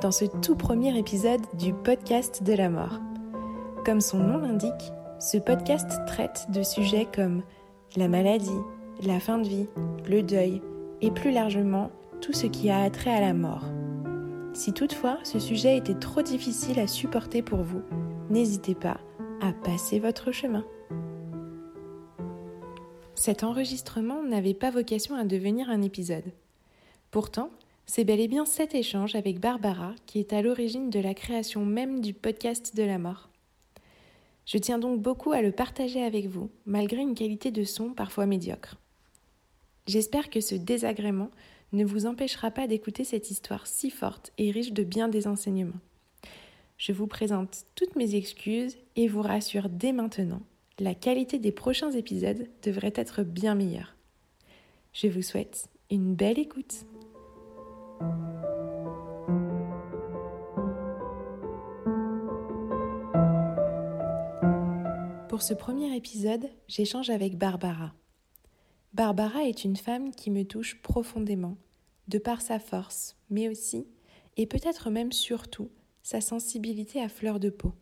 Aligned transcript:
dans 0.00 0.12
ce 0.12 0.24
tout 0.24 0.54
premier 0.54 0.96
épisode 0.96 1.40
du 1.58 1.72
podcast 1.72 2.42
de 2.42 2.52
la 2.52 2.68
mort. 2.68 3.00
Comme 3.84 4.00
son 4.00 4.18
nom 4.18 4.38
l'indique, 4.38 4.92
ce 5.18 5.38
podcast 5.38 5.90
traite 6.06 6.46
de 6.50 6.62
sujets 6.62 7.06
comme 7.12 7.42
la 7.96 8.06
maladie, 8.06 8.50
la 9.02 9.18
fin 9.18 9.38
de 9.38 9.48
vie, 9.48 9.66
le 10.08 10.22
deuil 10.22 10.62
et 11.00 11.10
plus 11.10 11.32
largement 11.32 11.90
tout 12.20 12.32
ce 12.32 12.46
qui 12.46 12.70
a 12.70 12.82
attrait 12.82 13.12
à 13.14 13.20
la 13.20 13.34
mort. 13.34 13.64
Si 14.52 14.72
toutefois 14.72 15.18
ce 15.24 15.38
sujet 15.38 15.76
était 15.76 15.98
trop 15.98 16.22
difficile 16.22 16.78
à 16.78 16.86
supporter 16.86 17.42
pour 17.42 17.62
vous, 17.62 17.82
n'hésitez 18.30 18.74
pas 18.74 18.98
à 19.40 19.52
passer 19.52 19.98
votre 19.98 20.30
chemin. 20.32 20.64
Cet 23.14 23.42
enregistrement 23.42 24.22
n'avait 24.22 24.54
pas 24.54 24.70
vocation 24.70 25.16
à 25.16 25.24
devenir 25.24 25.70
un 25.70 25.82
épisode. 25.82 26.32
Pourtant, 27.10 27.50
c'est 27.88 28.04
bel 28.04 28.20
et 28.20 28.28
bien 28.28 28.44
cet 28.44 28.74
échange 28.74 29.14
avec 29.14 29.40
Barbara 29.40 29.94
qui 30.04 30.18
est 30.18 30.34
à 30.34 30.42
l'origine 30.42 30.90
de 30.90 31.00
la 31.00 31.14
création 31.14 31.64
même 31.64 32.00
du 32.00 32.12
podcast 32.12 32.76
de 32.76 32.82
la 32.82 32.98
mort. 32.98 33.30
Je 34.44 34.58
tiens 34.58 34.78
donc 34.78 35.00
beaucoup 35.00 35.32
à 35.32 35.40
le 35.40 35.52
partager 35.52 36.02
avec 36.02 36.26
vous, 36.26 36.50
malgré 36.66 37.00
une 37.00 37.14
qualité 37.14 37.50
de 37.50 37.64
son 37.64 37.94
parfois 37.94 38.26
médiocre. 38.26 38.76
J'espère 39.86 40.28
que 40.28 40.42
ce 40.42 40.54
désagrément 40.54 41.30
ne 41.72 41.84
vous 41.84 42.04
empêchera 42.04 42.50
pas 42.50 42.66
d'écouter 42.66 43.04
cette 43.04 43.30
histoire 43.30 43.66
si 43.66 43.90
forte 43.90 44.32
et 44.36 44.50
riche 44.50 44.72
de 44.72 44.84
bien 44.84 45.08
des 45.08 45.26
enseignements. 45.26 45.80
Je 46.76 46.92
vous 46.92 47.06
présente 47.06 47.64
toutes 47.74 47.96
mes 47.96 48.16
excuses 48.16 48.76
et 48.96 49.08
vous 49.08 49.22
rassure 49.22 49.70
dès 49.70 49.92
maintenant, 49.92 50.42
la 50.78 50.94
qualité 50.94 51.38
des 51.38 51.52
prochains 51.52 51.92
épisodes 51.92 52.48
devrait 52.62 52.92
être 52.96 53.22
bien 53.22 53.54
meilleure. 53.54 53.96
Je 54.92 55.08
vous 55.08 55.22
souhaite 55.22 55.68
une 55.90 56.14
belle 56.14 56.38
écoute. 56.38 56.84
Pour 65.28 65.42
ce 65.42 65.54
premier 65.54 65.94
épisode, 65.96 66.48
j'échange 66.66 67.10
avec 67.10 67.38
Barbara. 67.38 67.92
Barbara 68.92 69.44
est 69.44 69.64
une 69.64 69.76
femme 69.76 70.10
qui 70.12 70.30
me 70.30 70.44
touche 70.44 70.82
profondément, 70.82 71.56
de 72.08 72.18
par 72.18 72.40
sa 72.40 72.58
force, 72.58 73.16
mais 73.30 73.48
aussi, 73.48 73.86
et 74.36 74.46
peut-être 74.46 74.90
même 74.90 75.12
surtout, 75.12 75.70
sa 76.02 76.20
sensibilité 76.20 77.02
à 77.02 77.08
fleur 77.08 77.38
de 77.38 77.50
peau. 77.50 77.74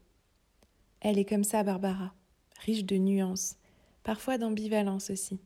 Elle 1.00 1.18
est 1.18 1.24
comme 1.24 1.44
ça, 1.44 1.62
Barbara, 1.62 2.14
riche 2.60 2.84
de 2.84 2.96
nuances, 2.96 3.56
parfois 4.02 4.36
d'ambivalence 4.36 5.10
aussi. 5.10 5.38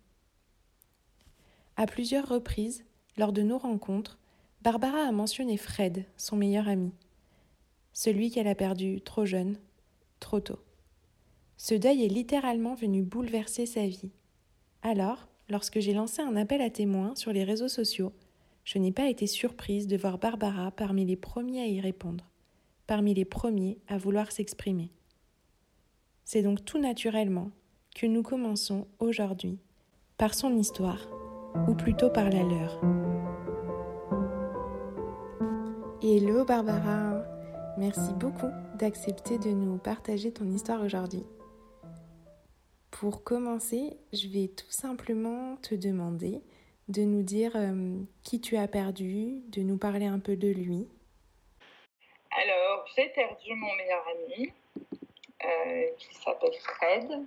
À 1.76 1.87
plusieurs 1.87 2.28
reprises, 2.28 2.84
lors 3.16 3.32
de 3.32 3.42
nos 3.42 3.58
rencontres, 3.58 4.19
Barbara 4.62 5.09
a 5.09 5.12
mentionné 5.12 5.56
Fred, 5.56 6.04
son 6.19 6.37
meilleur 6.37 6.69
ami, 6.69 6.93
celui 7.94 8.31
qu'elle 8.31 8.47
a 8.47 8.54
perdu 8.54 9.00
trop 9.00 9.25
jeune, 9.25 9.56
trop 10.21 10.41
tôt. 10.41 10.59
Ce 11.56 11.75
deuil 11.75 12.04
est 12.04 12.09
littéralement 12.09 12.75
venu 12.75 13.03
bouleverser 13.03 13.65
sa 13.65 13.87
vie. 13.87 14.10
Alors, 14.82 15.28
lorsque 15.49 15.81
j'ai 15.81 15.94
lancé 15.94 16.20
un 16.20 16.37
appel 16.37 16.60
à 16.60 16.69
témoins 16.69 17.15
sur 17.16 17.32
les 17.32 17.43
réseaux 17.43 17.69
sociaux, 17.69 18.12
je 18.65 18.78
n'ai 18.78 18.93
pas 18.93 19.09
été 19.09 19.26
surprise 19.26 19.87
de 19.87 19.97
voir 19.97 20.19
Barbara 20.19 20.70
parmi 20.72 21.06
les 21.06 21.16
premiers 21.16 21.62
à 21.62 21.66
y 21.66 21.81
répondre, 21.81 22.31
parmi 22.87 23.15
les 23.15 23.25
premiers 23.25 23.78
à 23.88 23.97
vouloir 23.97 24.31
s'exprimer. 24.31 24.91
C'est 26.25 26.43
donc 26.43 26.66
tout 26.66 26.78
naturellement 26.78 27.50
que 27.94 28.06
nous 28.06 28.22
commençons 28.22 28.87
aujourd'hui 28.99 29.59
par 30.19 30.34
son 30.34 30.54
histoire, 30.59 31.09
ou 31.66 31.75
plutôt 31.75 32.10
par 32.10 32.28
la 32.28 32.43
leur. 32.43 33.19
Hello 36.03 36.47
Barbara, 36.47 37.22
merci 37.77 38.15
beaucoup 38.15 38.50
d'accepter 38.77 39.37
de 39.37 39.50
nous 39.50 39.77
partager 39.77 40.33
ton 40.33 40.50
histoire 40.50 40.81
aujourd'hui. 40.81 41.27
Pour 42.91 43.22
commencer, 43.22 43.99
je 44.11 44.28
vais 44.28 44.49
tout 44.49 44.71
simplement 44.71 45.56
te 45.56 45.75
demander 45.75 46.41
de 46.88 47.03
nous 47.03 47.22
dire 47.22 47.53
euh, 47.55 47.99
qui 48.22 48.41
tu 48.41 48.56
as 48.56 48.66
perdu, 48.66 49.43
de 49.49 49.61
nous 49.61 49.77
parler 49.77 50.06
un 50.06 50.21
peu 50.21 50.37
de 50.37 50.49
lui. 50.49 50.88
Alors, 52.31 52.87
j'ai 52.97 53.11
perdu 53.11 53.53
mon 53.53 53.75
meilleur 53.75 54.03
ami 54.09 54.53
euh, 55.44 55.84
qui 55.99 56.15
s'appelle 56.15 56.55
Fred, 56.62 57.27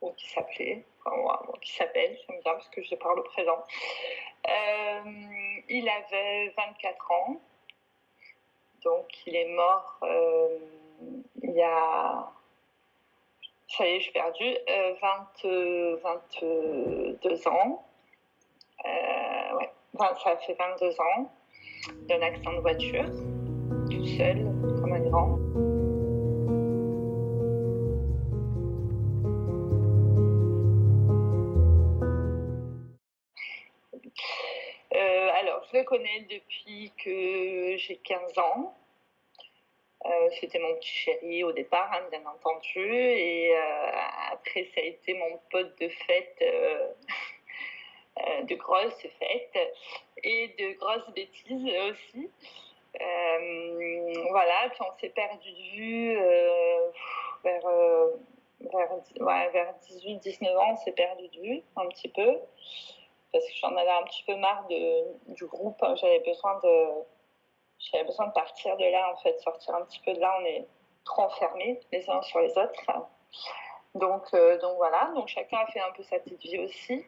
ou 0.00 0.12
qui 0.12 0.30
s'appelait, 0.30 0.84
qui 1.60 1.72
s'appelle, 1.72 2.16
j'aime 2.26 2.40
bien 2.40 2.52
parce 2.52 2.68
que 2.68 2.82
je 2.82 2.94
parle 2.94 3.20
au 3.20 3.24
présent. 3.24 3.64
Euh, 4.48 5.60
il 5.68 5.88
avait 5.88 6.52
24 6.56 7.10
ans. 7.10 7.40
Donc, 8.84 9.06
il 9.26 9.36
est 9.36 9.48
mort 9.54 9.98
euh, 10.02 10.58
il 11.42 11.50
y 11.52 11.62
a. 11.62 12.30
Ça 13.76 13.86
y 13.86 13.96
est, 13.96 14.00
j'ai 14.00 14.12
perdu. 14.12 14.56
22 15.02 16.00
euh, 16.42 17.50
ans. 17.50 17.84
ça 20.22 20.36
fait 20.38 20.54
22 20.54 21.00
ans 21.00 21.30
d'un 22.08 22.22
accident 22.22 22.52
de 22.52 22.60
voiture, 22.60 23.04
tout 23.90 24.06
seul, 24.06 24.57
connais 35.88 36.20
depuis 36.28 36.92
que 37.02 37.76
j'ai 37.78 37.96
15 38.04 38.38
ans. 38.38 38.74
Euh, 40.04 40.28
c'était 40.38 40.58
mon 40.58 40.74
petit 40.74 40.88
chéri 40.88 41.42
au 41.44 41.52
départ, 41.52 41.90
hein, 41.92 42.06
bien 42.10 42.24
entendu. 42.26 42.78
Et 42.78 43.56
euh, 43.56 43.90
après, 44.32 44.68
ça 44.74 44.82
a 44.82 44.84
été 44.84 45.14
mon 45.14 45.40
pote 45.50 45.80
de 45.80 45.88
fête, 45.88 46.36
euh, 46.42 46.92
de 48.42 48.54
grosses 48.54 49.06
fêtes 49.18 49.74
et 50.22 50.48
de 50.58 50.78
grosses 50.78 51.10
bêtises 51.14 51.74
aussi. 51.90 52.30
voilà, 54.30 54.68
puis 54.70 54.80
on 54.82 54.98
s'est 55.00 55.08
perdu 55.08 55.50
de 55.50 55.76
vue 55.76 56.14
vers, 57.44 57.66
vers, 58.60 59.50
vers 59.52 59.74
18-19 59.88 60.56
ans, 60.56 60.72
on 60.72 60.76
s'est 60.76 60.92
perdu 60.92 61.28
de 61.28 61.40
vue 61.40 61.62
un 61.76 61.86
petit 61.86 62.08
peu 62.08 62.38
parce 63.32 63.44
que 63.44 63.52
j'en 63.60 63.76
avais 63.76 63.90
un 63.90 64.04
petit 64.04 64.24
peu 64.24 64.36
marre 64.36 64.66
de, 64.68 65.34
du 65.34 65.46
groupe. 65.46 65.82
J'avais 65.96 66.20
besoin 66.20 66.58
de, 66.62 66.88
j'avais 67.78 68.04
besoin 68.04 68.26
de 68.26 68.32
partir 68.32 68.76
de 68.76 68.84
là, 68.84 69.12
en 69.12 69.16
fait, 69.18 69.38
sortir 69.40 69.74
un 69.74 69.82
petit 69.82 70.00
peu 70.00 70.12
de 70.12 70.20
là. 70.20 70.36
On 70.40 70.44
est 70.44 70.66
trop 71.04 71.22
enfermés 71.22 71.80
les 71.92 72.08
uns 72.10 72.22
sur 72.22 72.40
les 72.40 72.56
autres. 72.56 72.82
Donc, 73.94 74.22
euh, 74.34 74.58
donc 74.58 74.76
voilà, 74.76 75.10
donc 75.14 75.28
chacun 75.28 75.58
a 75.58 75.66
fait 75.66 75.80
un 75.80 75.92
peu 75.92 76.02
sa 76.02 76.18
petite 76.18 76.42
vie 76.42 76.58
aussi. 76.58 77.04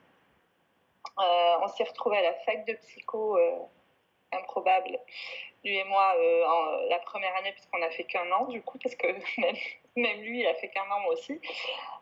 Euh, 1.18 1.54
on 1.62 1.68
s'est 1.68 1.84
retrouvés 1.84 2.18
à 2.18 2.22
la 2.22 2.34
fac 2.34 2.66
de 2.66 2.72
psycho 2.74 3.36
euh, 3.36 3.58
improbable, 4.32 4.98
lui 5.64 5.76
et 5.76 5.84
moi, 5.84 6.14
en, 6.46 6.88
la 6.88 6.98
première 7.00 7.34
année, 7.36 7.52
puisqu'on 7.52 7.82
a 7.82 7.90
fait 7.90 8.04
qu'un 8.04 8.30
an, 8.32 8.46
du 8.46 8.62
coup, 8.62 8.78
parce 8.78 8.94
que 8.94 9.06
même, 9.96 10.20
lui, 10.20 10.40
il 10.40 10.46
a 10.46 10.54
fait 10.54 10.68
qu'un 10.68 10.90
an, 10.90 11.00
moi 11.00 11.12
aussi. 11.12 11.40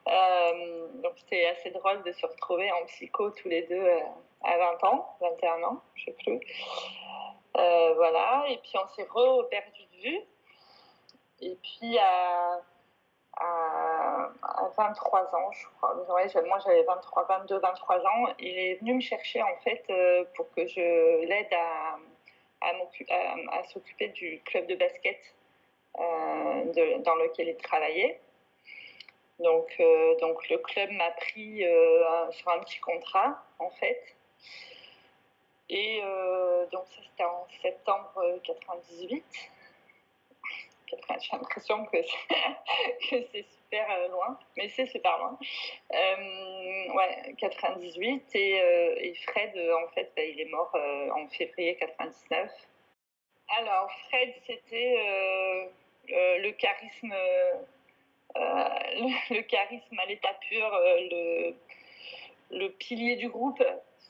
Euh, 0.08 0.86
donc 1.02 1.12
c'était 1.16 1.46
assez 1.46 1.70
drôle 1.70 2.02
de 2.02 2.12
se 2.12 2.26
retrouver 2.26 2.70
en 2.72 2.84
psycho 2.86 3.30
tous 3.30 3.48
les 3.48 3.62
deux 3.62 3.82
euh, 3.82 4.00
à 4.42 4.56
20 4.56 4.84
ans, 4.84 5.16
21 5.20 5.62
ans, 5.64 5.82
je 5.94 6.04
sais 6.04 6.16
plus. 6.24 6.40
voilà, 7.54 8.44
et 8.48 8.58
puis 8.58 8.72
on 8.82 8.86
s'est 8.88 9.06
re-perdu 9.10 9.82
de 9.92 10.02
vue. 10.02 10.20
Et 11.40 11.56
puis 11.62 11.98
à, 11.98 12.60
à, 13.36 14.30
23 14.76 15.34
ans, 15.34 15.52
je 15.52 15.66
crois, 15.76 15.94
moi 15.94 16.58
j'avais 16.58 16.82
23, 16.82 17.24
22, 17.24 17.58
23 17.58 17.96
ans, 18.06 18.26
il 18.38 18.58
est 18.58 18.74
venu 18.80 18.94
me 18.94 19.00
chercher 19.00 19.42
en 19.42 19.56
fait 19.62 19.84
pour 20.34 20.50
que 20.52 20.66
je 20.66 21.24
l'aide 21.26 21.52
à, 21.52 21.98
à, 22.60 23.64
s'occuper 23.72 24.08
du 24.08 24.40
club 24.44 24.66
de 24.66 24.74
basket 24.74 25.18
dans 25.94 27.14
lequel 27.16 27.48
il 27.48 27.56
travaillait. 27.56 28.20
Donc, 29.38 29.72
euh, 29.78 30.16
donc 30.16 30.48
le 30.48 30.58
club 30.58 30.90
m'a 30.90 31.10
pris 31.12 31.64
euh, 31.64 32.30
sur 32.32 32.50
un 32.50 32.58
petit 32.60 32.80
contrat, 32.80 33.44
en 33.58 33.70
fait. 33.70 34.16
Et 35.68 36.00
euh, 36.02 36.66
donc 36.72 36.86
ça, 36.88 37.02
c'était 37.02 37.24
en 37.24 37.46
septembre 37.62 38.40
98. 38.42 39.24
J'ai 40.90 40.96
l'impression 41.32 41.84
que 41.86 41.98
c'est 43.10 43.46
super 43.70 44.08
loin, 44.08 44.38
mais 44.56 44.68
c'est 44.70 44.86
super 44.86 45.18
loin. 45.18 45.38
ouais, 45.90 47.34
98. 47.38 48.34
Et, 48.34 49.14
Fred, 49.26 49.52
en 49.56 49.88
fait, 49.92 50.10
bah, 50.16 50.24
il 50.24 50.40
est 50.40 50.50
mort 50.50 50.74
en 51.14 51.26
février 51.28 51.76
99. 51.76 52.50
Alors, 53.56 53.90
Fred, 54.08 54.34
c'était 54.46 54.96
le 56.08 56.50
charisme 56.52 57.14
euh, 58.36 58.68
le, 59.30 59.42
charisme 59.42 59.98
à 59.98 60.06
l'état 60.06 60.34
pur, 60.48 60.72
euh, 60.74 61.08
le, 61.10 62.58
le 62.58 62.68
pilier 62.72 63.16
du 63.16 63.28
groupe, 63.28 63.62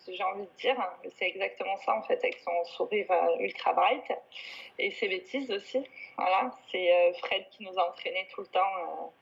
j'ai 0.07 0.23
envie 0.23 0.43
de 0.45 0.57
dire. 0.59 0.77
C'est 1.17 1.27
exactement 1.27 1.77
ça, 1.79 1.97
en 1.97 2.03
fait, 2.03 2.19
avec 2.19 2.39
son 2.39 2.65
sourire 2.65 3.11
euh, 3.11 3.39
ultra 3.41 3.73
bright. 3.73 4.05
Et 4.79 4.91
ses 4.93 5.09
bêtises 5.09 5.51
aussi. 5.51 5.83
Voilà, 6.17 6.51
c'est 6.71 7.13
Fred 7.21 7.45
qui 7.51 7.65
nous 7.65 7.79
a 7.79 7.89
entraînés 7.89 8.27
tout 8.33 8.43
le 8.43 8.47
temps 8.47 9.13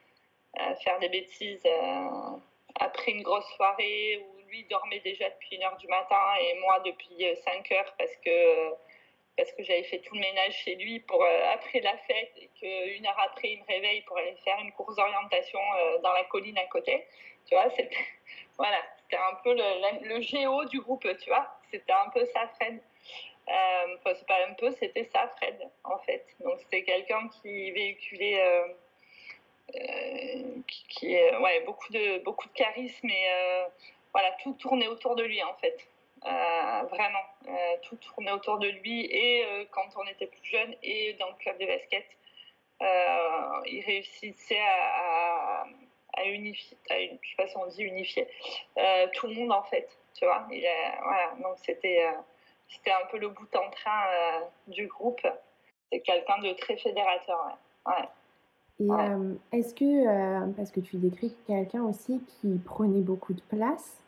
faire 0.82 0.98
des 1.00 1.08
bêtises 1.08 1.66
après 2.74 3.12
une 3.12 3.22
grosse 3.22 3.48
soirée 3.56 4.24
où 4.24 4.48
lui 4.48 4.64
dormait 4.64 5.00
déjà 5.00 5.28
depuis 5.30 5.58
1h 5.58 5.78
du 5.78 5.88
matin 5.88 6.20
et 6.40 6.58
moi 6.60 6.80
depuis 6.80 7.26
5 7.44 7.72
heures 7.72 7.94
parce 7.98 8.14
que 8.16 8.74
parce 9.36 9.52
que 9.52 9.62
j'avais 9.62 9.82
fait 9.84 9.98
tout 9.98 10.14
le 10.14 10.20
ménage 10.20 10.54
chez 10.64 10.76
lui 10.76 11.00
pour 11.00 11.22
euh, 11.22 11.52
après 11.52 11.80
la 11.80 11.96
fête 11.98 12.32
et 12.36 12.48
qu'une 12.58 13.06
heure 13.06 13.18
après 13.18 13.50
il 13.50 13.60
me 13.60 13.66
réveille 13.66 14.00
pour 14.02 14.16
aller 14.16 14.34
faire 14.44 14.58
une 14.60 14.72
course 14.72 14.96
d'orientation 14.96 15.60
euh, 15.60 15.98
dans 15.98 16.12
la 16.12 16.24
colline 16.24 16.56
à 16.58 16.64
côté. 16.66 17.06
Tu 17.46 17.54
vois, 17.54 17.68
c'était 17.76 17.96
voilà, 18.56 18.78
un 19.12 19.34
peu 19.44 19.54
le, 19.54 20.20
géo 20.20 20.64
du 20.64 20.80
groupe, 20.80 21.06
tu 21.18 21.28
vois. 21.28 21.46
C'était 21.70 21.92
un 21.92 22.08
peu 22.10 22.24
ça, 22.26 22.48
Fred. 22.54 22.80
Euh, 23.48 23.96
enfin, 23.98 24.14
c'est 24.14 24.26
pas 24.26 24.44
un 24.48 24.54
peu, 24.54 24.70
c'était 24.72 25.04
ça, 25.04 25.28
Fred, 25.36 25.70
en 25.84 25.98
fait. 25.98 26.24
Donc 26.40 26.58
c'était 26.60 26.82
quelqu'un 26.82 27.28
qui 27.28 27.70
véhiculait 27.72 28.42
qui, 30.66 30.86
qui 30.88 31.14
ouais, 31.14 31.60
beaucoup 31.66 31.92
de 31.92 32.22
beaucoup 32.24 32.48
de 32.48 32.52
charisme 32.54 33.08
et 33.08 33.26
voilà, 34.12 34.32
tout 34.42 34.54
tournait 34.54 34.88
autour 34.88 35.14
de 35.16 35.24
lui 35.24 35.42
en 35.42 35.54
fait. 35.54 35.88
Euh, 36.24 36.82
vraiment, 36.90 37.22
euh, 37.46 37.76
tout 37.82 37.96
tournait 37.96 38.32
autour 38.32 38.58
de 38.58 38.68
lui 38.68 39.04
et 39.04 39.44
euh, 39.44 39.64
quand 39.70 39.86
on 39.96 40.06
était 40.08 40.26
plus 40.26 40.44
jeune 40.44 40.74
et 40.82 41.12
dans 41.20 41.28
le 41.28 41.34
club 41.34 41.58
de 41.58 41.66
basket, 41.66 42.06
il 43.66 43.84
réussissait 43.84 44.58
à, 44.58 45.66
unifier, 46.24 46.76
je 46.90 47.28
sais 47.28 47.36
pas 47.36 47.46
si 47.46 47.56
on 47.56 47.68
unifier, 47.78 48.26
tout 49.12 49.26
le 49.26 49.34
monde 49.34 49.52
en 49.52 49.62
fait, 49.64 49.88
tu 50.14 50.24
vois. 50.24 50.46
Il 50.50 50.66
voilà, 51.02 51.34
donc 51.42 51.58
c'était 51.58 52.08
c'était 52.68 52.90
un 52.90 53.06
peu 53.10 53.18
le 53.18 53.28
bout 53.28 53.54
en 53.54 53.70
train 53.70 54.06
du 54.66 54.86
groupe. 54.86 55.20
C'est 55.92 56.00
quelqu'un 56.00 56.38
de 56.38 56.52
très 56.54 56.76
fédérateur. 56.78 57.58
Et 58.78 58.88
est-ce 59.52 59.74
que, 59.74 60.52
parce 60.52 60.70
que 60.70 60.80
tu 60.80 60.96
décris 60.96 61.34
quelqu'un 61.46 61.82
aussi 61.82 62.20
qui 62.40 62.58
prenait 62.58 63.00
beaucoup 63.00 63.32
de 63.32 63.40
place, 63.40 64.02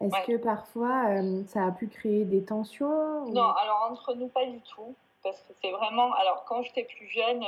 est-ce 0.00 0.26
que 0.26 0.36
parfois 0.36 1.08
euh, 1.08 1.42
ça 1.46 1.66
a 1.66 1.70
pu 1.72 1.88
créer 1.88 2.24
des 2.24 2.44
tensions 2.44 3.24
Non, 3.30 3.48
alors 3.48 3.88
entre 3.90 4.14
nous, 4.14 4.28
pas 4.28 4.44
du 4.44 4.60
tout. 4.60 4.94
Parce 5.22 5.40
que 5.40 5.54
c'est 5.62 5.70
vraiment. 5.70 6.12
Alors 6.14 6.44
quand 6.44 6.62
j'étais 6.62 6.84
plus 6.84 7.08
jeune, 7.08 7.42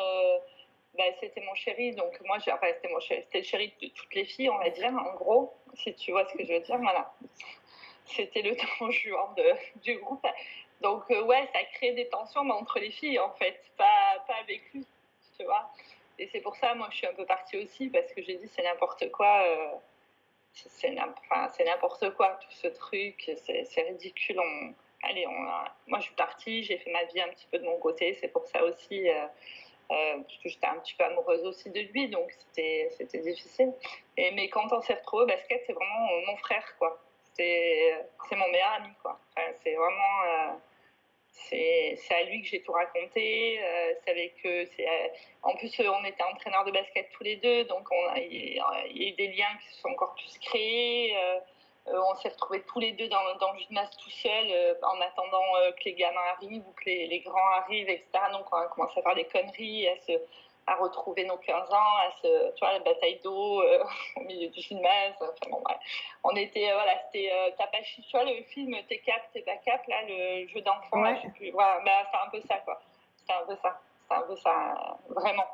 bah, 0.97 1.05
c'était 1.21 1.43
mon 1.43 1.55
chéri. 1.55 1.95
Donc 1.95 2.19
moi, 2.25 2.39
enfin, 2.39 2.67
c'était 2.75 2.93
mon 2.93 3.01
chéri. 3.01 3.23
C'était 3.27 3.39
le 3.39 3.45
chéri 3.45 3.75
de 3.83 3.89
toutes 3.89 4.15
les 4.15 4.25
filles, 4.25 4.49
on 4.49 4.59
va 4.59 4.71
dire, 4.71 4.89
en 4.89 5.15
gros, 5.15 5.53
si 5.75 5.95
tu 5.95 6.13
vois 6.13 6.27
ce 6.27 6.35
que 6.35 6.45
je 6.45 6.55
veux 6.55 6.61
dire. 6.61 6.79
Voilà. 6.79 7.13
C'était 8.07 8.43
le 8.43 8.57
temps 8.79 8.91
jouant 8.91 9.33
de, 9.37 9.81
du 9.83 9.99
groupe. 9.99 10.27
Donc 10.81 11.09
ouais, 11.11 11.49
ça 11.53 11.59
a 11.59 11.65
créé 11.75 11.93
des 11.93 12.09
tensions, 12.09 12.45
mais 12.45 12.53
entre 12.53 12.79
les 12.79 12.91
filles, 12.91 13.19
en 13.19 13.31
fait, 13.33 13.61
pas, 13.77 14.25
pas 14.27 14.35
avec 14.43 14.73
lui, 14.73 14.87
tu 15.39 15.45
vois. 15.45 15.71
Et 16.19 16.29
c'est 16.33 16.41
pour 16.41 16.57
ça, 16.57 16.75
moi, 16.75 16.89
je 16.91 16.97
suis 16.97 17.07
un 17.07 17.15
peu 17.15 17.25
partie 17.27 17.57
aussi, 17.59 17.89
parce 17.89 18.13
que 18.13 18.23
j'ai 18.23 18.37
dit, 18.37 18.49
c'est 18.49 18.63
n'importe 18.63 19.11
quoi 19.13 19.81
c'est 20.53 21.65
n'importe 21.65 22.11
quoi 22.15 22.39
tout 22.41 22.51
ce 22.51 22.69
truc, 22.69 23.31
c'est 23.37 23.83
ridicule. 23.83 24.41
Allez, 25.03 25.27
moi 25.27 25.99
je 25.99 26.05
suis 26.05 26.15
partie, 26.15 26.63
j'ai 26.65 26.79
fait 26.79 26.91
ma 26.91 27.05
vie 27.05 27.21
un 27.21 27.29
petit 27.29 27.47
peu 27.51 27.59
de 27.59 27.65
mon 27.65 27.79
côté, 27.79 28.15
c'est 28.15 28.29
pour 28.29 28.45
ça 28.47 28.65
aussi, 28.65 29.09
euh, 29.09 29.27
euh, 29.93 30.19
que 30.43 30.49
j'étais 30.49 30.67
un 30.67 30.79
petit 30.81 30.95
peu 30.95 31.05
amoureuse 31.05 31.45
aussi 31.45 31.71
de 31.71 31.81
lui, 31.81 32.09
donc 32.09 32.33
c'était 32.53 33.19
difficile. 33.23 33.73
Mais 34.17 34.49
quand 34.49 34.73
on 34.73 34.81
s'est 34.81 34.95
retrouvés 34.95 35.25
au 35.25 35.27
basket, 35.27 35.63
c'est 35.67 35.73
vraiment 35.73 36.09
mon 36.27 36.37
frère, 36.39 36.77
quoi. 36.79 37.01
C'est 37.35 38.05
mon 38.33 38.49
meilleur 38.49 38.73
ami, 38.73 38.93
quoi. 39.03 39.21
c'est 39.63 39.75
vraiment. 39.75 40.59
Euh, 41.53 41.95
c'est 41.97 42.15
à 42.15 42.23
lui 42.25 42.43
que 42.43 42.49
j'ai 42.49 42.63
tout 42.63 42.73
raconté. 42.73 43.61
Euh, 43.63 43.95
c'est 44.05 44.11
avec 44.11 44.35
en 45.43 45.55
plus, 45.57 45.81
on 45.81 46.05
était 46.05 46.23
entraîneurs 46.23 46.65
de 46.65 46.73
basket 46.73 47.09
tous 47.13 47.25
les 47.25 47.37
deux, 47.37 47.65
donc 47.65 47.87
on 47.91 48.09
a, 48.11 48.19
il 48.19 48.57
y 48.57 48.61
a 48.61 49.09
eu 49.09 49.13
des 49.13 49.29
liens 49.29 49.57
qui 49.63 49.75
se 49.75 49.81
sont 49.81 49.89
encore 49.89 50.15
plus 50.15 50.39
créés. 50.39 51.17
Euh, 51.17 51.39
euh, 51.89 52.01
on 52.11 52.15
s'est 52.17 52.29
retrouvés 52.29 52.63
tous 52.63 52.81
les 52.81 52.93
deux 52.93 53.09
dans, 53.09 53.23
dans 53.41 53.53
le 53.53 53.61
gymnase 53.61 53.91
tout 53.97 54.11
seul 54.11 54.77
en 54.83 55.01
attendant 55.01 55.43
que 55.79 55.85
les 55.87 55.95
gamins 55.95 56.21
arrivent 56.37 56.67
ou 56.67 56.73
que 56.73 56.85
les, 56.85 57.07
les, 57.07 57.21
grands 57.21 57.51
arrivent, 57.57 57.89
etc. 57.89 58.11
Donc 58.33 58.53
on 58.53 58.57
a 58.57 58.67
commencé 58.67 58.99
à 58.99 59.03
faire 59.03 59.15
des 59.15 59.25
conneries, 59.25 59.89
à 59.89 59.97
se, 60.01 60.13
à 60.69 60.77
retrouver 60.77 61.25
nos 61.25 61.39
15 61.39 61.71
ans, 61.71 61.97
à 61.99 62.11
ce, 62.23 62.53
tu 62.55 62.61
vois, 62.61 62.75
la 62.75 62.81
bataille 62.81 63.19
d'eau 63.25 63.63
euh, 63.63 63.85
au 64.17 64.21
milieu 64.21 64.49
du 64.49 64.61
gymnase. 64.61 65.15
Enfin, 65.21 65.51
bon, 65.51 65.63
On 66.25 66.37
était, 66.37 66.71
euh, 66.71 66.75
voilà, 66.75 66.93
c'était 67.07 67.31
euh, 67.33 67.51
Tapachi, 67.57 68.03
tu 68.03 68.11
vois, 68.11 68.25
le 68.25 68.43
film 68.45 68.77
T'es 68.89 68.99
cap, 68.99 69.23
t'es 69.33 69.41
pas 69.41 69.57
cap, 69.57 69.83
là, 69.89 69.97
le 70.07 70.47
jeu 70.49 70.61
d'enfant, 70.61 71.03
ouais. 71.03 71.17
je 71.17 71.23
sais 71.23 71.33
plus. 71.35 71.51
Voilà, 71.51 71.81
bah, 71.85 72.09
c'est 72.11 72.19
un 72.19 72.31
peu 72.31 72.47
ça, 72.47 72.59
quoi. 72.59 72.81
C'est 73.27 73.35
un 73.35 73.47
peu 73.47 73.57
ça. 73.63 73.81
C'est 74.09 74.17
un 74.17 74.23
peu 74.23 74.37
ça, 74.37 74.99
vraiment. 75.09 75.47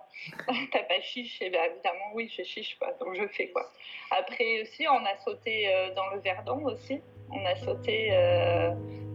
Tapachi, 0.73 1.33
et 1.41 1.51
bien 1.51 1.65
évidemment, 1.65 2.11
oui, 2.15 2.33
je 2.37 2.43
chiche, 2.43 2.77
quoi. 2.79 2.93
Donc 2.95 3.15
je 3.15 3.27
fais, 3.29 3.49
quoi. 3.49 3.69
Après 4.11 4.63
aussi, 4.63 4.87
on 4.89 5.05
a 5.05 5.17
sauté 5.19 5.93
dans 5.97 6.07
le 6.09 6.21
Verdon 6.21 6.65
aussi. 6.65 7.01
On 7.33 7.45
a 7.47 7.57
sauté 7.57 8.11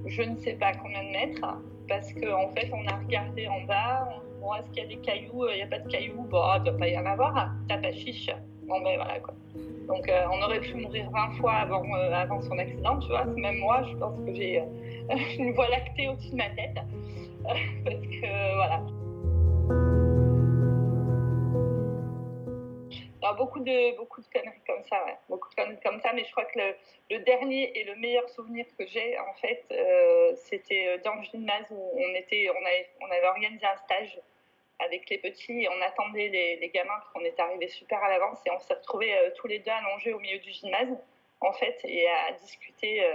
je 0.06 0.22
ne 0.22 0.38
sais 0.38 0.54
pas 0.54 0.74
combien 0.74 1.04
de 1.04 1.10
mètres 1.10 1.46
parce 1.88 2.14
qu'en 2.14 2.44
en 2.44 2.50
fait, 2.50 2.70
on 2.72 2.86
a 2.88 2.96
regardé 2.98 3.48
en 3.48 3.62
bas, 3.62 4.08
bon, 4.40 4.54
est-ce 4.56 4.70
qu'il 4.72 4.84
y 4.84 4.86
a 4.86 4.90
des 4.90 4.98
cailloux 4.98 5.48
Il 5.50 5.56
n'y 5.56 5.62
a 5.62 5.68
pas 5.68 5.80
de 5.80 5.90
cailloux, 5.90 6.24
bon, 6.30 6.42
il 6.56 6.60
ne 6.60 6.66
doit 6.66 6.78
pas 6.78 6.88
y 6.88 6.98
en 6.98 7.06
avoir, 7.06 7.52
tape 7.68 7.86
à 7.86 7.92
chiche. 7.92 8.30
Bon, 8.68 8.80
ben 8.82 8.98
voilà 8.98 9.20
quoi. 9.20 9.34
Donc, 9.88 10.08
euh, 10.08 10.26
on 10.32 10.42
aurait 10.44 10.60
pu 10.60 10.76
mourir 10.76 11.10
20 11.10 11.32
fois 11.40 11.54
avant, 11.54 11.84
euh, 11.96 12.14
avant 12.14 12.40
son 12.42 12.58
accident, 12.60 13.00
tu 13.00 13.08
vois. 13.08 13.26
Même 13.26 13.58
moi, 13.58 13.82
je 13.90 13.96
pense 13.96 14.20
que 14.24 14.36
j'ai 14.36 14.62
euh, 14.62 14.66
une 15.40 15.54
voie 15.54 15.68
lactée 15.70 16.08
au-dessus 16.08 16.30
de 16.30 16.36
ma 16.36 16.50
tête. 16.50 16.78
parce 17.84 17.96
que, 17.96 18.56
voilà. 18.56 19.99
Beaucoup 23.34 23.60
de, 23.60 23.96
beaucoup 23.98 24.22
de 24.22 24.28
conneries 24.28 24.62
comme 24.66 24.84
ça, 24.84 25.04
comme 25.28 26.00
ça, 26.02 26.14
mais 26.14 26.24
je 26.24 26.32
crois 26.32 26.46
que 26.46 26.60
le, 27.10 27.20
dernier 27.20 27.78
et 27.78 27.84
le 27.84 27.96
meilleur 27.96 28.28
souvenir 28.30 28.66
que 28.78 28.86
j'ai, 28.86 29.18
en 29.20 29.34
fait, 29.36 29.64
euh, 29.72 30.36
c'était 30.36 30.88
euh, 30.88 30.98
dans 31.04 31.16
le 31.16 31.24
gymnase 31.24 31.66
où 31.72 31.92
on, 31.96 32.16
était, 32.16 32.50
on, 32.50 33.06
avait, 33.12 33.28
organisé 33.28 33.66
un 33.66 33.78
stage 33.78 34.20
avec 34.80 35.10
les 35.10 35.18
petits 35.18 35.64
et 35.64 35.70
on 35.70 35.82
attendait 35.82 36.30
les, 36.30 36.70
gamins 36.70 36.94
parce 36.94 37.10
qu'on 37.10 37.26
était 37.26 37.42
arrivés 37.42 37.68
super 37.68 38.04
à 38.04 38.10
l'avance 38.10 38.40
et 38.46 38.52
on 38.52 38.60
s'est 38.60 38.74
retrouvés 38.74 39.14
euh, 39.14 39.32
tous 39.36 39.48
les 39.48 39.60
deux 39.60 39.72
allongés 39.72 40.14
au 40.14 40.20
milieu 40.20 40.40
du 40.40 40.52
gymnase, 40.52 40.98
en 41.42 41.54
fait, 41.54 41.80
et 41.84 42.08
à 42.08 42.32
discuter, 42.34 43.06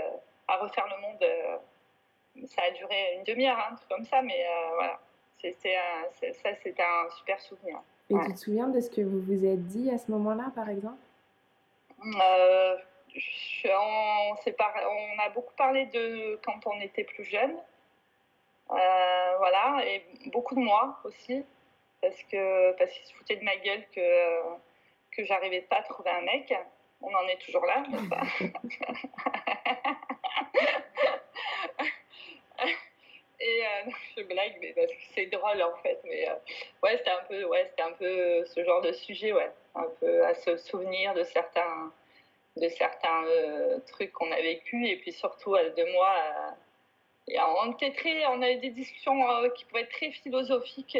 à 0.49 0.57
refaire 0.57 0.87
le 0.89 1.01
monde. 1.03 2.47
ça 2.49 2.63
a 2.63 2.71
duré 2.71 3.15
une 3.17 3.25
demi-heure, 3.25 3.59
hein, 3.59 3.69
un 3.73 3.77
truc 3.77 3.89
comme 3.89 4.05
ça, 4.05 4.23
mais 4.23 4.47
voilà. 4.75 4.99
Ça, 5.43 6.55
c'était 6.63 6.83
un 6.83 7.11
super 7.11 7.39
souvenir. 7.41 7.83
Et 8.11 8.15
tu 8.27 8.35
te 8.35 8.39
souviens 8.39 8.69
de 8.69 8.81
ce 8.81 8.91
que 8.91 9.01
vous 9.01 9.21
vous 9.21 9.47
êtes 9.47 9.67
dit 9.67 9.91
à 9.91 9.99
ce 9.99 10.11
moment-là, 10.11 10.53
par 10.55 10.69
exemple? 10.69 10.99
Euh, 12.05 12.77
on, 13.65 14.35
on, 14.35 15.19
a 15.19 15.29
beaucoup 15.31 15.55
parlé 15.57 15.87
de 15.87 16.39
quand 16.45 16.67
on 16.67 16.81
était 16.81 17.05
plus 17.05 17.25
jeune. 17.25 17.57
Euh, 18.71 19.37
voilà, 19.39 19.83
et 19.87 20.05
beaucoup 20.33 20.55
de 20.55 20.61
moi 20.61 20.99
aussi, 21.05 21.45
parce 22.01 22.23
que 22.25 22.73
parce 22.73 22.91
qu'il 22.93 23.07
se 23.07 23.15
foutait 23.15 23.37
de 23.37 23.45
ma 23.45 23.57
gueule 23.57 23.85
que, 23.95 24.41
que 25.13 25.25
j'arrivais 25.25 25.63
pas 25.63 25.77
à 25.77 25.83
trouver 25.83 26.11
un 26.11 26.23
mec. 26.23 26.55
On 27.01 27.15
en 27.15 27.27
est 27.29 27.39
toujours 27.45 27.67
là, 27.67 27.83
n'est-ce 27.89 28.09
pas? 28.09 28.23
Et 33.41 33.63
euh, 33.65 33.91
je 34.17 34.23
blague, 34.23 34.57
mais 34.61 34.73
parce 34.73 34.91
que 34.91 35.03
c'est 35.15 35.27
drôle 35.27 35.63
en 35.63 35.77
fait. 35.83 36.01
Mais 36.05 36.29
ouais, 36.83 36.97
c'était 36.99 37.11
un 37.11 37.25
peu, 37.29 37.45
ouais, 37.45 37.67
c'était 37.71 37.83
un 37.83 37.93
peu 37.93 38.45
ce 38.47 38.65
genre 38.65 38.81
de 38.83 38.93
sujet, 38.93 39.33
ouais, 39.33 39.51
un 39.75 39.89
peu 40.01 40.25
à 40.25 40.35
se 40.35 40.57
souvenir 40.57 41.15
de 41.15 41.25
certains, 41.25 41.93
de 42.57 42.69
certains 42.69 43.25
trucs 43.87 44.13
qu'on 44.13 44.31
a 44.31 44.41
vécu 44.41 44.87
et 44.87 44.97
puis 44.97 45.13
surtout 45.13 45.57
de 45.57 45.93
moi. 45.93 46.15
Et 47.27 47.39
on 47.41 47.73
était 47.73 47.93
très, 47.93 48.27
on 48.27 48.43
avait 48.43 48.57
des 48.57 48.71
discussions 48.71 49.15
qui 49.57 49.65
pouvaient 49.65 49.83
être 49.83 49.91
très 49.91 50.11
philosophiques, 50.11 50.99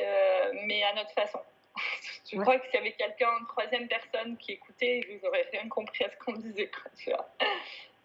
mais 0.65 0.83
à 0.83 0.95
notre 0.95 1.13
façon. 1.13 1.41
Je 2.33 2.41
crois 2.41 2.59
que 2.59 2.67
s'il 2.67 2.75
y 2.75 2.79
avait 2.79 2.93
quelqu'un, 2.93 3.29
une 3.39 3.47
troisième 3.47 3.89
personne 3.89 4.37
qui 4.39 4.53
écoutait, 4.53 5.01
ils 5.09 5.21
n'auraient 5.23 5.49
rien 5.53 5.69
compris 5.69 6.05
à 6.05 6.11
ce 6.11 6.17
qu'on 6.17 6.33
disait. 6.33 6.71
Quoi, 6.71 7.27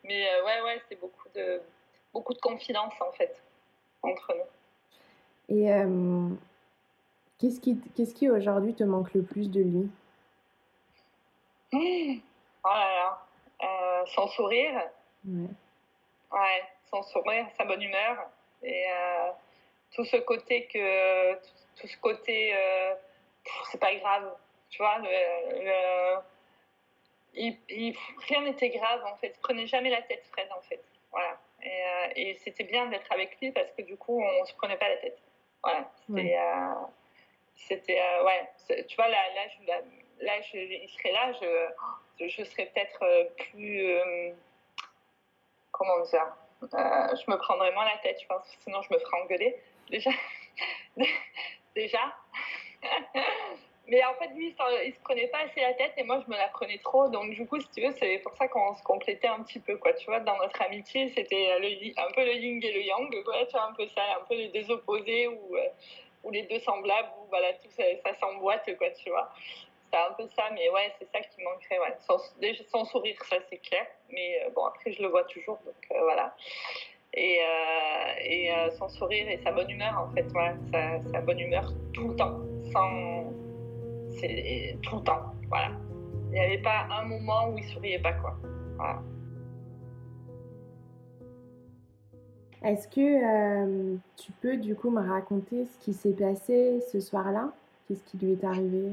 Mais 0.04 0.28
euh, 0.30 0.46
ouais, 0.46 0.62
ouais, 0.62 0.82
c'est 0.88 1.00
beaucoup 1.00 1.30
de, 1.36 1.62
beaucoup 2.14 2.34
de 2.34 2.40
confidence 2.40 2.94
en 3.00 3.12
fait 3.14 3.42
entre 4.04 4.34
nous. 4.36 5.56
Et 5.56 5.72
euh, 5.72 6.30
qu'est-ce 7.40 7.60
qui, 7.60 7.80
qu'est-ce 7.96 8.14
qui 8.14 8.30
aujourd'hui 8.30 8.74
te 8.74 8.84
manque 8.84 9.14
le 9.14 9.24
plus 9.24 9.50
de 9.50 9.62
lui? 9.62 9.90
Mmh. 11.72 12.20
Oh 12.62 12.68
là 12.68 12.94
là, 12.94 13.26
euh, 13.64 14.06
son 14.08 14.28
sourire. 14.28 14.82
Ouais. 15.26 15.48
ouais. 16.34 16.64
son 16.92 17.02
sourire, 17.04 17.46
sa 17.58 17.64
bonne 17.64 17.82
humeur 17.82 18.18
et 18.62 18.84
tout 19.96 20.04
ce 20.04 20.18
côté 20.18 20.66
que, 20.66 21.36
tout, 21.80 21.88
ce 21.88 21.98
côté 22.00 22.54
c'est 23.72 23.80
pas 23.80 23.96
grave. 23.96 24.36
Tu 24.70 24.80
vois, 24.80 25.02
rien 27.34 28.42
n'était 28.42 28.70
grave 28.70 29.04
en 29.06 29.16
fait. 29.18 29.36
Prenez 29.42 29.68
jamais 29.68 29.90
la 29.90 30.02
tête, 30.02 30.26
Fred, 30.32 30.48
en 30.56 30.62
fait. 30.62 30.84
Voilà. 31.12 31.38
Et, 31.64 32.34
euh, 32.34 32.34
c'était 32.44 32.64
bien 32.64 32.88
d'être 32.88 33.12
avec 33.12 33.40
lui 33.42 33.52
parce 33.52 33.72
que 33.72 33.82
du 33.82 33.98
coup, 33.98 34.22
on 34.22 34.46
se 34.46 34.54
prenait 34.56 34.78
pas 34.78 34.90
la 34.90 34.98
tête. 34.98 35.20
Voilà. 35.64 35.92
C'était. 37.56 38.00
Euh, 38.00 38.24
ouais. 38.24 38.50
Euh, 38.72 38.84
tu 38.88 38.96
vois, 38.96 39.08
là, 39.10 39.18
là, 39.36 39.42
je, 39.48 40.26
là, 40.26 40.38
il 40.54 40.90
serait 40.90 41.12
là, 41.12 41.34
je, 41.34 42.28
je 42.28 42.44
serais 42.44 42.68
peut-être 42.68 43.34
plus. 43.38 43.98
comment 45.72 46.00
dire 46.02 46.36
Je 46.62 47.32
me 47.32 47.38
prendrais 47.38 47.72
moins 47.74 47.86
la 47.86 47.98
tête, 47.98 48.20
je 48.22 48.28
pense, 48.28 48.46
sinon 48.60 48.82
je 48.82 48.94
me 48.94 49.00
ferais 49.00 49.22
engueuler. 49.22 49.58
Déjà. 49.90 50.12
Déjà. 51.76 52.16
Mais 53.90 54.04
en 54.06 54.14
fait, 54.14 54.30
lui, 54.36 54.56
il 54.86 54.94
se 54.94 55.00
prenait 55.00 55.28
pas 55.28 55.40
assez 55.40 55.62
la 55.62 55.74
tête 55.74 55.94
et 55.98 56.04
moi, 56.04 56.22
je 56.24 56.32
me 56.32 56.38
la 56.38 56.48
prenais 56.50 56.78
trop. 56.78 57.10
Donc, 57.10 57.32
du 57.32 57.46
coup, 57.48 57.60
si 57.60 57.68
tu 57.76 57.82
veux, 57.82 57.92
c'est 58.00 58.20
pour 58.20 58.36
ça 58.36 58.48
qu'on 58.48 58.76
se 58.76 58.84
complétait 58.84 59.28
un 59.28 59.42
petit 59.42 59.60
peu, 59.60 59.78
quoi. 59.78 59.94
Tu 59.94 60.06
vois, 60.06 60.20
dans 60.20 60.38
notre 60.38 60.62
amitié, 60.62 61.10
c'était 61.10 61.52
un 61.98 62.12
peu 62.14 62.24
le 62.24 62.34
yin 62.34 62.64
et 62.64 62.72
le 62.72 62.82
yang, 62.84 63.24
quoi. 63.24 63.46
Tu 63.46 63.52
vois, 63.54 63.66
un 63.66 63.74
peu 63.74 63.88
ça, 63.88 64.02
un 64.22 64.26
peu 64.26 64.36
les 64.36 64.50
deux 64.50 64.70
opposés 64.70 65.28
ou, 65.28 65.56
euh, 65.56 65.70
ou 66.24 66.30
les 66.30 66.44
deux 66.44 66.60
semblables, 66.60 67.10
où 67.20 67.30
voilà, 67.30 67.54
tout 67.54 67.70
ça, 67.72 67.84
s'emboîte, 68.20 68.70
quoi, 68.78 68.92
tu 68.92 69.10
vois. 69.10 69.34
C'est 69.92 69.98
un 70.00 70.14
peu 70.14 70.28
ça, 70.36 70.52
mais 70.54 70.70
ouais, 70.70 70.94
c'est 71.00 71.10
ça 71.12 71.22
qui 71.22 71.42
manquerait, 71.42 71.80
ouais. 71.80 71.96
Sans, 72.02 72.20
déjà, 72.40 72.64
sans 72.66 72.86
sourire, 72.86 73.18
ça, 73.28 73.38
c'est 73.50 73.58
clair. 73.58 73.88
Mais 74.10 74.40
euh, 74.44 74.50
bon, 74.52 74.66
après, 74.66 74.92
je 74.92 75.02
le 75.02 75.08
vois 75.08 75.24
toujours, 75.24 75.58
donc 75.66 75.76
euh, 75.92 76.02
voilà 76.04 76.36
et, 77.16 77.40
et 78.22 78.52
son 78.78 78.88
sourire 78.88 79.28
et 79.28 79.40
sa 79.44 79.52
bonne 79.52 79.68
humeur 79.68 79.98
en 80.00 80.14
fait 80.14 80.30
sa, 80.30 81.12
sa 81.12 81.22
bonne 81.22 81.40
humeur 81.40 81.74
tout 81.92 82.10
le 82.10 82.16
temps 82.16 82.40
sans 82.72 83.49
c'est 84.20 84.78
tout 84.84 84.98
le 84.98 85.04
temps 85.04 85.34
voilà. 85.48 85.72
Il 86.28 86.34
n'y 86.34 86.40
avait 86.40 86.62
pas 86.62 86.88
un 86.92 87.06
moment 87.06 87.50
où 87.50 87.58
il 87.58 87.64
souriait 87.64 88.00
pas 88.00 88.14
quoi. 88.14 88.38
Voilà. 88.78 89.02
Est-ce 92.64 92.88
que 92.88 93.00
euh, 93.00 93.96
tu 94.18 94.32
peux 94.34 94.58
du 94.58 94.76
coup 94.76 94.92
me 94.92 95.02
raconter 95.02 95.66
ce 95.66 95.84
qui 95.84 95.94
s'est 95.94 96.14
passé 96.14 96.82
ce 96.92 97.00
soir-là? 97.00 97.52
Qu'est-ce 97.88 98.04
qui 98.04 98.18
lui 98.18 98.34
est 98.34 98.44
arrivé? 98.44 98.92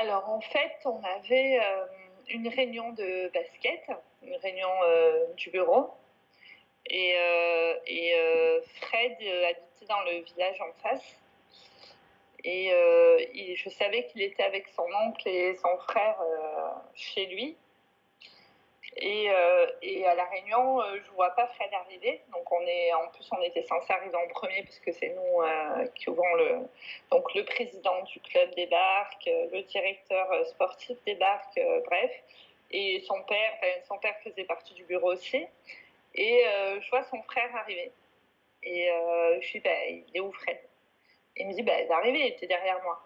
Alors 0.00 0.28
en 0.28 0.40
fait, 0.40 0.76
on 0.84 1.00
avait 1.16 1.60
une 2.28 2.48
réunion 2.48 2.90
de 2.92 3.32
basket, 3.32 3.82
une 4.22 4.34
réunion 4.42 4.68
du 5.36 5.50
bureau, 5.50 5.90
et, 6.90 7.14
euh, 7.18 7.74
et 7.86 8.14
euh, 8.14 8.60
Fred 8.80 9.12
habitait 9.12 9.86
dans 9.88 10.00
le 10.02 10.22
village 10.24 10.60
en 10.60 10.72
face. 10.82 11.16
Et 12.44 13.56
je 13.56 13.68
savais 13.68 14.06
qu'il 14.06 14.22
était 14.22 14.44
avec 14.44 14.68
son 14.68 14.86
oncle 15.06 15.28
et 15.28 15.56
son 15.56 15.76
frère 15.78 16.16
chez 16.94 17.26
lui. 17.26 17.56
Et, 18.96 19.28
et, 19.82 20.06
à 20.06 20.14
la 20.14 20.24
réunion, 20.24 20.80
je 20.94 21.10
vois 21.12 21.30
pas 21.30 21.46
Fred 21.48 21.68
arriver. 21.74 22.20
Donc 22.32 22.50
on 22.50 22.60
est, 22.66 22.92
en 22.94 23.08
plus, 23.08 23.28
on 23.32 23.42
était 23.42 23.62
censé 23.62 23.92
arriver 23.92 24.16
en 24.16 24.28
premier 24.28 24.62
puisque 24.62 24.92
c'est 24.92 25.10
nous 25.10 25.42
qui 25.94 26.10
ouvrons 26.10 26.34
le. 26.34 26.60
Donc 27.10 27.34
le 27.34 27.44
président 27.44 28.02
du 28.04 28.20
club 28.20 28.54
débarque, 28.54 29.26
le 29.26 29.62
directeur 29.62 30.46
sportif 30.46 30.96
débarque, 31.04 31.60
bref. 31.86 32.12
Et 32.70 33.00
son 33.00 33.22
père, 33.22 33.52
son 33.86 33.98
père 33.98 34.16
faisait 34.22 34.44
partie 34.44 34.74
du 34.74 34.84
bureau 34.84 35.12
aussi. 35.12 35.46
Et 36.14 36.46
euh, 36.46 36.80
je 36.80 36.90
vois 36.90 37.04
son 37.04 37.22
frère 37.22 37.54
arriver. 37.54 37.92
Et 38.62 38.90
euh, 38.90 39.40
je 39.40 39.52
dis, 39.52 39.60
bah, 39.60 39.86
il 39.88 40.04
est 40.14 40.20
où 40.20 40.32
Fred? 40.32 40.58
Il 41.38 41.48
me 41.48 41.52
dit, 41.54 41.62
bah, 41.62 41.78
est 41.78 41.90
arrivé, 41.90 42.28
était 42.28 42.46
derrière 42.46 42.82
moi. 42.82 43.00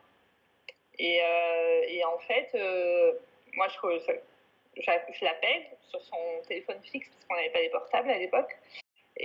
Et, 0.98 1.20
euh, 1.22 2.06
en 2.06 2.18
fait, 2.18 2.50
moi, 3.54 3.68
je, 3.68 4.12
je, 4.76 4.82
je 5.12 5.24
l'appelle 5.24 5.64
sur 5.90 6.00
son 6.02 6.16
téléphone 6.48 6.80
fixe 6.82 7.08
parce 7.08 7.24
qu'on 7.26 7.34
n'avait 7.36 7.50
pas 7.50 7.60
les 7.60 7.70
portables 7.70 8.10
à 8.10 8.18
l'époque. 8.18 8.56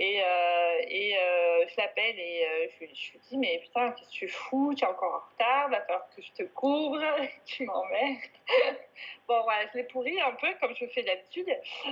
Et, 0.00 0.22
euh, 0.22 0.26
euh, 0.26 1.66
je 1.66 1.76
l'appelle 1.76 2.16
et 2.20 2.46
euh, 2.46 2.68
je, 2.80 2.84
lui 2.84 3.20
dis 3.28 3.36
Mais 3.36 3.58
putain, 3.58 3.90
qu'est-ce 3.90 4.10
que 4.10 4.14
tu 4.14 4.28
fous? 4.28 4.72
Tu 4.76 4.84
es 4.84 4.86
encore 4.86 5.12
en 5.12 5.32
retard, 5.32 5.70
va 5.70 5.80
falloir 5.80 6.08
que 6.14 6.22
je 6.22 6.32
te 6.34 6.44
couvre, 6.44 7.02
tu 7.46 7.64
m'emmerdes. 7.64 8.16
bon, 9.26 9.42
voilà, 9.42 9.66
je 9.72 9.78
l'ai 9.78 9.84
pourri 9.84 10.20
un 10.20 10.30
peu 10.34 10.54
comme 10.60 10.72
je 10.76 10.86
fais 10.86 11.02
d'habitude. 11.02 11.48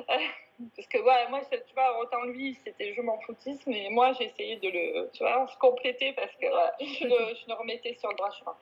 parce 0.77 0.87
que 0.87 0.99
voilà, 0.99 1.29
moi, 1.31 1.41
tu 1.51 1.75
vois, 1.75 1.99
autant 1.99 2.23
lui, 2.27 2.57
c'était 2.65 2.95
je 2.95 3.01
m'en 3.01 3.19
foutisse, 3.23 3.67
mais 3.67 3.89
moi, 3.91 4.13
j'ai 4.13 4.27
essayé 4.27 4.55
de 4.57 4.69
le 4.69 5.11
tu 5.13 5.25
vois, 5.25 5.45
se 5.49 5.59
compléter 5.59 6.13
parce 6.13 6.33
que 6.37 6.47
je, 6.81 7.05
le, 7.07 7.35
je, 7.35 7.53
remettais 7.55 7.95
sur 7.95 8.09
le 8.11 8.15
droit 8.15 8.31
chemin. 8.31 8.57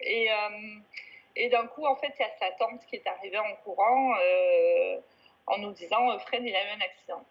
et, 0.00 0.28
et 1.34 1.48
d'un 1.48 1.66
coup, 1.66 1.84
en 1.86 1.96
fait, 1.96 2.12
il 2.16 2.22
y 2.22 2.24
a 2.24 2.30
sa 2.38 2.52
tante 2.52 2.86
qui 2.86 2.96
est 2.96 3.06
arrivée 3.08 3.38
en 3.38 3.56
courant 3.64 4.14
en 5.48 5.58
nous 5.58 5.72
disant 5.72 6.16
Fred, 6.20 6.44
il 6.44 6.54
a 6.54 6.64
eu 6.64 6.76
un 6.78 6.80
accident. 6.80 7.24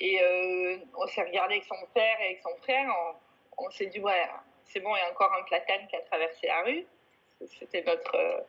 Et 0.00 0.20
euh, 0.22 0.76
on 0.96 1.06
s'est 1.06 1.22
regardé 1.22 1.54
avec 1.54 1.64
son 1.64 1.86
père 1.94 2.20
et 2.20 2.24
avec 2.26 2.40
son 2.42 2.56
frère. 2.62 2.88
On, 3.58 3.70
s'est 3.70 3.86
dit, 3.86 4.00
ouais, 4.00 4.28
c'est 4.64 4.80
bon, 4.80 4.94
il 4.94 5.00
y 5.00 5.02
a 5.02 5.10
encore 5.10 5.32
un 5.32 5.42
platane 5.44 5.86
qui 5.88 5.96
a 5.96 6.00
traversé 6.02 6.46
la 6.46 6.62
rue. 6.62 6.86
C'était 7.58 7.82
notre, 7.82 8.14
euh, 8.16 8.40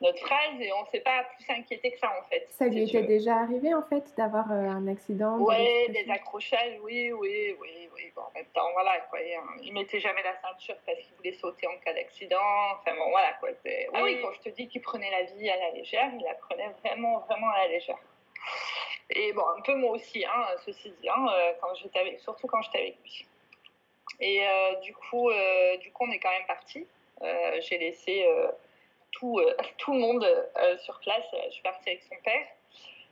notre 0.00 0.18
phrase 0.18 0.60
et 0.60 0.72
on 0.72 0.82
ne 0.82 0.86
s'est 0.86 1.00
pas 1.00 1.24
plus 1.36 1.52
inquiété 1.52 1.90
que 1.92 1.98
ça 1.98 2.12
en 2.18 2.22
fait. 2.28 2.46
Ça 2.50 2.66
lui 2.66 2.84
était 2.84 3.02
déjà 3.02 3.36
arrivé 3.36 3.74
en 3.74 3.82
fait 3.82 4.04
d'avoir 4.16 4.50
euh, 4.50 4.54
un 4.54 4.86
accident 4.86 5.38
Oui, 5.38 5.88
des 5.90 6.08
accrochages, 6.10 6.78
oui, 6.82 7.12
oui, 7.12 7.56
oui, 7.60 7.88
oui. 7.94 8.12
Bon, 8.14 8.22
en 8.22 8.30
même 8.34 8.46
temps, 8.54 8.70
voilà, 8.74 9.00
quoi. 9.10 9.18
Il 9.62 9.72
mettait 9.72 9.98
jamais 10.00 10.22
la 10.22 10.34
ceinture 10.40 10.76
parce 10.86 10.98
qu'il 10.98 11.16
voulait 11.16 11.32
sauter 11.32 11.66
en 11.66 11.76
cas 11.84 11.92
d'accident. 11.94 12.36
Enfin 12.74 12.96
bon, 12.96 13.10
voilà 13.10 13.32
quoi. 13.40 13.50
Ah 13.94 14.02
oui, 14.02 14.20
quand 14.22 14.32
je 14.32 14.40
te 14.40 14.54
dis 14.54 14.68
qu'il 14.68 14.82
prenait 14.82 15.10
la 15.10 15.22
vie 15.22 15.50
à 15.50 15.56
la 15.56 15.70
légère, 15.70 16.10
il 16.14 16.22
la 16.22 16.34
prenait 16.34 16.70
vraiment, 16.84 17.18
vraiment 17.20 17.50
à 17.50 17.66
la 17.66 17.68
légère. 17.68 17.98
Et 19.10 19.32
bon, 19.32 19.44
un 19.56 19.60
peu 19.62 19.74
moi 19.74 19.92
aussi, 19.92 20.24
hein, 20.24 20.46
ceci 20.66 20.90
dit, 21.00 21.08
hein, 21.08 21.26
euh, 21.32 21.52
quand 21.60 21.74
surtout 22.18 22.46
quand 22.46 22.60
j'étais 22.62 22.78
avec 22.78 22.96
lui. 23.02 23.26
Et 24.20 24.46
euh, 24.46 24.74
du, 24.80 24.94
coup, 24.94 25.30
euh, 25.30 25.76
du 25.78 25.90
coup, 25.92 26.04
on 26.06 26.10
est 26.10 26.18
quand 26.18 26.30
même 26.30 26.46
parti. 26.46 26.86
J'ai 27.60 27.78
laissé 27.78 28.26
tout, 29.10 29.40
tout 29.78 29.92
le 29.92 29.98
monde 29.98 30.26
sur 30.84 31.00
place. 31.00 31.24
Je 31.46 31.50
suis 31.50 31.62
partie 31.62 31.90
avec 31.90 32.02
son 32.02 32.16
père. 32.22 32.46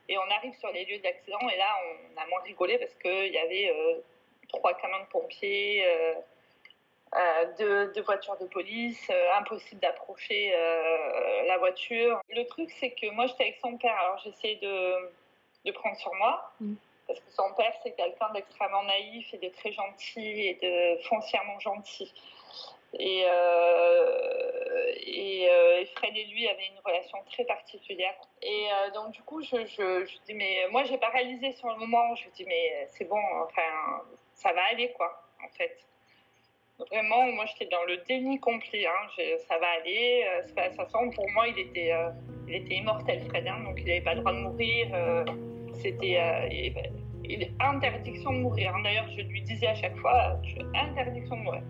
Et 0.09 0.17
on 0.19 0.31
arrive 0.31 0.55
sur 0.59 0.71
les 0.71 0.85
lieux 0.85 0.99
d'accident. 0.99 1.39
Et 1.49 1.57
là, 1.57 1.77
on 2.15 2.21
a 2.21 2.27
moins 2.27 2.41
rigolé 2.43 2.79
parce 2.79 2.95
qu'il 2.95 3.33
y 3.33 3.39
avait 3.39 3.73
trois 4.49 4.75
camions 4.75 5.01
de 5.01 5.07
pompiers. 5.07 5.85
Deux, 7.59 7.93
deux, 7.93 8.03
voitures 8.03 8.37
de 8.39 8.47
police, 8.47 9.11
impossible 9.39 9.81
d'approcher 9.81 10.51
la 11.47 11.59
voiture. 11.59 12.21
Le 12.31 12.45
truc, 12.45 12.71
c'est 12.79 12.91
que 12.91 13.11
moi, 13.11 13.27
j'étais 13.27 13.45
avec 13.45 13.59
son 13.63 13.77
père, 13.79 13.97
alors 13.99 14.19
j'essayais 14.19 14.57
de, 14.57 15.11
de 15.65 15.73
prendre 15.73 15.97
sur 15.97 16.15
moi. 16.15 16.53
Mm. 16.61 16.75
Parce 17.07 17.21
que 17.21 17.31
son 17.31 17.53
père, 17.55 17.73
c'est 17.83 17.93
quelqu'un 17.93 18.31
d'extrêmement 18.33 18.83
naïf 18.83 19.33
et 19.33 19.39
de 19.39 19.49
très 19.51 19.73
gentil 19.73 20.21
et 20.21 20.55
de 20.55 21.03
foncièrement 21.05 21.59
gentil. 21.61 22.13
Et, 22.99 23.25
euh, 23.27 24.93
et, 24.97 25.49
euh, 25.49 25.85
Fred 25.97 26.17
et 26.17 26.25
lui 26.25 26.49
avaient 26.49 26.67
une 26.67 26.81
relation 26.85 27.19
très 27.31 27.45
particulière. 27.45 28.15
Et 28.43 28.69
euh, 28.73 28.91
donc, 28.91 29.13
du 29.13 29.23
coup, 29.23 29.43
je, 29.43 29.67
je, 29.67 30.19
dis, 30.27 30.35
mais 30.35 30.67
moi, 30.71 30.85
j'ai 30.85 30.99
pas 30.99 31.11
réalisé 31.11 31.53
sur 31.53 31.69
le 31.69 31.77
moment. 31.77 32.15
Je 32.17 32.29
dis, 32.31 32.45
mais 32.45 32.87
c'est 32.91 33.05
bon, 33.05 33.21
enfin, 33.45 34.03
ça 34.35 34.53
va 34.53 34.65
aller, 34.71 34.93
quoi, 34.93 35.23
en 35.45 35.49
fait. 35.57 35.79
Vraiment, 36.79 37.33
moi, 37.33 37.45
j'étais 37.47 37.71
dans 37.71 37.85
le 37.87 37.97
déni 38.07 38.39
complet. 38.39 38.87
Hein. 38.87 39.37
ça 39.49 39.59
va 39.59 39.67
aller. 39.81 40.25
de 40.43 40.49
toute 40.49 40.77
façon, 40.77 41.11
pour 41.11 41.31
moi, 41.33 41.49
il 41.49 41.59
était, 41.59 41.93
il 42.47 42.55
était 42.55 42.75
immortel, 42.75 43.21
Fred. 43.29 43.45
Donc, 43.45 43.79
il 43.79 43.87
n'avait 43.87 44.01
pas 44.03 44.15
le 44.15 44.21
droit 44.21 44.33
de 44.33 44.39
mourir 44.39 44.89
c'était 45.81 46.19
euh, 46.19 46.49
est 46.51 47.51
interdiction 47.61 48.33
de 48.33 48.39
mourir. 48.39 48.75
D'ailleurs, 48.83 49.09
je 49.17 49.23
lui 49.23 49.43
disais 49.43 49.67
à 49.67 49.75
chaque 49.75 49.97
fois, 49.99 50.39
interdiction 50.75 51.37
de 51.37 51.43
mourir. 51.43 51.63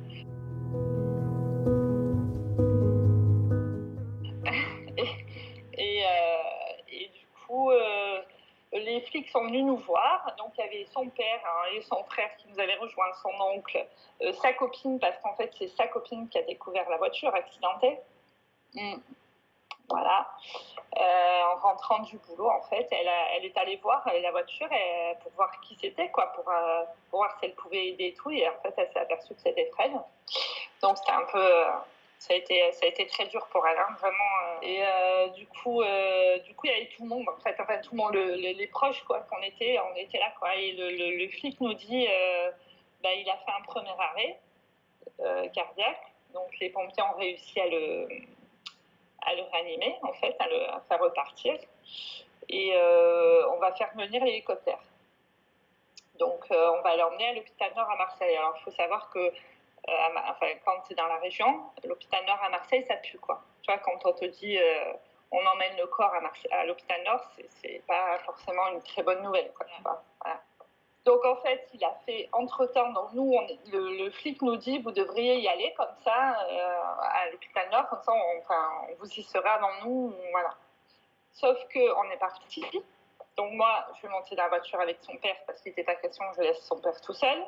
Les 8.97 9.03
flics 9.03 9.29
sont 9.29 9.45
venus 9.45 9.65
nous 9.65 9.77
voir. 9.77 10.35
Donc, 10.39 10.53
il 10.57 10.65
y 10.65 10.69
avait 10.69 10.87
son 10.93 11.07
père 11.09 11.41
hein, 11.45 11.69
et 11.75 11.83
son 11.83 12.03
frère 12.05 12.35
qui 12.39 12.49
nous 12.49 12.59
avaient 12.59 12.77
rejoint, 12.77 13.13
son 13.23 13.33
oncle, 13.41 13.87
sa 14.41 14.53
copine, 14.55 14.99
parce 14.99 15.19
qu'en 15.23 15.35
fait, 15.35 15.53
c'est 15.59 15.69
sa 15.69 15.87
copine 15.89 16.29
qui 16.29 16.39
a 16.39 16.43
découvert 16.43 16.89
la 16.89 16.97
voiture 16.97 17.35
accidentée. 17.35 17.99
Mm. 18.75 18.95
Voilà. 19.89 20.27
Euh, 20.99 21.43
en 21.53 21.61
rentrant 21.61 21.99
du 22.01 22.17
boulot, 22.19 22.49
en 22.49 22.63
fait, 22.63 22.89
elle, 22.91 23.11
elle 23.37 23.45
est 23.45 23.57
allée 23.59 23.77
voir 23.77 24.03
la 24.21 24.31
voiture 24.31 24.69
pour 25.23 25.33
voir 25.33 25.51
qui 25.61 25.77
c'était, 25.81 26.09
quoi, 26.11 26.33
pour, 26.33 26.49
euh, 26.49 26.85
pour, 27.11 27.21
voir 27.21 27.37
si 27.39 27.47
elle 27.47 27.55
pouvait 27.55 27.89
aider 27.89 28.07
et 28.07 28.15
tout. 28.15 28.31
Et 28.31 28.49
en 28.49 28.55
fait, 28.63 28.75
elle 28.79 28.91
s'est 28.93 28.99
aperçue 28.99 29.35
que 29.35 29.41
c'était 29.43 29.71
Fred. 29.73 29.93
Donc, 30.83 30.97
c'était 30.97 31.13
un 31.13 31.25
peu. 31.31 31.65
Ça 32.19 32.33
a, 32.33 32.37
été, 32.37 32.73
ça 32.73 32.87
a 32.87 32.89
été 32.89 33.07
très 33.07 33.27
dur 33.27 33.47
pour 33.49 33.67
elle, 33.67 33.77
hein, 33.79 33.95
vraiment. 34.01 34.63
Et 34.63 34.83
du, 35.37 35.47
coup, 35.47 35.83
du 36.45 36.55
coup, 36.55 36.67
il 36.67 36.71
y 36.71 36.75
avait 36.75 36.89
tout 36.97 37.03
le 37.03 37.09
monde, 37.09 37.29
en 37.29 37.41
fait, 37.41 37.55
enfin, 37.61 37.79
tout 37.79 37.95
le 37.95 37.99
monde, 37.99 38.15
les 38.15 38.67
proches, 38.69 39.03
quoi, 39.05 39.21
qu'on 39.31 39.41
était, 39.43 39.79
on 39.93 39.95
était 39.95 40.19
là, 40.19 40.33
quoi. 40.39 40.57
Et 40.57 40.73
le, 40.73 41.29
flic 41.29 41.61
nous 41.61 41.75
dit 41.75 42.09
bah, 43.03 43.13
il 43.13 43.29
a 43.29 43.37
fait 43.37 43.53
un 43.57 43.63
premier 43.63 43.95
arrêt 43.99 44.39
cardiaque. 45.53 46.13
Donc, 46.33 46.49
les 46.59 46.71
pompiers 46.71 47.03
ont 47.03 47.19
réussi 47.19 47.61
à 47.61 47.67
le 47.69 48.09
à 49.27 49.35
le 49.35 49.43
réanimer, 49.43 49.97
en 50.03 50.13
fait, 50.15 50.35
à 50.39 50.49
le 50.49 50.61
faire 50.89 51.01
repartir. 51.01 51.59
Et 52.49 52.73
euh, 52.75 53.51
on 53.51 53.59
va 53.59 53.73
faire 53.73 53.91
venir 53.97 54.25
l'hélicoptère. 54.25 54.79
Donc, 56.19 56.45
euh, 56.51 56.71
on 56.79 56.83
va 56.83 56.97
l'emmener 56.97 57.29
à 57.29 57.35
l'hôpital 57.35 57.73
Nord 57.77 57.91
à 57.91 57.97
Marseille. 57.97 58.37
Alors, 58.37 58.55
il 58.59 58.63
faut 58.63 58.71
savoir 58.71 59.11
que 59.11 59.33
euh, 59.89 60.55
quand 60.65 60.83
c'est 60.89 60.95
dans 60.95 61.07
la 61.07 61.19
région, 61.19 61.63
l'hôpital 61.85 62.25
Nord 62.27 62.43
à 62.43 62.49
Marseille, 62.51 62.85
ça 62.87 62.97
pue, 62.97 63.19
quoi. 63.19 63.43
Tu 63.63 63.71
vois, 63.71 63.81
quand 63.81 64.05
on 64.05 64.13
te 64.13 64.25
dit 64.25 64.59
on 65.33 65.45
emmène 65.45 65.77
le 65.77 65.87
corps 65.87 66.13
à, 66.15 66.57
à 66.57 66.65
l'hôpital 66.67 67.03
Nord, 67.05 67.21
c'est 67.61 67.83
pas 67.87 68.19
forcément 68.21 68.69
une 68.69 68.83
très 68.83 69.03
bonne 69.03 69.23
nouvelle. 69.23 69.51
Donc 71.05 71.25
en 71.25 71.37
fait, 71.37 71.69
il 71.73 71.85
a 71.85 71.95
fait 72.05 72.29
entre-temps, 72.33 72.91
donc 72.93 73.13
nous, 73.13 73.39
le, 73.73 74.11
flic 74.11 74.43
nous 74.43 74.57
dit, 74.57 74.79
vous 74.79 74.91
devriez 74.91 75.39
y 75.39 75.49
aller 75.49 75.73
comme 75.77 75.95
ça 76.03 76.37
euh, 76.51 76.79
à 77.01 77.31
l'hôpital 77.31 77.69
Nord, 77.71 77.89
comme 77.89 78.03
ça 78.03 78.13
on, 78.13 78.41
enfin, 78.41 78.87
vous 78.99 79.07
y 79.07 79.23
serez 79.23 79.49
avant 79.49 79.71
nous, 79.85 80.13
voilà. 80.33 80.51
Sauf 81.33 81.57
qu'on 81.73 82.11
est 82.11 82.17
parti, 82.19 82.65
donc 83.37 83.53
moi, 83.53 83.87
je 83.97 84.03
vais 84.03 84.09
monter 84.09 84.35
dans 84.35 84.45
la 84.45 84.49
voiture 84.49 84.81
avec 84.81 84.99
son 85.03 85.17
père 85.19 85.37
parce 85.47 85.61
qu'il 85.61 85.71
n'était 85.71 85.85
pas 85.85 85.95
question 85.95 86.25
que 86.31 86.37
je 86.39 86.49
laisse 86.49 86.67
son 86.67 86.81
père 86.81 87.01
tout 87.01 87.13
seul. 87.13 87.45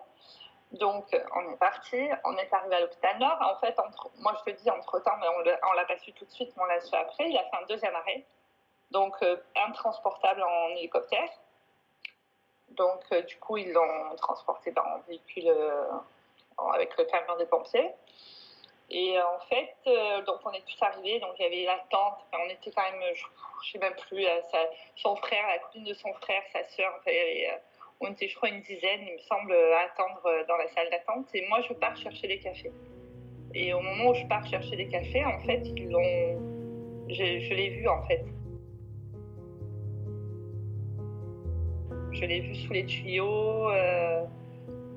Donc 0.72 1.06
on 1.34 1.52
est 1.52 1.56
parti, 1.56 2.08
on 2.24 2.36
est 2.36 2.52
arrivé 2.52 2.76
à 2.76 2.80
l'hôpital 2.80 3.18
Nord. 3.18 3.38
En 3.40 3.58
fait, 3.58 3.74
moi 4.18 4.34
je 4.38 4.52
te 4.52 4.56
dis 4.56 4.70
entre-temps, 4.70 5.16
mais 5.20 5.26
on 5.28 5.40
ne 5.40 5.76
l'a 5.76 5.84
pas 5.86 5.96
su 5.98 6.12
tout 6.12 6.24
de 6.24 6.30
suite, 6.30 6.52
mais 6.56 6.62
on 6.62 6.66
l'a 6.66 6.80
su 6.80 6.94
après, 6.94 7.30
il 7.30 7.36
a 7.38 7.44
fait 7.44 7.56
un 7.62 7.66
deuxième 7.66 7.94
arrêt. 7.94 8.24
Donc 8.90 9.14
euh, 9.22 9.36
intransportable 9.56 10.42
en 10.42 10.68
hélicoptère. 10.76 11.30
Donc, 12.70 13.00
euh, 13.12 13.22
du 13.22 13.36
coup, 13.38 13.56
ils 13.56 13.72
l'ont 13.72 14.14
transporté 14.16 14.70
dans 14.72 14.82
un 14.82 15.00
véhicule 15.08 15.48
euh, 15.48 15.84
avec 16.74 16.96
le 16.96 17.04
camion 17.04 17.36
des 17.36 17.46
pompiers. 17.46 17.90
Et 18.90 19.18
euh, 19.18 19.26
en 19.26 19.40
fait, 19.40 19.74
donc 20.24 20.38
on 20.44 20.52
est 20.52 20.64
tous 20.66 20.82
arrivés, 20.82 21.20
donc 21.20 21.32
il 21.38 21.42
y 21.42 21.46
avait 21.46 21.64
l'attente, 21.64 22.20
on 22.32 22.48
était 22.48 22.70
quand 22.70 22.82
même, 22.82 23.02
je, 23.14 23.24
ne 23.24 23.72
sais 23.72 23.78
même 23.78 23.94
plus, 23.96 24.26
son 24.96 25.14
frère, 25.16 25.46
la 25.46 25.58
copine 25.58 25.84
de 25.84 25.92
son 25.92 26.12
frère, 26.14 26.42
sa 26.52 26.66
sœur, 26.68 26.98
on 28.00 28.12
était 28.12 28.28
je 28.28 28.36
crois 28.36 28.48
une 28.48 28.62
dizaine, 28.62 29.00
il 29.02 29.14
me 29.14 29.18
semble, 29.18 29.52
à 29.52 29.90
attendre 29.92 30.22
dans 30.48 30.56
la 30.56 30.68
salle 30.68 30.88
d'attente. 30.90 31.28
Et 31.34 31.46
moi, 31.48 31.60
je 31.68 31.74
pars 31.74 31.96
chercher 31.96 32.28
des 32.28 32.38
cafés. 32.38 32.72
Et 33.54 33.72
au 33.72 33.80
moment 33.80 34.10
où 34.10 34.14
je 34.14 34.26
pars 34.26 34.46
chercher 34.46 34.76
des 34.76 34.88
cafés, 34.88 35.24
en 35.24 35.38
fait, 35.40 35.62
ils 35.64 35.88
l'ont, 35.88 36.58
je, 37.08 37.54
l'ai 37.54 37.70
vu 37.70 37.88
en 37.88 38.02
fait. 38.06 38.24
Je 42.12 42.24
l'ai 42.24 42.40
vu 42.40 42.54
sous 42.54 42.72
les 42.72 42.84
tuyaux, 42.84 43.70
euh, 43.70 44.24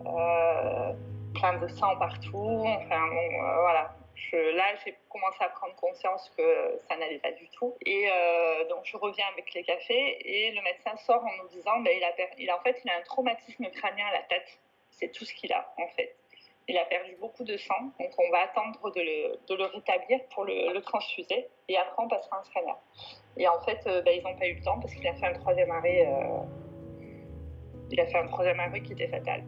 euh, 0.06 0.94
plein 1.34 1.60
de 1.60 1.68
sang 1.68 1.98
partout. 1.98 2.64
Enfin, 2.66 3.08
euh, 3.08 3.62
voilà. 3.62 3.96
Là, 4.34 4.76
j'ai 4.84 4.96
commencé 5.10 5.38
à 5.42 5.50
prendre 5.50 5.76
conscience 5.76 6.32
que 6.38 6.80
ça 6.88 6.98
n'allait 6.98 7.20
pas 7.20 7.32
du 7.32 7.48
tout. 7.50 7.76
Et 7.86 8.08
donc, 8.70 8.86
je 8.86 8.98
reviens 8.98 9.26
avec 9.32 9.54
les 9.54 9.64
cafés 9.64 10.18
et 10.22 10.52
le 10.52 10.62
médecin 10.62 10.96
sort 10.98 11.24
en 11.24 11.44
nous 11.44 11.50
disant 11.50 11.80
ben, 11.80 11.94
il, 11.96 12.04
a 12.04 12.58
en 12.58 12.62
fait, 12.62 12.80
il 12.84 12.90
a 12.90 12.98
un 12.98 13.02
traumatisme 13.02 13.70
crânien 13.72 14.06
à 14.08 14.14
la 14.14 14.24
tête. 14.24 14.60
C'est 14.92 15.12
tout 15.12 15.26
ce 15.26 15.34
qu'il 15.34 15.52
a, 15.54 15.74
en 15.78 15.88
fait. 15.90 16.16
Il 16.68 16.78
a 16.78 16.86
perdu 16.86 17.16
beaucoup 17.20 17.44
de 17.44 17.58
sang, 17.58 17.92
donc 18.00 18.12
on 18.18 18.30
va 18.30 18.44
attendre 18.44 18.92
de 18.92 19.02
le, 19.02 19.66
rétablir 19.66 20.20
pour 20.34 20.46
le, 20.46 20.80
transfuser 20.82 21.48
et 21.68 21.78
après 21.78 22.04
on 22.04 22.08
passera 22.08 22.40
un 22.40 22.44
scanner. 22.44 22.74
Et 23.38 23.48
en 23.48 23.60
fait, 23.62 23.84
ben, 23.84 24.16
ils 24.16 24.24
n'ont 24.24 24.36
pas 24.36 24.48
eu 24.48 24.56
le 24.56 24.64
temps 24.64 24.80
parce 24.80 24.94
qu'il 24.94 25.08
a 25.08 25.14
fait 25.16 25.26
un 25.26 25.34
troisième 25.34 25.72
arrêt 25.72 26.08
il 27.92 28.00
a 28.00 28.06
fait 28.08 28.18
un 28.18 28.28
troisième 28.28 28.60
arrêt 28.60 28.82
qui 28.82 28.94
était 28.94 29.08
fatal. 29.08 29.44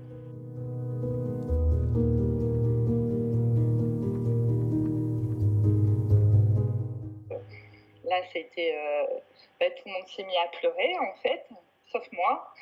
Là, 8.14 8.22
c'était. 8.32 8.76
Euh, 8.76 9.20
bah, 9.60 9.70
tout 9.72 9.84
le 9.88 9.94
monde 9.94 10.08
s'est 10.08 10.24
mis 10.24 10.38
à 10.38 10.48
pleurer, 10.60 10.94
en 11.00 11.16
fait, 11.16 11.48
sauf 11.92 12.06
moi. 12.12 12.54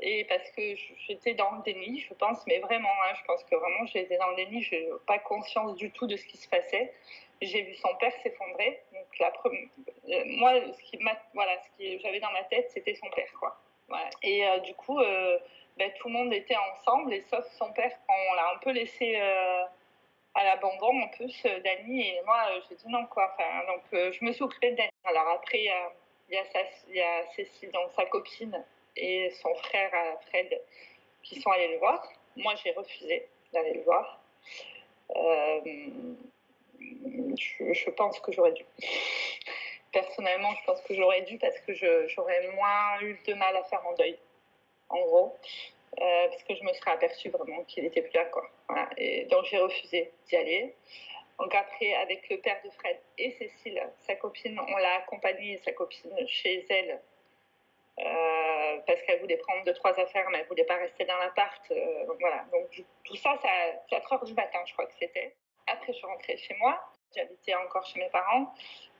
Et 0.00 0.24
parce 0.24 0.48
que 0.50 0.74
j'étais 1.06 1.34
dans 1.34 1.50
le 1.52 1.62
déni, 1.62 2.00
je 2.00 2.14
pense, 2.14 2.44
mais 2.46 2.58
vraiment, 2.58 2.88
hein, 3.04 3.14
je 3.18 3.24
pense 3.24 3.44
que 3.44 3.54
vraiment 3.54 3.86
j'étais 3.86 4.16
dans 4.16 4.30
le 4.30 4.36
déni, 4.36 4.62
je 4.62 4.74
n'ai 4.74 4.88
pas 5.06 5.18
conscience 5.18 5.76
du 5.76 5.90
tout 5.90 6.06
de 6.06 6.16
ce 6.16 6.24
qui 6.26 6.36
se 6.36 6.48
passait. 6.48 6.92
J'ai 7.40 7.62
vu 7.62 7.74
son 7.74 7.94
père 7.96 8.12
s'effondrer. 8.22 8.82
Donc, 8.92 9.18
la 9.18 9.32
euh, 9.44 10.24
moi, 10.26 10.52
ce 10.72 10.82
qui, 10.82 10.98
voilà, 11.34 11.52
ce 11.62 11.68
que 11.78 11.98
j'avais 12.00 12.20
dans 12.20 12.32
ma 12.32 12.44
tête, 12.44 12.70
c'était 12.70 12.94
son 12.94 13.10
père, 13.10 13.32
quoi. 13.38 13.60
Et 14.22 14.46
euh, 14.46 14.58
du 14.60 14.74
coup, 14.74 14.98
euh, 14.98 15.38
ben, 15.76 15.90
tout 15.98 16.08
le 16.08 16.14
monde 16.14 16.32
était 16.32 16.56
ensemble, 16.56 17.12
et 17.12 17.20
sauf 17.22 17.44
son 17.58 17.72
père, 17.72 17.92
on 18.08 18.34
l'a 18.34 18.52
un 18.54 18.58
peu 18.58 18.70
laissé 18.70 19.20
à 20.34 20.44
l'abandon, 20.44 21.02
en 21.02 21.08
plus, 21.08 21.42
Dani. 21.42 22.08
Et 22.08 22.22
moi, 22.24 22.44
j'ai 22.68 22.76
dit 22.76 22.88
non, 22.88 23.06
quoi. 23.06 23.36
Donc, 23.66 23.82
je 23.92 24.24
me 24.24 24.32
suis 24.32 24.42
occupée 24.42 24.72
de 24.72 24.76
Dani. 24.76 24.90
Alors 25.04 25.28
après, 25.28 25.58
il 25.58 25.64
y 26.30 26.38
a, 27.00 27.26
Cécile, 27.34 27.70
donc 27.72 27.90
sa 27.92 28.06
copine, 28.06 28.64
et 28.96 29.30
son 29.42 29.54
frère 29.54 29.90
Fred, 30.28 30.60
qui 31.22 31.40
sont 31.40 31.50
allés 31.50 31.68
le 31.68 31.78
voir. 31.78 32.02
Moi, 32.36 32.54
j'ai 32.62 32.72
refusé 32.72 33.28
d'aller 33.52 33.74
le 33.74 33.82
voir. 33.82 34.20
je, 37.38 37.72
je, 37.72 37.90
pense 37.90 38.18
que 38.20 38.32
j'aurais 38.32 38.52
dû 38.52 38.64
personnellement, 39.92 40.54
je 40.54 40.64
pense 40.64 40.80
que 40.82 40.94
j'aurais 40.94 41.22
dû 41.22 41.38
parce 41.38 41.58
que 41.60 41.74
j'aurais 42.08 42.48
moins 42.54 43.00
eu 43.02 43.18
de 43.26 43.34
mal 43.34 43.56
à 43.56 43.62
faire 43.64 43.82
mon 43.84 43.94
deuil, 43.94 44.18
en 44.88 45.00
gros, 45.02 45.36
euh, 46.00 46.28
parce 46.28 46.42
que 46.44 46.54
je 46.54 46.62
me 46.64 46.72
serais 46.72 46.92
aperçue 46.92 47.28
vraiment 47.28 47.64
qu'il 47.64 47.84
n'était 47.84 48.02
plus 48.02 48.14
là. 48.14 48.24
Donc 49.30 49.44
j'ai 49.44 49.58
refusé 49.58 50.12
d'y 50.26 50.36
aller. 50.36 50.74
Donc 51.38 51.54
après, 51.54 51.94
avec 51.94 52.28
le 52.30 52.38
père 52.38 52.60
de 52.64 52.70
Fred 52.70 52.98
et 53.18 53.30
Cécile, 53.32 53.82
sa 54.00 54.14
copine, 54.16 54.58
on 54.58 54.76
l'a 54.76 54.96
accompagnée, 54.96 55.58
sa 55.58 55.72
copine, 55.72 56.12
chez 56.28 56.64
elle, 56.70 57.00
euh, 57.98 58.78
parce 58.86 59.02
qu'elle 59.02 59.20
voulait 59.20 59.36
prendre 59.36 59.64
deux, 59.64 59.74
trois 59.74 59.98
affaires, 59.98 60.28
mais 60.30 60.38
elle 60.38 60.44
ne 60.44 60.48
voulait 60.48 60.64
pas 60.64 60.76
rester 60.76 61.04
dans 61.04 61.16
l'appart. 61.18 61.62
Euh, 61.70 62.06
donc 62.06 62.16
voilà, 62.20 62.44
donc 62.52 62.68
tout 63.04 63.16
ça, 63.16 63.36
c'est 63.42 63.48
à 63.48 63.72
4 63.90 64.12
heures 64.12 64.24
du 64.24 64.34
matin, 64.34 64.60
je 64.66 64.72
crois 64.72 64.86
que 64.86 64.94
c'était. 64.98 65.34
Après, 65.66 65.92
je 65.92 65.98
suis 65.98 66.06
rentrée 66.06 66.36
chez 66.36 66.54
moi. 66.54 66.80
J'habitais 67.14 67.54
encore 67.54 67.84
chez 67.84 68.00
mes 68.00 68.08
parents. 68.08 68.54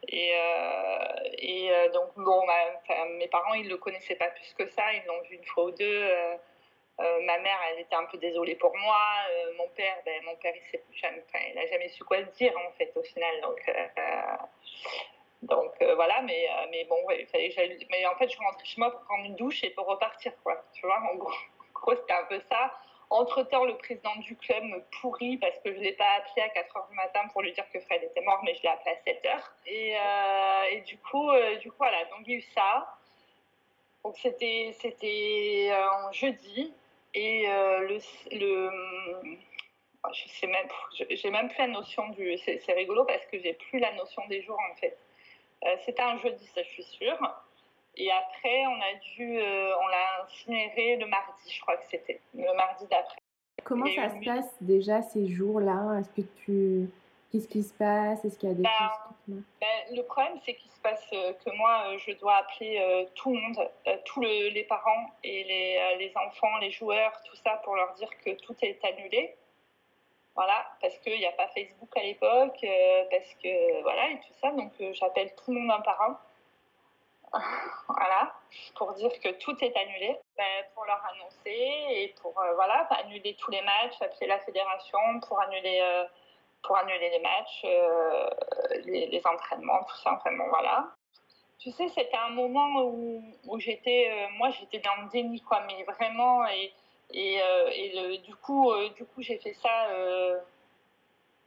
Et, 0.08 0.34
donc, 1.94 2.10
bon, 2.16 2.42
mes 3.16 3.28
parents, 3.28 3.54
ils 3.54 3.64
ne 3.64 3.70
le 3.70 3.78
connaissaient 3.78 4.16
pas 4.16 4.28
plus 4.28 4.52
que 4.52 4.66
ça. 4.68 4.92
Ils 4.92 5.04
l'ont 5.06 5.22
vu 5.22 5.36
une 5.36 5.44
fois 5.44 5.64
ou 5.64 5.70
deux. 5.70 6.10
Euh, 7.00 7.20
ma 7.22 7.38
mère, 7.38 7.58
elle 7.70 7.80
était 7.80 7.94
un 7.94 8.04
peu 8.04 8.18
désolée 8.18 8.54
pour 8.54 8.76
moi. 8.76 8.98
mon 9.56 9.68
père, 9.68 9.96
ben, 10.04 10.22
mon 10.24 10.36
père, 10.36 10.54
il 10.54 11.54
n'a 11.54 11.66
jamais 11.66 11.88
su 11.88 12.04
quoi 12.04 12.22
dire, 12.22 12.52
en 12.56 12.72
fait, 12.72 12.92
au 12.96 13.02
final. 13.02 13.40
Donc, 13.40 13.70
donc 15.42 15.72
voilà, 15.80 16.22
mais, 16.22 16.84
bon, 16.88 16.98
il 17.18 17.26
fallait, 17.26 17.78
mais 17.90 18.06
en 18.06 18.14
fait, 18.16 18.28
je 18.28 18.36
suis 18.36 18.74
chez 18.74 18.80
moi 18.80 18.90
pour 18.90 19.00
prendre 19.02 19.24
une 19.24 19.36
douche 19.36 19.64
et 19.64 19.70
pour 19.70 19.86
repartir, 19.86 20.32
quoi. 20.42 20.62
Tu 20.74 20.86
vois, 20.86 21.00
en 21.10 21.16
gros, 21.16 21.30
en 21.86 21.96
c'était 21.96 22.12
un 22.12 22.24
peu 22.24 22.40
ça. 22.50 22.72
Entre-temps, 23.12 23.66
le 23.66 23.76
président 23.76 24.16
du 24.20 24.34
club 24.36 24.64
me 24.64 24.82
pourrit 25.02 25.36
parce 25.36 25.58
que 25.58 25.70
je 25.70 25.76
ne 25.78 25.82
l'ai 25.82 25.92
pas 25.92 26.10
appelé 26.16 26.46
à 26.46 26.48
4 26.48 26.74
h 26.74 26.88
du 26.88 26.96
matin 26.96 27.20
pour 27.30 27.42
lui 27.42 27.52
dire 27.52 27.70
que 27.70 27.78
Fred 27.80 28.02
était 28.02 28.22
mort, 28.22 28.40
mais 28.42 28.54
je 28.54 28.62
l'ai 28.62 28.70
appelé 28.70 28.90
à 28.92 28.96
7 29.04 29.22
h. 29.22 29.40
Et, 29.66 29.96
euh, 29.98 30.80
du, 30.80 30.96
coup, 30.96 31.30
euh, 31.30 31.56
du 31.56 31.70
coup, 31.70 31.76
voilà, 31.76 32.06
donc 32.06 32.20
il 32.26 32.30
y 32.30 32.34
a 32.36 32.38
eu 32.38 32.42
ça. 32.54 32.96
Donc 34.02 34.16
c'était, 34.16 34.74
c'était 34.80 35.70
un 35.74 36.10
jeudi. 36.12 36.72
Et 37.14 37.48
euh, 37.48 37.80
le, 37.88 37.98
le, 38.38 38.70
je 40.12 40.28
sais 40.28 40.46
même, 40.46 40.66
j'ai 41.10 41.30
même 41.30 41.48
plus 41.48 41.58
la 41.58 41.68
notion 41.68 42.08
du. 42.10 42.36
C'est, 42.38 42.72
rigolo 42.72 43.04
parce 43.04 43.24
que 43.26 43.38
j'ai 43.38 43.52
plus 43.54 43.78
la 43.78 43.92
notion 43.94 44.22
des 44.28 44.42
jours 44.42 44.58
en 44.70 44.76
fait. 44.76 44.96
c'était 45.84 46.02
un 46.02 46.18
jeudi, 46.18 46.46
ça 46.54 46.62
je 46.62 46.68
suis 46.68 46.82
sûre. 46.82 47.18
Et 47.96 48.10
après, 48.10 48.66
on 48.66 48.80
a 48.80 48.94
dû, 49.14 49.38
on 49.38 49.86
l'a 49.88 50.24
incinéré 50.24 50.96
le 50.96 51.06
mardi, 51.06 51.52
je 51.52 51.60
crois 51.60 51.76
que 51.76 51.84
c'était, 51.90 52.20
le 52.34 52.54
mardi 52.56 52.86
d'après. 52.90 53.18
Comment 53.64 53.86
ça 53.86 54.08
se 54.08 54.24
passe 54.24 54.56
déjà 54.62 55.02
ces 55.02 55.28
jours-là? 55.28 56.00
Est-ce 56.00 56.10
que 56.10 56.26
tu... 56.44 56.88
Qu'est-ce 57.32 57.48
qui 57.48 57.62
se 57.62 57.72
passe? 57.72 58.22
Est-ce 58.26 58.38
qu'il 58.38 58.50
y 58.50 58.52
a 58.52 58.54
des 58.54 58.62
Ben, 58.62 58.70
choses 59.26 59.42
Ben, 59.58 59.96
le 59.96 60.02
problème, 60.02 60.38
c'est 60.44 60.54
qu'il 60.54 60.70
se 60.70 60.80
passe 60.80 61.02
euh, 61.14 61.32
que 61.32 61.50
moi, 61.56 61.84
euh, 61.86 61.98
je 61.98 62.12
dois 62.12 62.34
appeler 62.36 62.78
euh, 62.78 63.06
tout 63.14 63.32
le 63.34 63.40
monde, 63.40 63.70
euh, 63.86 63.96
tous 64.04 64.20
le- 64.20 64.50
les 64.50 64.64
parents 64.64 65.06
et 65.24 65.42
les, 65.44 65.96
les 65.98 66.12
enfants, 66.18 66.58
les 66.58 66.70
joueurs, 66.70 67.12
tout 67.24 67.36
ça, 67.36 67.56
pour 67.64 67.74
leur 67.74 67.94
dire 67.94 68.10
que 68.22 68.30
tout 68.42 68.54
est 68.60 68.84
annulé. 68.84 69.34
Voilà, 70.34 70.66
parce 70.80 70.96
qu'il 70.98 71.18
n'y 71.18 71.26
a 71.26 71.32
pas 71.32 71.48
Facebook 71.48 71.94
à 71.96 72.02
l'époque, 72.02 72.58
euh, 72.64 73.04
parce 73.10 73.34
que 73.42 73.82
voilà, 73.82 74.10
et 74.10 74.16
tout 74.18 74.34
ça. 74.40 74.50
Donc, 74.50 74.72
j'appelle 74.92 75.34
tout 75.34 75.52
le 75.54 75.60
monde 75.60 75.70
un 75.70 75.80
par 75.80 76.00
un. 76.02 76.18
voilà, 77.88 78.34
pour 78.74 78.92
dire 78.92 79.10
que 79.20 79.30
tout 79.30 79.56
est 79.64 79.74
annulé, 79.76 80.18
Ben, 80.36 80.64
pour 80.74 80.84
leur 80.84 81.02
annoncer 81.14 81.50
et 81.90 82.14
pour 82.20 82.38
euh, 82.38 82.54
voilà, 82.54 82.86
annuler 82.90 83.34
tous 83.36 83.50
les 83.50 83.62
matchs, 83.62 84.00
appeler 84.02 84.26
la 84.26 84.38
fédération 84.40 84.98
pour 85.26 85.40
annuler, 85.40 85.80
euh, 85.82 86.04
pour 86.62 86.76
annuler 86.76 87.10
les 87.10 87.18
matchs, 87.20 87.62
euh, 87.64 88.30
les, 88.84 89.06
les 89.06 89.26
entraînements, 89.26 89.82
tout 89.84 89.96
ça. 89.96 90.12
Enfin 90.14 90.36
bon, 90.36 90.48
voilà. 90.48 90.88
Tu 91.58 91.70
sais, 91.70 91.88
c'était 91.88 92.16
un 92.16 92.30
moment 92.30 92.82
où, 92.82 93.22
où 93.46 93.58
j'étais, 93.60 94.10
euh, 94.10 94.28
moi, 94.36 94.50
j'étais 94.50 94.80
dans 94.80 95.02
le 95.02 95.08
déni, 95.10 95.40
quoi, 95.40 95.60
mais 95.66 95.82
vraiment, 95.84 96.46
et, 96.48 96.72
et, 97.12 97.40
euh, 97.40 97.70
et 97.72 97.92
le- 97.94 98.16
du 98.18 98.34
coup, 98.36 98.72
du 98.96 99.04
coup, 99.04 99.22
j'ai 99.22 99.38
fait 99.38 99.54
ça, 99.54 99.86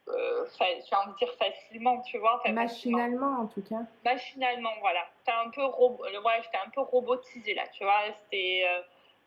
j'ai 0.08 0.96
envie 0.96 1.12
de 1.12 1.18
dire 1.18 1.34
facilement, 1.38 2.02
tu 2.02 2.18
vois. 2.18 2.36
enfin, 2.36 2.52
Machinalement, 2.54 3.42
en 3.42 3.48
tout 3.48 3.62
cas. 3.62 3.82
machinalement, 4.06 4.72
voilà. 4.80 5.06
J'étais 5.20 5.38
un 5.38 5.50
peu, 5.50 5.64
ouais, 5.66 6.42
j'étais 6.44 6.58
un 6.66 6.70
peu 6.70 6.82
robotisée 6.82 7.54
là, 7.54 7.64
tu 7.74 7.84
vois. 7.84 8.02
C'était, 8.24 8.66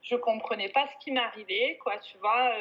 je 0.03 0.17
comprenais 0.17 0.69
pas 0.71 0.87
ce 0.87 0.97
qui 1.05 1.11
m'arrivait, 1.13 1.77
quoi, 1.83 1.99
tu 1.99 2.17
vois. 2.19 2.53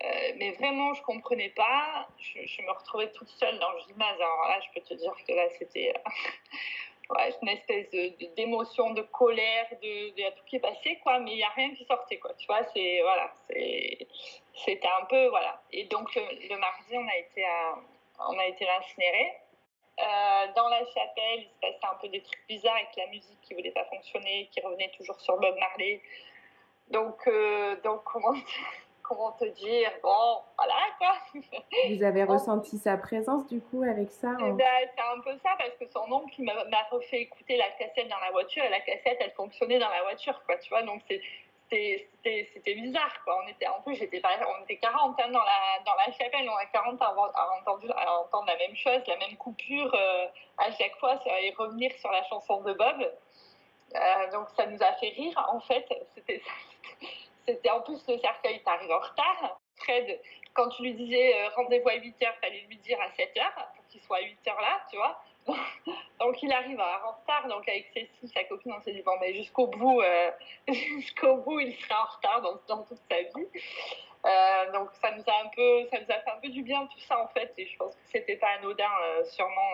Euh, 0.00 0.32
mais 0.36 0.52
vraiment, 0.52 0.94
je 0.94 1.02
comprenais 1.02 1.50
pas. 1.50 2.08
Je, 2.18 2.62
me 2.62 2.70
retrouvais 2.70 3.10
toute 3.12 3.28
seule 3.28 3.58
dans 3.58 3.70
le 3.72 3.80
gymnase. 3.80 4.16
Alors 4.16 4.48
là, 4.48 4.58
je 4.60 4.72
peux 4.74 4.86
te 4.86 4.94
dire 4.94 5.12
que 5.26 5.32
là, 5.32 5.48
c'était 5.58 5.94
euh, 5.94 7.14
ouais, 7.14 7.32
une 7.42 7.48
espèce 7.48 7.90
d'émotion, 8.34 8.94
de, 8.94 9.02
colère, 9.02 9.66
de, 9.82 10.10
de, 10.10 10.30
tout 10.34 10.44
qui 10.46 10.56
est 10.56 10.60
passé, 10.60 10.98
quoi. 11.02 11.20
Mais 11.20 11.32
il 11.32 11.38
y 11.38 11.44
a 11.44 11.50
rien 11.50 11.74
qui 11.74 11.84
sortait, 11.84 12.18
quoi. 12.18 12.32
Tu 12.34 12.46
vois, 12.46 12.64
c'est 12.74 13.00
voilà, 13.02 13.32
c'était 14.54 14.88
un 15.00 15.04
peu 15.04 15.26
voilà. 15.28 15.62
Et 15.70 15.84
donc 15.84 16.14
le, 16.14 16.56
mardi, 16.56 16.96
on 16.96 17.06
a 17.06 17.16
été 17.16 17.42
été. 18.46 18.66
Euh, 20.00 20.52
dans 20.56 20.68
la 20.68 20.78
chapelle, 20.86 21.40
il 21.40 21.48
se 21.48 21.60
passait 21.60 21.84
un 21.84 21.94
peu 22.00 22.08
des 22.08 22.22
trucs 22.22 22.42
bizarres 22.48 22.76
avec 22.76 22.96
la 22.96 23.06
musique 23.08 23.38
qui 23.42 23.52
voulait 23.52 23.70
pas 23.70 23.84
fonctionner, 23.84 24.48
qui 24.50 24.60
revenait 24.62 24.90
toujours 24.96 25.20
sur 25.20 25.36
Bob 25.38 25.54
Marley. 25.58 26.00
Donc, 26.88 27.28
donc 27.84 28.02
comment, 28.04 28.34
comment 29.14 29.32
te 29.32 29.44
dire 29.46 29.90
Bon, 30.02 30.38
voilà 30.56 30.74
quoi. 30.98 31.12
Vous 31.88 32.02
avez 32.02 32.24
Bon. 32.26 32.32
ressenti 32.34 32.78
sa 32.78 32.96
présence, 32.96 33.46
du 33.48 33.60
coup, 33.60 33.82
avec 33.82 34.10
ça 34.10 34.28
Eh 34.40 34.42
en- 34.44 34.52
ben, 34.54 34.64
c'est 34.94 35.02
un 35.02 35.20
peu 35.20 35.36
ça 35.42 35.50
parce 35.58 35.76
que 35.78 35.86
son 35.90 36.10
oncle 36.12 36.42
m'a 36.42 36.82
refait 36.90 37.20
écouter 37.22 37.56
la 37.56 37.68
cassette 37.78 38.08
dans 38.08 38.18
la 38.20 38.30
voiture 38.30 38.64
et 38.64 38.68
la 38.70 38.80
cassette 38.80 39.18
elle 39.20 39.32
fonctionnait 39.32 39.78
dans 39.78 39.88
la 39.90 40.02
voiture 40.02 40.40
quoi 40.46 40.56
tu 40.58 40.68
vois 40.70 40.82
donc 40.82 41.02
c'est 41.08 41.20
c'était- 41.70 42.74
bizarre 42.74 43.24
quoi 43.24 43.42
on 43.42 43.48
était 43.48 43.66
en 43.66 43.80
plus 43.80 43.94
j'étais 43.94 44.20
on 44.24 44.62
était 44.64 44.76
40 44.76 45.18
hein, 45.18 45.28
dans 45.30 45.42
la 45.42 45.82
dans 45.86 45.94
la 45.94 46.12
chapelle 46.12 46.46
on 46.48 46.54
a 46.56 46.66
40 46.66 47.00
à 47.00 47.06
avoir 47.06 47.30
à 47.34 47.48
entendu 47.58 47.86
à 47.96 48.20
entendre 48.20 48.46
la 48.46 48.56
même 48.58 48.76
chose 48.76 49.00
la 49.06 49.16
même 49.16 49.36
coupure 49.38 49.90
euh, 49.94 50.26
à 50.58 50.70
chaque 50.72 50.94
fois 50.98 51.16
ça 51.24 51.32
allait 51.32 51.54
revenir 51.56 51.90
sur 51.98 52.10
la 52.12 52.22
chanson 52.24 52.60
de 52.60 52.72
Bob 52.74 53.00
Euh, 53.94 54.30
donc 54.32 54.48
ça 54.56 54.66
nous 54.66 54.82
a 54.82 54.92
fait 55.00 55.08
rire 55.16 55.34
en 55.52 55.60
fait 55.60 55.86
c'était 56.14 56.42
c'était 57.46 57.70
en 57.70 57.80
plus 57.80 58.06
le 58.08 58.18
cercueil 58.18 58.62
t'arrive 58.62 58.90
en 58.90 58.98
retard 58.98 59.60
Fred 59.76 60.20
quand 60.54 60.68
tu 60.70 60.82
lui 60.82 60.94
disais 60.94 61.34
euh, 61.34 61.48
rendez-vous 61.56 61.88
à 61.88 61.94
8h, 61.94 62.26
fallait 62.40 62.64
lui 62.68 62.76
dire 62.78 62.98
à 63.00 63.08
7h 63.08 63.42
pour 63.74 63.86
qu'il 63.88 64.00
soit 64.02 64.18
à 64.18 64.20
8h 64.20 64.46
là, 64.46 64.80
tu 64.90 64.96
vois. 64.96 65.22
Donc 66.20 66.42
il 66.42 66.52
arrive 66.52 66.80
en 66.80 67.12
retard, 67.12 67.48
donc 67.48 67.68
avec 67.68 67.88
Cécile, 67.92 68.28
sa 68.32 68.44
copine, 68.44 68.74
on 68.78 68.80
s'est 68.82 68.92
dit 68.92 69.02
bon, 69.02 69.12
mais 69.20 69.34
jusqu'au 69.34 69.66
bout, 69.66 70.00
euh, 70.00 70.30
jusqu'au 70.68 71.38
bout, 71.38 71.58
il 71.58 71.74
sera 71.74 72.02
en 72.02 72.16
retard 72.16 72.42
dans, 72.68 72.84
toute 72.84 73.00
sa 73.10 73.20
vie. 73.22 73.48
Euh, 74.24 74.72
donc 74.72 74.90
ça 75.00 75.10
nous 75.10 75.24
a 75.26 75.44
un 75.44 75.48
peu, 75.48 75.88
ça 75.90 75.98
nous 75.98 76.10
a 76.10 76.20
fait 76.20 76.30
un 76.30 76.40
peu 76.40 76.48
du 76.48 76.62
bien 76.62 76.86
tout 76.86 77.00
ça 77.00 77.18
en 77.18 77.26
fait, 77.28 77.52
et 77.58 77.66
je 77.66 77.76
pense 77.76 77.92
que 77.92 78.02
c'était 78.12 78.36
pas 78.36 78.50
anodin, 78.58 78.90
sûrement. 79.24 79.70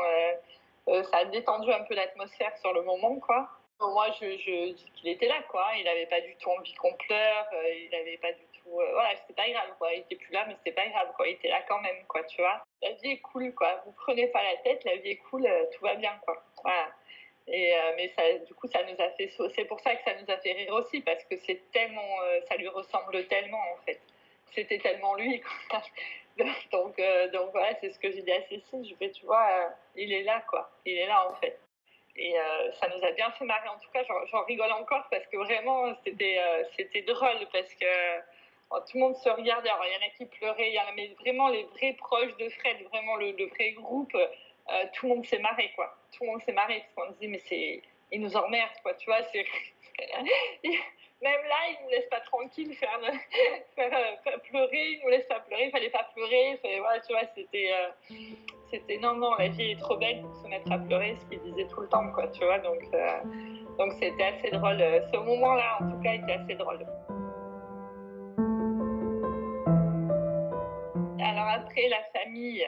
ça 0.86 1.18
a 1.18 1.24
détendu 1.26 1.70
un 1.70 1.82
peu 1.82 1.94
l'atmosphère 1.94 2.56
sur 2.56 2.72
le 2.72 2.80
moment, 2.80 3.16
quoi. 3.16 3.50
Moi, 3.80 4.08
je, 4.20 4.72
dis 4.72 4.90
qu'il 4.96 5.08
était 5.08 5.28
là, 5.28 5.40
quoi. 5.48 5.64
Il 5.76 5.84
n'avait 5.84 6.06
pas 6.06 6.20
du 6.20 6.34
tout 6.36 6.50
envie 6.50 6.74
qu'on 6.74 6.94
pleure. 6.94 7.46
euh, 7.52 7.74
il 7.74 7.90
n'avait 7.90 8.16
pas 8.16 8.32
du 8.32 8.44
tout. 8.52 8.80
euh, 8.80 8.92
voilà, 8.92 9.14
c'était 9.16 9.34
pas 9.34 9.48
grave, 9.48 9.72
quoi. 9.78 9.92
Il 9.92 10.00
était 10.00 10.16
plus 10.16 10.32
là, 10.32 10.44
mais 10.48 10.54
c'était 10.56 10.72
pas 10.72 10.88
grave, 10.88 11.12
quoi. 11.16 11.28
Il 11.28 11.34
était 11.34 11.48
là 11.48 11.62
quand 11.68 11.80
même, 11.80 12.04
quoi. 12.08 12.24
Tu 12.24 12.40
vois. 12.42 12.64
La 12.82 12.92
vie 12.92 13.12
est 13.12 13.20
cool, 13.20 13.54
quoi. 13.54 13.80
Vous 13.86 13.92
prenez 13.92 14.26
pas 14.28 14.42
la 14.42 14.56
tête, 14.58 14.82
la 14.84 14.96
vie 14.96 15.10
est 15.10 15.16
cool, 15.30 15.46
euh, 15.46 15.66
tout 15.72 15.84
va 15.84 15.94
bien, 15.94 16.18
quoi. 16.24 16.42
Voilà. 16.62 16.88
Et 17.46 17.72
mais 17.96 18.08
ça, 18.08 18.22
du 18.46 18.52
coup, 18.54 18.66
ça 18.68 18.82
nous 18.84 19.00
a 19.02 19.10
fait. 19.12 19.28
C'est 19.54 19.64
pour 19.64 19.80
ça 19.80 19.94
que 19.96 20.02
ça 20.04 20.14
nous 20.20 20.30
a 20.30 20.36
fait 20.38 20.52
rire 20.52 20.74
aussi, 20.74 21.00
parce 21.00 21.24
que 21.24 21.36
c'est 21.36 21.62
tellement, 21.72 22.18
ça 22.46 22.56
lui 22.56 22.68
ressemble 22.68 23.26
tellement, 23.28 23.62
en 23.72 23.76
fait. 23.86 24.00
C'était 24.54 24.78
tellement 24.78 25.14
lui, 25.14 25.40
quoi. 25.68 25.80
Donc, 26.72 27.00
donc 27.32 27.50
voilà, 27.52 27.74
c'est 27.80 27.90
ce 27.90 27.98
que 27.98 28.10
j'ai 28.10 28.22
dit 28.22 28.32
à 28.32 28.42
Cécile. 28.42 28.86
Je 28.88 28.94
fais, 28.96 29.10
tu 29.12 29.24
vois, 29.24 29.72
il 29.96 30.12
est 30.12 30.24
là, 30.24 30.42
quoi. 30.48 30.70
Il 30.84 30.98
est 30.98 31.06
là, 31.06 31.26
en 31.30 31.34
fait. 31.36 31.58
Et 32.18 32.36
euh, 32.36 32.72
ça 32.72 32.88
nous 32.88 33.04
a 33.04 33.12
bien 33.12 33.30
fait 33.30 33.44
marrer. 33.44 33.68
En 33.68 33.78
tout 33.78 33.88
cas, 33.92 34.02
j'en- 34.04 34.44
rigole 34.44 34.72
encore 34.72 35.06
parce 35.10 35.24
que 35.28 35.36
vraiment, 35.36 35.94
c'était 36.04 36.38
euh, 36.38 37.02
drôle 37.06 37.46
parce 37.52 37.72
que 37.74 37.86
oh, 38.70 38.78
tout 38.80 38.96
le 38.96 39.00
monde 39.00 39.16
se 39.16 39.28
regardait. 39.28 39.70
Alors, 39.70 39.86
il 39.86 39.92
y 39.92 39.96
en 39.96 40.06
a 40.06 40.10
qui 40.10 40.26
pleuraient, 40.26 40.70
il 40.70 40.74
y 40.74 40.80
en 40.80 40.86
a, 40.88 40.92
mais 40.92 41.14
vraiment 41.20 41.48
les 41.48 41.62
vrais 41.64 41.92
proches 41.92 42.36
de 42.36 42.48
Fred, 42.48 42.82
vraiment 42.90 43.14
le, 43.16 43.30
vrai 43.46 43.70
groupe, 43.72 44.14
euh, 44.14 44.84
tout 44.94 45.08
le 45.08 45.14
monde 45.14 45.26
s'est 45.26 45.38
marré, 45.38 45.70
quoi. 45.76 45.96
Tout 46.12 46.24
le 46.24 46.30
monde 46.30 46.42
s'est 46.42 46.52
marré 46.52 46.80
parce 46.80 47.08
qu'on 47.08 47.14
se 47.14 47.20
dit, 47.20 47.28
mais 47.28 47.38
c'est. 47.38 47.82
Il 48.10 48.22
nous 48.22 48.36
emmerde, 48.36 48.72
quoi, 48.82 48.94
tu 48.94 49.06
vois. 49.06 49.20
Même 51.20 51.42
là, 51.48 51.56
il 51.68 51.84
nous 51.84 51.90
laisse 51.90 52.08
pas 52.08 52.20
tranquille 52.20 52.72
faire, 52.76 53.00
euh, 53.02 54.16
faire 54.22 54.40
pleurer, 54.42 54.92
il 54.92 55.00
nous 55.02 55.10
laisse 55.10 55.26
pas 55.26 55.40
pleurer, 55.40 55.64
il 55.64 55.70
fallait 55.72 55.90
pas 55.90 56.08
pleurer. 56.14 56.60
Voilà, 56.78 57.00
tu 57.00 57.12
vois, 57.12 57.22
c'était. 57.34 57.72
euh, 57.72 58.14
c'était 58.70 58.98
non, 58.98 59.14
non, 59.14 59.34
la 59.36 59.48
vie 59.48 59.72
est 59.72 59.80
trop 59.80 59.96
belle 59.96 60.22
pour 60.22 60.34
se 60.36 60.46
mettre 60.46 60.70
à 60.70 60.78
pleurer, 60.78 61.16
ce 61.16 61.26
qu'il 61.26 61.40
disait 61.40 61.66
tout 61.66 61.80
le 61.80 61.88
temps, 61.88 62.12
quoi, 62.12 62.28
tu 62.28 62.44
vois. 62.44 62.60
Donc, 62.60 62.82
euh, 62.94 63.20
donc 63.78 63.94
c'était 63.94 64.22
assez 64.22 64.50
drôle. 64.50 64.78
Ce 64.78 65.16
moment-là, 65.16 65.78
en 65.80 65.90
tout 65.90 66.00
cas, 66.02 66.12
était 66.14 66.32
assez 66.34 66.54
drôle. 66.54 66.86
Alors 71.20 71.48
après, 71.48 71.88
la 71.88 72.02
famille, 72.14 72.64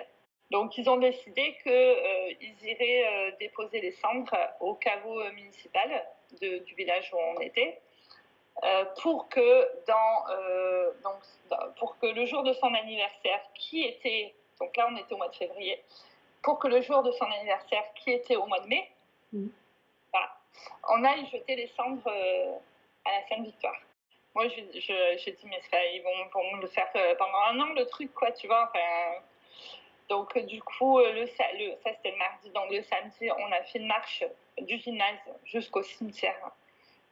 donc 0.51 0.77
ils 0.77 0.91
ont 0.91 0.97
décidé 0.97 1.57
qu'ils 1.63 2.37
ils 2.41 2.67
iraient 2.67 3.37
déposer 3.39 3.81
les 3.81 3.93
cendres 3.93 4.37
au 4.59 4.75
caveau 4.75 5.23
municipal 5.35 6.05
du 6.41 6.75
village 6.75 7.13
où 7.13 7.19
on 7.37 7.41
était. 7.43 7.81
Euh, 8.65 8.85
pour 9.01 9.29
que 9.29 9.69
dans, 9.87 10.31
euh, 10.31 10.93
donc, 11.03 11.17
pour 11.79 11.99
que 11.99 12.07
le 12.07 12.27
jour 12.27 12.43
de 12.43 12.53
son 12.55 12.73
anniversaire, 12.75 13.41
qui 13.55 13.85
était 13.85 14.35
donc 14.61 14.77
là 14.77 14.89
on 14.91 14.97
était 14.97 15.15
au 15.15 15.17
mois 15.17 15.29
de 15.29 15.37
février, 15.37 15.83
pour 16.43 16.59
que 16.59 16.69
le 16.69 16.81
jour 16.83 17.03
de 17.03 17.13
son 17.13 17.25
anniversaire, 17.25 17.85
qui 17.95 18.11
était 18.13 18.37
au 18.37 18.47
mois 18.47 18.61
de 18.61 18.69
mai, 18.69 18.91
Mhm. 19.33 19.51
voilà, 20.13 20.35
on 20.89 21.05
aille 21.05 21.25
jeter 21.27 21.55
les 21.55 21.69
cendres 21.69 22.03
euh, 22.07 22.57
à 23.05 23.11
la 23.13 23.29
Sainte-Victoire. 23.29 23.81
Moi, 24.35 24.49
je, 24.49 24.61
je, 24.79 25.19
j'ai 25.19 25.33
dit, 25.33 25.47
mais 25.47 25.61
ça, 25.71 25.85
ils 25.87 26.03
vont, 26.03 26.29
vont 26.33 26.57
le 26.57 26.67
faire 26.69 26.89
pendant 27.19 27.39
un 27.51 27.61
an, 27.61 27.73
le 27.75 27.87
truc, 27.87 28.13
quoi, 28.15 28.31
tu 28.33 28.47
vois. 28.47 28.65
Enfin, 28.69 29.23
donc, 30.09 30.37
du 30.47 30.61
coup, 30.63 30.99
le, 30.99 31.27
ça, 31.27 31.45
c'était 31.85 32.11
le 32.11 32.17
mardi. 32.17 32.51
Donc, 32.51 32.71
le 32.71 32.83
samedi, 32.83 33.31
on 33.31 33.53
a 33.53 33.63
fait 33.63 33.79
une 33.79 33.87
marche 33.87 34.25
du 34.59 34.79
gymnase 34.79 35.19
jusqu'au 35.45 35.83
cimetière 35.83 36.51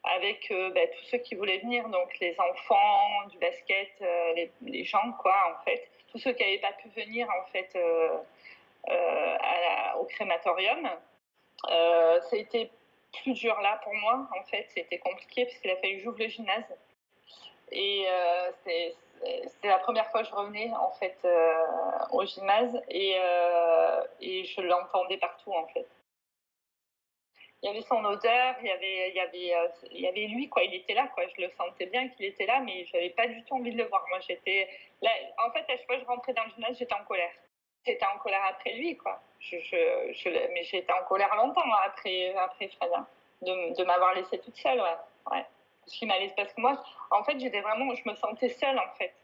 avec 0.04 0.50
euh, 0.50 0.70
bah, 0.70 0.86
tous 0.86 1.04
ceux 1.10 1.18
qui 1.18 1.34
voulaient 1.34 1.58
venir, 1.58 1.88
donc 1.88 2.18
les 2.20 2.36
enfants, 2.38 3.26
du 3.30 3.38
basket, 3.38 3.90
euh, 4.00 4.46
les, 4.62 4.84
gens, 4.84 5.12
quoi, 5.20 5.34
en 5.52 5.64
fait. 5.64 5.88
Tous 6.10 6.18
ceux 6.18 6.32
qui 6.32 6.42
n'avaient 6.42 6.58
pas 6.58 6.72
pu 6.72 6.88
venir, 6.88 7.28
en 7.30 7.44
fait, 7.50 7.70
euh, 7.76 8.18
au 9.98 10.04
crématorium. 10.04 10.88
Ça 11.64 12.20
a 12.32 12.36
été 12.36 12.70
plus 13.22 13.32
dur 13.32 13.58
là 13.60 13.80
pour 13.82 13.94
moi, 13.94 14.28
en 14.38 14.44
fait. 14.44 14.66
C'était 14.74 14.98
compliqué 14.98 15.44
parce 15.44 15.58
qu'il 15.58 15.70
a 15.70 15.76
fallu 15.76 15.98
que 15.98 16.04
j'ouvre 16.04 16.18
le 16.18 16.28
gymnase. 16.28 16.76
Et 17.72 18.06
c'était 19.46 19.68
la 19.68 19.78
première 19.78 20.10
fois 20.10 20.22
que 20.22 20.28
je 20.28 20.34
revenais, 20.34 20.70
en 20.74 20.92
fait, 20.92 21.18
au 22.12 22.24
gymnase. 22.24 22.80
Et 22.88 23.14
je 24.20 24.60
l'entendais 24.62 25.18
partout, 25.18 25.52
en 25.52 25.66
fait. 25.66 25.86
Il 27.62 27.66
y 27.66 27.70
avait 27.70 27.82
son 27.82 28.04
odeur, 28.04 28.54
il 28.60 28.68
y 28.68 28.70
avait, 28.70 29.10
il 29.10 29.16
y 29.16 29.20
avait, 29.20 29.54
euh, 29.54 29.68
il 29.90 30.00
y 30.00 30.06
avait 30.06 30.26
lui, 30.26 30.48
quoi. 30.48 30.62
Il 30.62 30.74
était 30.74 30.94
là, 30.94 31.08
quoi. 31.08 31.24
Je 31.26 31.42
le 31.42 31.50
sentais 31.50 31.86
bien 31.86 32.08
qu'il 32.08 32.26
était 32.26 32.46
là, 32.46 32.60
mais 32.60 32.84
j'avais 32.86 33.10
pas 33.10 33.26
du 33.26 33.42
tout 33.44 33.54
envie 33.54 33.72
de 33.72 33.78
le 33.78 33.84
voir. 33.88 34.04
Moi, 34.08 34.20
j'étais 34.20 34.68
là. 35.02 35.10
En 35.44 35.50
fait, 35.50 35.64
à 35.72 35.76
chaque 35.76 35.86
fois 35.86 35.96
que 35.96 36.02
je 36.02 36.06
rentrais 36.06 36.34
dans 36.34 36.44
le 36.44 36.50
gymnase, 36.50 36.78
j'étais 36.78 36.94
en 36.94 37.04
colère. 37.04 37.32
J'étais 37.84 38.06
en 38.06 38.18
colère 38.18 38.44
après 38.48 38.74
lui, 38.74 38.96
quoi. 38.96 39.20
Je, 39.40 39.58
je, 39.58 40.12
je, 40.12 40.28
mais 40.52 40.62
j'étais 40.64 40.92
en 40.92 41.04
colère 41.04 41.34
longtemps 41.36 41.62
hein, 41.64 41.80
après, 41.86 42.34
après 42.34 42.68
Fred, 42.68 42.90
hein, 42.94 43.06
de, 43.42 43.76
de 43.76 43.84
m'avoir 43.84 44.14
laissée 44.14 44.38
toute 44.38 44.56
seule, 44.56 44.80
ouais. 44.80 44.96
ouais. 45.32 45.44
qui 45.86 46.06
m'allait 46.06 46.32
parce 46.36 46.52
que 46.52 46.60
moi, 46.60 46.82
en 47.10 47.24
fait, 47.24 47.38
j'étais 47.38 47.60
vraiment, 47.60 47.94
je 47.94 48.08
me 48.08 48.14
sentais 48.14 48.48
seule 48.50 48.78
en 48.78 48.94
fait, 48.96 49.14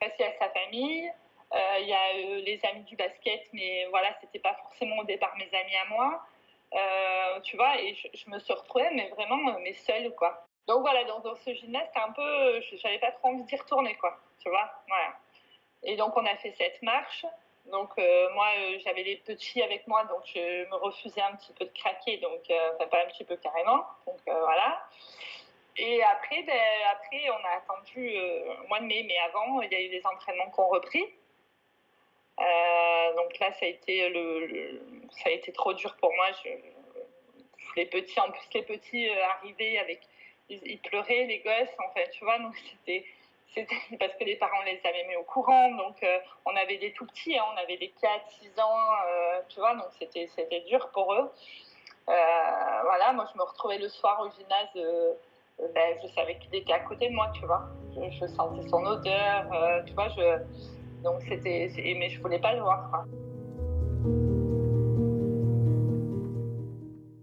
parce 0.00 0.12
qu'il 0.14 0.24
y 0.24 0.28
a 0.28 0.32
sa 0.38 0.50
famille, 0.50 1.10
euh, 1.54 1.78
il 1.80 1.88
y 1.88 1.92
a 1.92 2.06
euh, 2.16 2.42
les 2.42 2.60
amis 2.70 2.84
du 2.84 2.96
basket, 2.96 3.42
mais 3.52 3.86
voilà, 3.90 4.08
c'était 4.20 4.38
pas 4.38 4.54
forcément 4.54 4.98
au 4.98 5.04
départ 5.04 5.34
mes 5.36 5.48
amis 5.58 5.76
à 5.76 5.84
moi, 5.88 6.24
euh, 6.76 7.40
tu 7.40 7.56
vois, 7.56 7.80
et 7.80 7.94
je, 7.94 8.30
me 8.30 8.38
suis 8.38 8.52
retrouvée, 8.52 8.90
mais 8.92 9.08
vraiment, 9.10 9.58
mais 9.60 9.72
seule 9.72 10.14
quoi. 10.14 10.46
Donc 10.66 10.80
voilà, 10.80 11.04
dans, 11.04 11.34
ce 11.36 11.54
gymnase, 11.54 11.88
un 11.94 12.12
peu, 12.12 12.60
j'avais 12.82 12.98
pas 12.98 13.12
trop 13.12 13.28
envie 13.28 13.44
d'y 13.44 13.56
retourner 13.56 13.94
quoi, 13.96 14.18
tu 14.42 14.48
vois, 14.48 14.70
voilà. 14.88 15.14
Et 15.84 15.96
donc 15.96 16.16
on 16.16 16.26
a 16.26 16.36
fait 16.36 16.52
cette 16.52 16.82
marche. 16.82 17.24
Donc 17.66 17.96
moi, 18.34 18.46
j'avais 18.84 19.02
les 19.02 19.16
petits 19.16 19.60
avec 19.60 19.88
moi, 19.88 20.04
donc 20.04 20.22
je 20.32 20.68
me 20.68 20.76
refusais 20.76 21.20
un 21.20 21.34
petit 21.34 21.52
peu 21.52 21.64
de 21.64 21.72
craquer, 21.72 22.18
donc 22.18 22.46
pas 22.46 23.02
un 23.02 23.06
petit 23.06 23.24
peu 23.24 23.36
carrément. 23.36 23.84
Donc 24.06 24.20
voilà. 24.24 24.80
Et 25.78 26.02
après, 26.02 26.42
ben, 26.42 26.58
après, 26.90 27.28
on 27.30 27.44
a 27.44 27.58
attendu 27.58 28.10
euh, 28.16 28.62
au 28.62 28.68
mois 28.68 28.80
de 28.80 28.86
mai, 28.86 29.04
mais 29.06 29.18
avant, 29.18 29.60
il 29.60 29.70
y 29.70 29.74
a 29.74 29.80
eu 29.80 29.88
des 29.88 30.02
entraînements 30.06 30.50
qui 30.50 30.60
ont 30.60 30.68
repris. 30.68 31.04
Euh, 32.38 33.14
donc 33.14 33.38
là, 33.38 33.52
ça 33.52 33.66
a 33.66 35.30
été 35.30 35.52
trop 35.52 35.72
dur 35.74 35.96
pour 36.00 36.12
moi. 36.14 36.26
Les 37.76 37.86
petits, 37.86 38.18
en 38.20 38.30
plus 38.30 38.48
les 38.54 38.62
petits 38.62 39.08
euh, 39.08 39.24
arrivaient 39.38 39.78
avec, 39.78 40.00
ils, 40.48 40.78
pleuraient 40.80 41.24
les 41.24 41.40
gosses, 41.40 41.74
en 41.78 41.92
fait, 41.92 42.10
tu 42.10 42.24
vois. 42.24 42.38
Donc 42.38 42.54
c'était, 42.56 43.04
parce 43.98 44.14
que 44.14 44.24
les 44.24 44.36
parents 44.36 44.62
les 44.62 44.80
avaient 44.84 45.04
mis 45.08 45.16
au 45.16 45.24
courant. 45.24 45.70
Donc 45.72 45.96
on 46.44 46.56
avait 46.56 46.78
des 46.78 46.92
tout 46.92 47.06
petits, 47.06 47.38
hein, 47.38 47.44
on 47.54 47.56
avait 47.56 47.76
des 47.76 47.92
4, 48.00 48.30
6 48.40 48.60
ans, 48.60 48.80
tu 49.48 49.60
vois. 49.60 49.74
Donc 49.74 49.88
c'était, 49.98 50.60
dur 50.68 50.90
pour 50.92 51.12
eux. 51.14 51.30
voilà, 52.06 53.12
moi 53.14 53.26
je 53.32 53.38
me 53.38 53.44
retrouvais 53.44 53.78
le 53.78 53.88
soir 53.88 54.20
au 54.20 54.30
gymnase 54.30 55.16
ben, 55.58 55.96
je 56.02 56.08
savais 56.08 56.36
qu'il 56.38 56.54
était 56.54 56.72
à 56.72 56.80
côté 56.80 57.08
de 57.08 57.14
moi, 57.14 57.30
tu 57.34 57.46
vois. 57.46 57.68
Je, 57.94 58.26
sentais 58.26 58.68
son 58.68 58.84
odeur, 58.84 59.52
euh, 59.52 59.82
tu 59.86 59.94
vois. 59.94 60.08
Je... 60.08 60.42
Donc 61.06 61.22
c'était, 61.22 61.70
mais 61.94 62.10
je 62.10 62.20
voulais 62.20 62.40
pas 62.40 62.52
le 62.52 62.62
voir. 62.62 63.04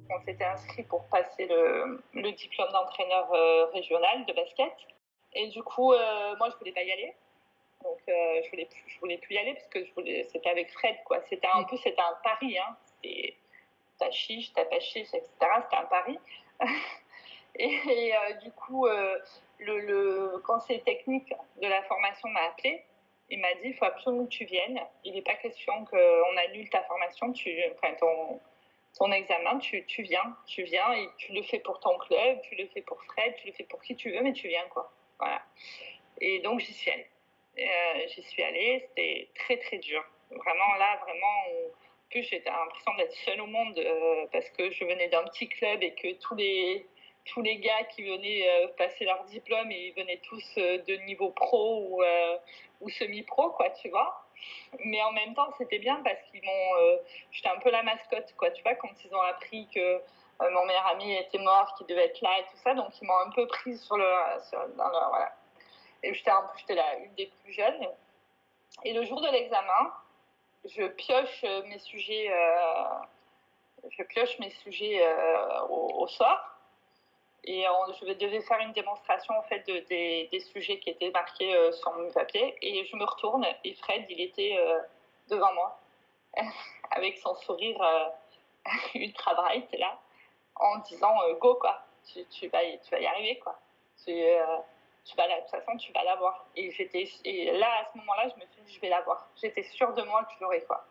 On 0.09 0.19
s'était 0.25 0.45
inscrit 0.45 0.83
pour 0.83 1.03
passer 1.09 1.47
le, 1.47 2.31
diplôme 2.31 2.71
d'entraîneur 2.71 3.27
euh, 3.33 3.65
régional 3.73 4.25
de 4.25 4.31
basket. 4.31 4.71
Et 5.33 5.49
du 5.49 5.61
coup, 5.63 5.91
euh, 5.91 6.35
moi, 6.37 6.49
je 6.49 6.55
voulais 6.59 6.71
pas 6.71 6.83
y 6.83 6.91
aller. 6.93 7.13
Donc, 7.83 7.99
je 8.07 8.49
voulais, 8.51 8.69
je 8.87 8.99
voulais 8.99 9.17
plus 9.17 9.35
y 9.35 9.37
aller 9.37 9.53
parce 9.53 9.67
que 9.67 9.79
c'était 10.31 10.49
avec 10.49 10.71
Fred, 10.71 10.95
quoi. 11.03 11.19
C'était 11.27 11.49
un 11.53 11.63
peu, 11.63 11.75
c'était 11.75 11.99
un 11.99 12.15
pari, 12.23 12.57
hein. 12.57 12.77
C'était 12.85 13.35
ta 13.99 14.09
chiche, 14.11 14.53
ta 14.53 14.63
pas 14.63 14.79
chiche, 14.79 15.13
etc. 15.13 15.29
C'était 15.39 15.75
un 15.75 15.85
pari. 15.87 16.17
Et, 17.55 18.13
euh, 18.15 18.33
du 18.43 18.51
coup, 18.51 18.87
euh, 18.87 19.19
le, 19.59 20.37
conseil 20.45 20.81
technique 20.83 21.33
de 21.61 21.67
la 21.67 21.83
formation 21.83 22.29
m'a 22.29 22.45
appelé. 22.45 22.83
Il 23.33 23.39
m'a 23.39 23.51
dit 23.55 23.69
il 23.69 23.73
faut 23.73 23.85
absolument 23.85 24.25
que 24.25 24.29
tu 24.29 24.45
viennes. 24.45 24.79
Il 25.03 25.15
n'est 25.15 25.23
pas 25.23 25.33
question 25.33 25.85
qu'on 25.85 26.37
annule 26.37 26.69
ta 26.69 26.83
formation, 26.83 27.33
ton, 28.95 29.11
examen, 29.11 29.57
tu, 29.57 29.83
viens. 30.03 30.37
Tu 30.45 30.61
viens 30.61 30.93
et 30.93 31.09
tu 31.17 31.33
le 31.33 31.41
fais 31.41 31.57
pour 31.57 31.79
ton 31.79 31.97
club, 31.97 32.41
tu 32.41 32.53
le 32.53 32.67
fais 32.67 32.83
pour 32.83 33.03
Fred, 33.05 33.33
tu 33.37 33.47
le 33.47 33.53
fais 33.53 33.63
pour 33.63 33.81
qui 33.81 33.95
tu 33.95 34.11
veux, 34.11 34.21
mais 34.21 34.33
tu 34.33 34.47
viens. 34.49 34.67
quoi. 34.69 34.93
Voilà. 35.17 35.41
Et 36.21 36.41
donc, 36.41 36.59
j'y 36.59 36.73
suis 36.73 36.91
allée. 36.91 37.07
Euh, 37.57 38.07
j'y 38.09 38.21
suis 38.21 38.43
allée, 38.43 38.85
c'était 38.87 39.27
très 39.33 39.57
très 39.57 39.79
dur. 39.79 40.05
Vraiment, 40.29 40.75
là, 40.75 40.97
vraiment, 40.97 41.37
en 41.47 42.09
plus, 42.11 42.21
j'étais 42.21 42.51
l'impression 42.51 42.93
d'être 42.97 43.13
seule 43.13 43.41
au 43.41 43.47
monde 43.47 43.81
parce 44.31 44.47
que 44.51 44.69
je 44.69 44.85
venais 44.85 45.07
d'un 45.07 45.23
petit 45.23 45.49
club 45.49 45.81
et 45.81 45.95
que 45.95 46.13
tous 46.19 46.35
les 46.35 46.85
tous 47.25 47.41
les 47.41 47.57
gars 47.57 47.83
qui 47.95 48.03
venaient 48.03 48.47
euh, 48.47 48.67
passer 48.77 49.05
leur 49.05 49.23
diplôme 49.25 49.71
et 49.71 49.87
ils 49.87 49.93
venaient 49.93 50.21
tous 50.23 50.43
euh, 50.57 50.79
de 50.83 50.95
niveau 51.05 51.29
pro 51.31 51.87
ou, 51.87 52.03
euh, 52.03 52.37
ou 52.81 52.89
semi-pro, 52.89 53.51
quoi, 53.51 53.69
tu 53.71 53.89
vois. 53.89 54.25
Mais 54.79 55.01
en 55.03 55.11
même 55.13 55.33
temps, 55.33 55.49
c'était 55.57 55.79
bien 55.79 56.01
parce 56.03 56.21
qu'ils 56.29 56.43
m'ont. 56.43 56.97
J'étais 57.31 57.47
un 57.47 57.59
peu 57.59 57.71
la 57.71 57.81
mascotte, 57.83 58.33
quoi, 58.37 58.51
tu 58.51 58.61
vois, 58.61 58.75
quand 58.75 58.89
ils 59.05 59.15
ont 59.15 59.21
appris 59.21 59.69
que 59.73 60.01
mon 60.41 60.65
meilleur 60.65 60.85
ami 60.87 61.13
était 61.13 61.37
mort, 61.37 61.73
qu'il 61.75 61.87
devait 61.87 62.05
être 62.05 62.19
là 62.21 62.39
et 62.39 62.43
tout 62.43 62.57
ça, 62.61 62.73
donc 62.73 62.89
ils 63.01 63.05
m'ont 63.05 63.19
un 63.19 63.29
peu 63.29 63.47
prise 63.47 63.81
sur 63.83 63.95
le. 63.95 64.03
dans 64.75 64.89
le 64.89 65.09
voilà. 65.09 65.33
Et 66.01 66.13
j'étais 66.13 66.31
une 67.05 67.13
des 67.15 67.31
plus 67.41 67.53
jeunes. 67.53 67.87
Et 68.83 68.91
le 68.91 69.05
jour 69.05 69.21
de 69.21 69.29
l'examen, 69.29 69.93
je 70.65 70.87
pioche 70.87 71.43
mes 71.43 71.79
sujets. 71.79 72.29
je 73.89 74.03
pioche 74.03 74.37
mes 74.39 74.49
sujets 74.49 75.07
au 75.69 76.05
sort 76.07 76.52
et 77.45 77.65
je 77.99 78.13
devais 78.13 78.41
faire 78.41 78.59
une 78.59 78.71
démonstration 78.71 79.37
en 79.37 79.43
fait 79.43 79.67
de, 79.67 79.79
des, 80.29 80.39
sujets 80.39 80.79
qui 80.79 80.89
étaient 80.89 81.11
marqués 81.11 81.53
euh, 81.55 81.71
sur 81.73 81.93
mon 81.93 82.09
papier. 82.11 82.55
Et 82.61 82.85
je 82.85 82.95
me 82.95 83.03
retourne 83.03 83.45
et 83.63 83.73
Fred, 83.75 84.05
il 84.09 84.21
était 84.21 84.57
euh, 84.57 84.79
devant 85.29 85.53
moi, 85.53 85.79
avec 86.91 87.17
son 87.17 87.35
sourire 87.35 87.81
euh, 87.81 88.05
ultra 88.95 89.33
bright 89.33 89.69
là, 89.77 89.99
en 90.55 90.77
disant 90.79 91.15
go 91.39 91.55
quoi, 91.55 91.81
tu, 92.11 92.25
tu, 92.27 92.47
vas, 92.47 92.61
tu 92.83 92.91
vas 92.91 92.99
y 92.99 93.05
arriver 93.05 93.39
quoi. 93.39 93.59
Tu, 94.05 94.11
vas 95.17 95.27
de 95.27 95.41
toute 95.41 95.49
façon, 95.49 95.75
tu 95.77 95.91
vas 95.91 96.03
l'avoir. 96.03 96.45
Et, 96.55 96.71
j'étais, 96.71 97.09
là, 97.51 97.81
à 97.81 97.91
ce 97.91 97.97
moment-là, 97.97 98.29
je 98.29 98.35
me 98.35 98.47
suis 98.51 98.61
dit, 98.61 98.73
je 98.73 98.79
vais 98.79 98.89
l'avoir. 98.89 99.27
J'étais 99.41 99.63
sûre 99.63 99.93
de 99.93 100.01
moi 100.03 100.23
que 100.23 100.33
je 100.35 100.39
l'aurais 100.41 100.61
quoi. 100.61 100.85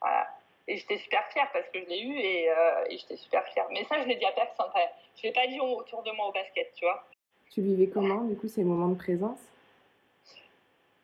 Voilà. 0.00 0.28
Et 0.68 0.76
j'étais 0.76 0.98
super 0.98 1.26
fière 1.32 1.48
parce 1.52 1.68
que 1.70 1.80
je 1.80 1.86
l'ai 1.86 2.00
eu 2.00 2.16
et, 2.16 2.50
euh, 2.50 2.84
et 2.88 2.98
j'étais 2.98 3.16
super 3.16 3.44
fière. 3.48 3.66
Mais 3.70 3.84
ça, 3.84 4.00
je 4.02 4.06
l'ai 4.06 4.16
dit 4.16 4.24
à 4.24 4.32
personne. 4.32 4.66
Enfin, 4.68 4.86
je 5.16 5.22
l'ai 5.24 5.32
pas 5.32 5.46
dit 5.46 5.58
autour 5.60 6.02
de 6.02 6.12
moi 6.12 6.28
au 6.28 6.32
basket, 6.32 6.72
tu 6.74 6.84
vois. 6.84 7.04
Tu 7.50 7.60
vivais 7.60 7.88
comment, 7.88 8.22
du 8.22 8.36
coup, 8.36 8.46
ces 8.46 8.62
moments 8.62 8.88
de 8.88 8.98
présence? 8.98 9.40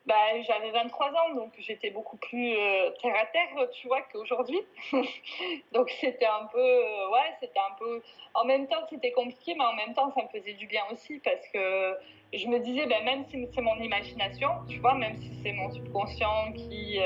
Bah, 0.07 0.15
J'avais 0.47 0.71
23 0.71 1.09
ans, 1.09 1.35
donc 1.35 1.53
j'étais 1.59 1.91
beaucoup 1.91 2.17
plus 2.17 2.53
euh, 2.57 2.91
terre 3.03 3.17
à 3.21 3.27
terre, 3.27 3.69
tu 3.73 3.89
vois, 3.89 4.03
qu'aujourd'hui. 4.13 4.61
donc 5.73 5.91
c'était 6.01 6.27
un 6.27 6.47
peu, 6.47 6.61
euh, 6.61 7.11
ouais, 7.11 7.35
c'était 7.41 7.59
un 7.59 7.75
peu. 7.77 8.01
En 8.35 8.45
même 8.45 8.69
temps, 8.69 8.87
c'était 8.89 9.11
compliqué, 9.11 9.57
mais 9.59 9.65
en 9.65 9.75
même 9.75 9.95
temps, 9.95 10.13
ça 10.15 10.23
me 10.23 10.29
faisait 10.29 10.53
du 10.53 10.69
bien 10.69 10.85
aussi 10.93 11.19
parce 11.19 11.49
que 11.49 11.97
je 12.33 12.47
me 12.47 12.61
disais, 12.61 12.87
ben, 12.87 13.05
même 13.05 13.25
si 13.29 13.49
c'est 13.53 13.61
mon 13.61 13.77
imagination, 13.81 14.51
tu 14.69 14.79
vois, 14.79 14.95
même 14.95 15.17
si 15.17 15.41
c'est 15.43 15.53
mon 15.53 15.73
subconscient 15.73 16.53
qui 16.53 17.01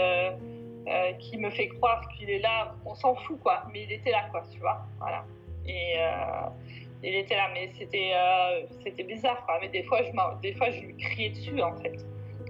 euh, 0.88 1.12
qui 1.14 1.36
me 1.36 1.50
fait 1.50 1.68
croire 1.68 2.08
qu'il 2.08 2.30
est 2.30 2.38
là, 2.38 2.74
on 2.86 2.94
s'en 2.94 3.14
fout 3.14 3.38
quoi, 3.40 3.64
mais 3.70 3.82
il 3.82 3.92
était 3.92 4.10
là 4.10 4.28
quoi, 4.30 4.42
tu 4.50 4.58
vois, 4.60 4.80
voilà. 4.98 5.24
Et 5.66 5.94
euh, 5.98 6.48
il 7.02 7.14
était 7.16 7.36
là, 7.36 7.50
mais 7.52 7.70
c'était 7.78 8.12
euh, 8.14 8.66
c'était 8.82 9.02
bizarre 9.02 9.44
quoi. 9.44 9.58
Mais 9.60 9.68
des 9.68 9.82
fois 9.82 10.00
je 10.02 10.40
des 10.40 10.54
fois 10.54 10.70
je 10.70 10.80
lui 10.80 10.96
criais 10.96 11.30
dessus 11.30 11.60
en 11.60 11.76
fait. 11.76 12.04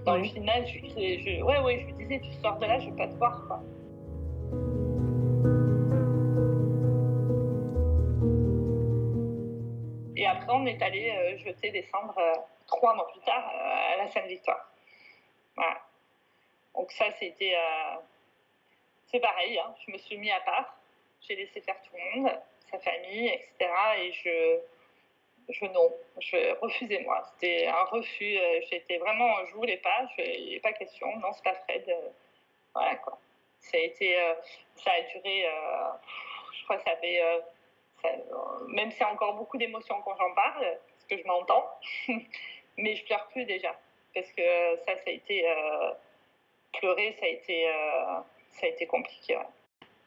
Dans 0.05 0.15
le 0.15 0.23
final, 0.23 0.65
je 0.65 0.73
lui 0.79 0.87
criais, 0.89 1.19
je, 1.19 1.43
ouais 1.43 1.59
ouais, 1.59 1.79
je 1.81 1.85
lui 1.87 1.93
disais 1.93 2.21
tu 2.21 2.31
sors 2.41 2.57
de 2.57 2.65
là, 2.65 2.79
je 2.79 2.89
vais 2.89 2.95
pas 2.95 3.07
te 3.07 3.15
voir 3.15 3.43
quoi. 3.47 3.61
Et 10.15 10.25
après, 10.25 10.53
on 10.53 10.65
est 10.67 10.81
allé 10.81 11.37
jeter 11.37 11.71
des 11.71 11.83
cendres 11.83 12.15
trois 12.67 12.95
mois 12.95 13.07
plus 13.11 13.21
tard 13.21 13.43
à 13.43 13.97
la 13.97 14.07
Sainte-Victoire. 14.07 14.71
Voilà. 15.57 15.81
Donc 16.75 16.91
ça, 16.91 17.05
c'était 17.19 17.55
c'est 19.11 19.19
pareil, 19.19 19.59
hein. 19.59 19.75
je 19.85 19.91
me 19.91 19.97
suis 19.97 20.17
mis 20.17 20.31
à 20.31 20.39
part, 20.41 20.77
j'ai 21.21 21.35
laissé 21.35 21.61
faire 21.61 21.75
tout 21.81 21.95
le 21.95 22.21
monde, 22.21 22.31
sa 22.71 22.79
famille, 22.79 23.27
etc. 23.27 23.69
Et 23.97 24.11
je, 24.13 24.59
je 25.49 25.65
non, 25.65 25.93
je 26.19 26.59
refusais 26.61 27.01
moi. 27.01 27.21
C'était 27.33 27.67
un 27.67 27.83
refus. 27.83 28.37
Euh, 28.37 28.61
j'étais 28.69 28.97
vraiment, 28.97 29.45
je 29.47 29.53
voulais 29.53 29.77
pas, 29.77 30.07
il 30.17 30.49
n'y 30.49 30.59
pas 30.59 30.73
question. 30.73 31.07
Non, 31.19 31.33
c'est 31.33 31.43
pas 31.43 31.55
Fred. 31.55 31.87
Euh, 31.89 32.09
voilà 32.73 32.95
quoi. 32.95 33.19
Ça 33.59 33.77
a 33.77 33.79
euh, 33.79 34.33
duré. 35.13 35.45
je 36.53 36.63
crois 36.63 36.77
que 36.77 36.83
ça 36.83 36.95
fait, 36.97 37.21
même 38.69 38.91
si 38.91 38.99
y 38.99 39.03
a 39.03 39.11
encore 39.11 39.35
beaucoup 39.35 39.57
d'émotions 39.57 40.01
quand 40.01 40.15
j'en 40.17 40.33
parle, 40.33 40.61
parce 40.61 41.05
que 41.09 41.17
je 41.17 41.23
m'entends, 41.27 41.69
mais 42.77 42.95
je 42.95 43.05
pleure 43.05 43.27
plus 43.27 43.45
déjà 43.45 43.77
parce 44.13 44.31
que 44.33 44.77
ça, 44.85 44.95
ça 44.95 45.03
a 45.07 45.11
été 45.11 45.45
pleurer, 46.73 47.15
ça 47.19 47.25
a 47.25 47.29
été 47.29 47.71
ça 48.53 48.65
a 48.65 48.69
été 48.69 48.87
compliqué. 48.87 49.37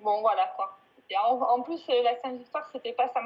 Bon, 0.01 0.21
voilà 0.21 0.47
quoi. 0.57 0.77
Et 1.11 1.17
en, 1.19 1.61
plus, 1.61 1.87
euh, 1.91 2.03
la 2.03 2.17
Sainte-Victoire, 2.17 2.67
c'était 2.73 2.93
pas 2.93 3.09
sa 3.09 3.21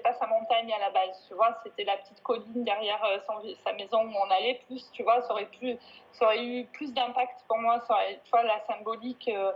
pas 0.00 0.12
sa 0.14 0.26
montagne 0.26 0.72
à 0.72 0.78
la 0.80 0.90
base, 0.90 1.24
tu 1.28 1.34
vois, 1.34 1.56
c'était 1.62 1.84
la 1.84 1.96
petite 1.98 2.20
colline 2.22 2.64
derrière 2.64 3.02
euh, 3.04 3.18
sa 3.64 3.72
maison 3.74 4.04
où 4.04 4.12
on 4.12 4.30
allait. 4.30 4.60
Plus, 4.66 4.90
tu 4.92 5.04
vois, 5.04 5.22
ça 5.22 5.32
aurait 5.32 5.46
pu, 5.46 5.78
ça 6.12 6.24
aurait 6.24 6.44
eu 6.44 6.64
plus 6.66 6.92
d'impact 6.92 7.44
pour 7.46 7.58
moi. 7.58 7.80
Ça 7.86 7.94
aurait, 7.94 8.20
tu 8.24 8.30
vois, 8.30 8.42
la 8.42 8.58
symbolique. 8.66 9.28
Euh, 9.28 9.52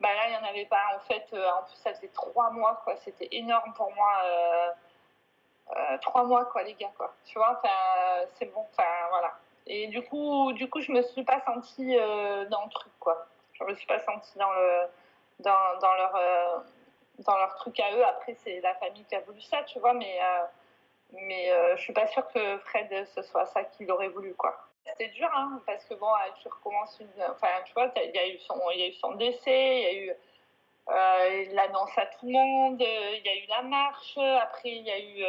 bah 0.00 0.14
là, 0.14 0.28
il 0.28 0.30
n'y 0.30 0.36
en 0.36 0.48
avait 0.48 0.66
pas. 0.66 0.82
En 0.96 1.00
fait, 1.00 1.26
en 1.32 1.64
plus, 1.64 1.76
ça 1.82 1.92
faisait 1.92 2.08
trois 2.14 2.50
mois, 2.50 2.80
quoi. 2.84 2.94
C'était 2.98 3.28
énorme 3.32 3.72
pour 3.74 3.92
moi. 3.94 4.22
trois 6.02 6.22
mois, 6.24 6.44
quoi, 6.46 6.62
les 6.62 6.74
gars, 6.74 6.92
quoi. 6.96 7.12
Tu 7.24 7.36
vois, 7.36 7.60
c'est 8.38 8.46
bon. 8.54 8.64
Enfin, 8.72 8.88
voilà. 9.10 9.32
Et 9.66 9.88
du 9.88 10.02
coup, 10.02 10.52
du 10.52 10.70
coup, 10.70 10.80
je 10.80 10.92
me 10.92 11.02
suis 11.02 11.24
pas 11.24 11.40
sentie 11.44 11.96
dans 11.96 12.64
le 12.64 12.70
truc, 12.70 12.92
quoi. 13.00 13.26
Je 13.58 13.64
me 13.64 13.74
suis 13.74 13.86
pas 13.86 13.98
sentie 14.00 14.38
euh, 14.38 14.86
dans 15.40 17.36
leur 17.36 17.54
truc 17.56 17.78
à 17.80 17.92
eux. 17.94 18.04
Après, 18.04 18.34
c'est 18.34 18.60
la 18.60 18.74
famille 18.74 19.04
qui 19.04 19.14
a 19.14 19.20
voulu 19.20 19.40
ça, 19.40 19.62
tu 19.64 19.78
vois, 19.80 19.94
mais, 19.94 20.18
euh, 20.22 20.44
Mais 21.12 21.52
je 21.76 21.82
suis 21.82 21.92
pas 21.92 22.06
sûre 22.08 22.26
que 22.28 22.58
Fred, 22.58 23.06
ce 23.14 23.22
soit 23.22 23.46
ça 23.46 23.64
qu'il 23.64 23.90
aurait 23.90 24.08
voulu. 24.08 24.34
C'était 24.84 25.08
dur, 25.08 25.28
hein, 25.34 25.60
parce 25.66 25.84
que 25.84 25.94
bon, 25.94 26.08
tu 26.40 26.48
recommences. 26.48 26.98
Enfin, 27.30 27.48
tu 27.66 27.72
vois, 27.74 27.90
il 27.96 28.14
y, 28.14 28.18
a 28.18 28.28
eu 28.28 28.38
son, 28.38 29.12
décès, 29.12 29.76
il 29.76 29.82
y 29.82 29.86
a 29.86 29.94
eu 29.94 30.16
euh, 30.90 31.44
l'annonce 31.52 31.96
à 31.98 32.06
tout 32.06 32.26
le 32.26 32.32
monde, 32.32 32.80
il 32.80 33.22
y 33.24 33.28
a 33.28 33.36
eu 33.36 33.46
la 33.48 33.62
marche, 33.62 34.16
après 34.16 34.70
il 34.70 34.82
y 34.82 34.90
a 34.90 34.98
eu 34.98 35.22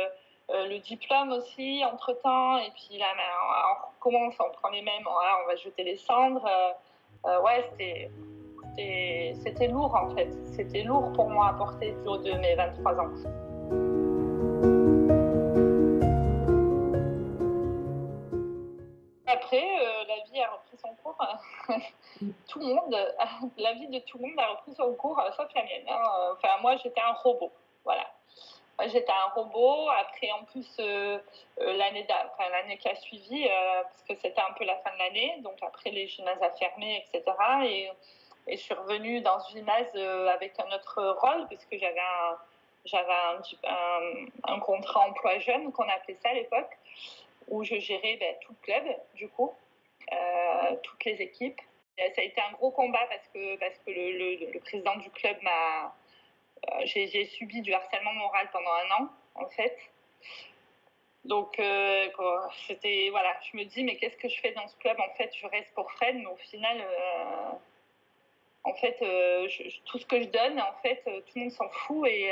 euh, 0.51 0.67
le 0.67 0.79
diplôme 0.79 1.33
aussi 1.33 1.83
entre 1.85 2.13
temps, 2.13 2.57
et 2.57 2.71
puis 2.71 2.97
là, 2.97 3.07
ben, 3.15 3.23
on 3.69 3.95
recommence, 3.95 4.35
on 4.39 4.49
prend 4.51 4.69
les 4.69 4.81
mêmes, 4.81 5.05
on 5.05 5.47
va 5.47 5.55
jeter 5.57 5.83
les 5.83 5.97
cendres. 5.97 6.49
Euh, 7.25 7.41
ouais, 7.41 7.69
c'était. 7.71 8.09
Lourd 9.67 9.93
en 9.93 10.15
fait. 10.15 10.29
C'était 10.45 10.83
lourd 10.83 11.11
pour 11.13 11.29
moi 11.29 11.49
à 11.49 11.53
porter 11.53 11.91
du 11.91 12.07
haut 12.07 12.17
de 12.17 12.31
mes 12.31 12.55
23 12.55 12.93
ans. 12.93 13.09
Après, 19.27 19.61
la 20.07 20.23
vie 20.31 20.41
a 20.41 20.49
repris 20.49 20.77
son 20.77 20.95
cours. 21.03 21.17
tout 22.47 22.59
le 22.59 22.73
monde, 22.73 22.95
la 23.57 23.73
vie 23.73 23.87
de 23.87 23.99
tout 24.05 24.17
le 24.17 24.29
monde 24.29 24.39
a 24.39 24.47
repris 24.47 24.73
son 24.75 24.93
cours, 24.93 25.21
sauf 25.35 25.47
la 25.55 25.63
mienne. 25.63 25.83
Hein. 25.89 26.03
Enfin, 26.33 26.61
moi, 26.61 26.77
j'étais 26.77 27.01
un 27.01 27.13
robot. 27.13 27.51
Voilà. 27.83 28.05
J'étais 28.87 29.11
un 29.11 29.29
robot. 29.35 29.89
Après, 29.89 30.31
en 30.31 30.43
plus, 30.45 30.77
euh, 30.79 31.19
euh, 31.59 31.73
l'année 31.73 32.05
enfin, 32.09 32.49
l'année 32.49 32.77
qui 32.77 32.87
a 32.87 32.95
suivi, 32.95 33.45
euh, 33.45 33.83
parce 33.83 34.03
que 34.03 34.15
c'était 34.15 34.41
un 34.41 34.53
peu 34.53 34.63
la 34.63 34.77
fin 34.77 34.91
de 34.93 34.99
l'année, 34.99 35.35
donc 35.39 35.57
après 35.61 35.91
les 35.91 36.07
gymnases 36.07 36.41
a 36.41 36.51
fermé, 36.51 37.03
etc. 37.13 37.35
Et, 37.65 37.89
je 38.47 38.55
suis 38.55 38.73
revenue 38.73 39.21
dans 39.21 39.39
ce 39.41 39.51
gymnase 39.51 39.95
avec 40.33 40.59
un 40.59 40.75
autre 40.75 41.19
rôle, 41.21 41.45
puisque 41.47 41.77
j'avais 41.77 41.99
un, 41.99 42.37
j'avais 42.83 43.13
un, 43.13 44.53
un, 44.53 44.59
contrat 44.59 45.01
emploi 45.01 45.37
jeune, 45.37 45.71
qu'on 45.71 45.87
appelait 45.87 46.17
ça 46.23 46.29
à 46.29 46.33
l'époque, 46.33 46.71
où 47.47 47.63
je 47.63 47.75
gérais 47.75 48.17
ben, 48.19 48.35
tout 48.41 48.53
le 48.53 48.65
club, 48.65 48.95
du 49.13 49.29
coup, 49.29 49.53
toutes 50.81 51.05
les 51.05 51.21
équipes. 51.21 51.61
ça 51.97 52.21
a 52.21 52.23
été 52.23 52.41
un 52.41 52.53
gros 52.53 52.71
combat 52.71 53.05
parce 53.07 53.27
que, 53.27 53.55
parce 53.57 53.77
que 53.85 53.91
le, 53.91 54.51
le 54.51 54.59
président 54.61 54.95
du 54.95 55.11
club 55.11 55.37
m'a 55.43 55.93
j'ai 56.85 57.25
subi 57.25 57.61
du 57.61 57.73
harcèlement 57.73 58.13
moral 58.13 58.49
pendant 58.51 58.71
un 58.71 59.03
an, 59.03 59.09
en 59.35 59.49
fait. 59.49 59.77
Donc, 61.25 61.59
euh, 61.59 62.07
c'était, 62.67 63.09
voilà, 63.11 63.35
je 63.51 63.57
me 63.57 63.63
dis, 63.65 63.83
mais 63.83 63.97
qu'est-ce 63.97 64.17
que 64.17 64.29
je 64.29 64.39
fais 64.39 64.51
dans 64.53 64.67
ce 64.67 64.75
club 64.77 64.97
En 64.99 65.13
fait, 65.15 65.29
je 65.35 65.45
reste 65.47 65.73
pour 65.73 65.91
Fred, 65.91 66.15
mais 66.15 66.25
au 66.25 66.37
final, 66.37 66.77
euh, 66.79 67.51
en 68.63 68.73
fait, 68.75 68.97
tout 69.85 69.99
ce 69.99 70.05
que 70.05 70.21
je 70.21 70.27
donne, 70.27 70.59
en 70.59 70.73
fait, 70.81 71.03
tout 71.03 71.33
le 71.35 71.41
monde 71.41 71.51
s'en 71.51 71.69
fout. 71.69 72.07
Et, 72.07 72.31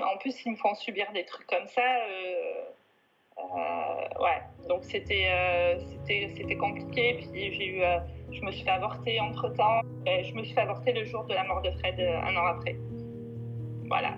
en 0.00 0.16
plus, 0.18 0.44
ils 0.44 0.52
me 0.52 0.56
font 0.56 0.74
subir 0.74 1.10
des 1.12 1.24
trucs 1.24 1.46
comme 1.46 1.66
ça. 1.66 2.06
ouais, 3.36 4.42
donc 4.68 4.84
c'était, 4.84 5.76
c'était, 5.78 6.32
c'était 6.36 6.56
compliqué. 6.56 7.14
Puis 7.14 7.52
j'ai 7.52 7.66
eu, 7.66 7.82
je 8.30 8.40
me 8.42 8.52
suis 8.52 8.64
fait 8.64 8.70
avorter 8.70 9.20
entre 9.20 9.48
temps. 9.50 9.80
Je 10.06 10.32
me 10.34 10.44
suis 10.44 10.54
fait 10.54 10.62
avorter 10.62 10.92
le 10.92 11.04
jour 11.04 11.24
de 11.24 11.34
la 11.34 11.44
mort 11.44 11.62
de 11.62 11.70
Fred, 11.72 12.00
un 12.00 12.36
an 12.36 12.46
après. 12.46 12.76
Voilà. 13.88 14.14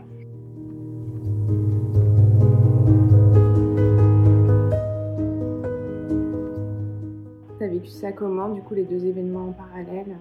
Tu 7.58 7.64
as 7.64 7.68
vécu 7.68 7.88
ça 7.88 8.12
comment, 8.12 8.48
du 8.48 8.62
coup, 8.62 8.74
les 8.74 8.84
deux 8.84 9.04
événements 9.04 9.48
en 9.48 9.52
parallèle? 9.52 10.16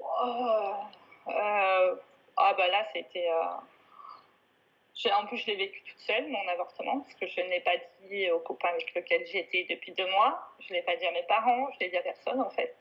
Oh, 0.00 0.74
euh, 1.28 1.94
Ah 2.36 2.54
bah 2.56 2.68
là, 2.68 2.86
c'était... 2.94 3.28
Euh, 3.28 5.10
en 5.12 5.26
plus, 5.26 5.38
je 5.38 5.46
l'ai 5.46 5.56
vécu 5.56 5.82
toute 5.82 5.98
seule, 5.98 6.28
mon 6.28 6.48
avortement, 6.48 7.00
parce 7.00 7.14
que 7.14 7.26
je 7.26 7.40
ne 7.40 7.50
l'ai 7.50 7.60
pas 7.60 7.76
dit 8.08 8.30
au 8.30 8.40
copain 8.40 8.68
avec 8.68 8.94
lequel 8.94 9.26
j'étais 9.26 9.66
depuis 9.68 9.92
deux 9.92 10.08
mois. 10.10 10.40
Je 10.60 10.72
ne 10.72 10.78
l'ai 10.78 10.84
pas 10.84 10.96
dit 10.96 11.06
à 11.06 11.12
mes 11.12 11.22
parents, 11.24 11.68
je 11.72 11.76
ne 11.76 11.80
l'ai 11.80 11.90
dit 11.90 11.96
à 11.96 12.02
personne, 12.02 12.40
en 12.40 12.50
fait. 12.50 12.74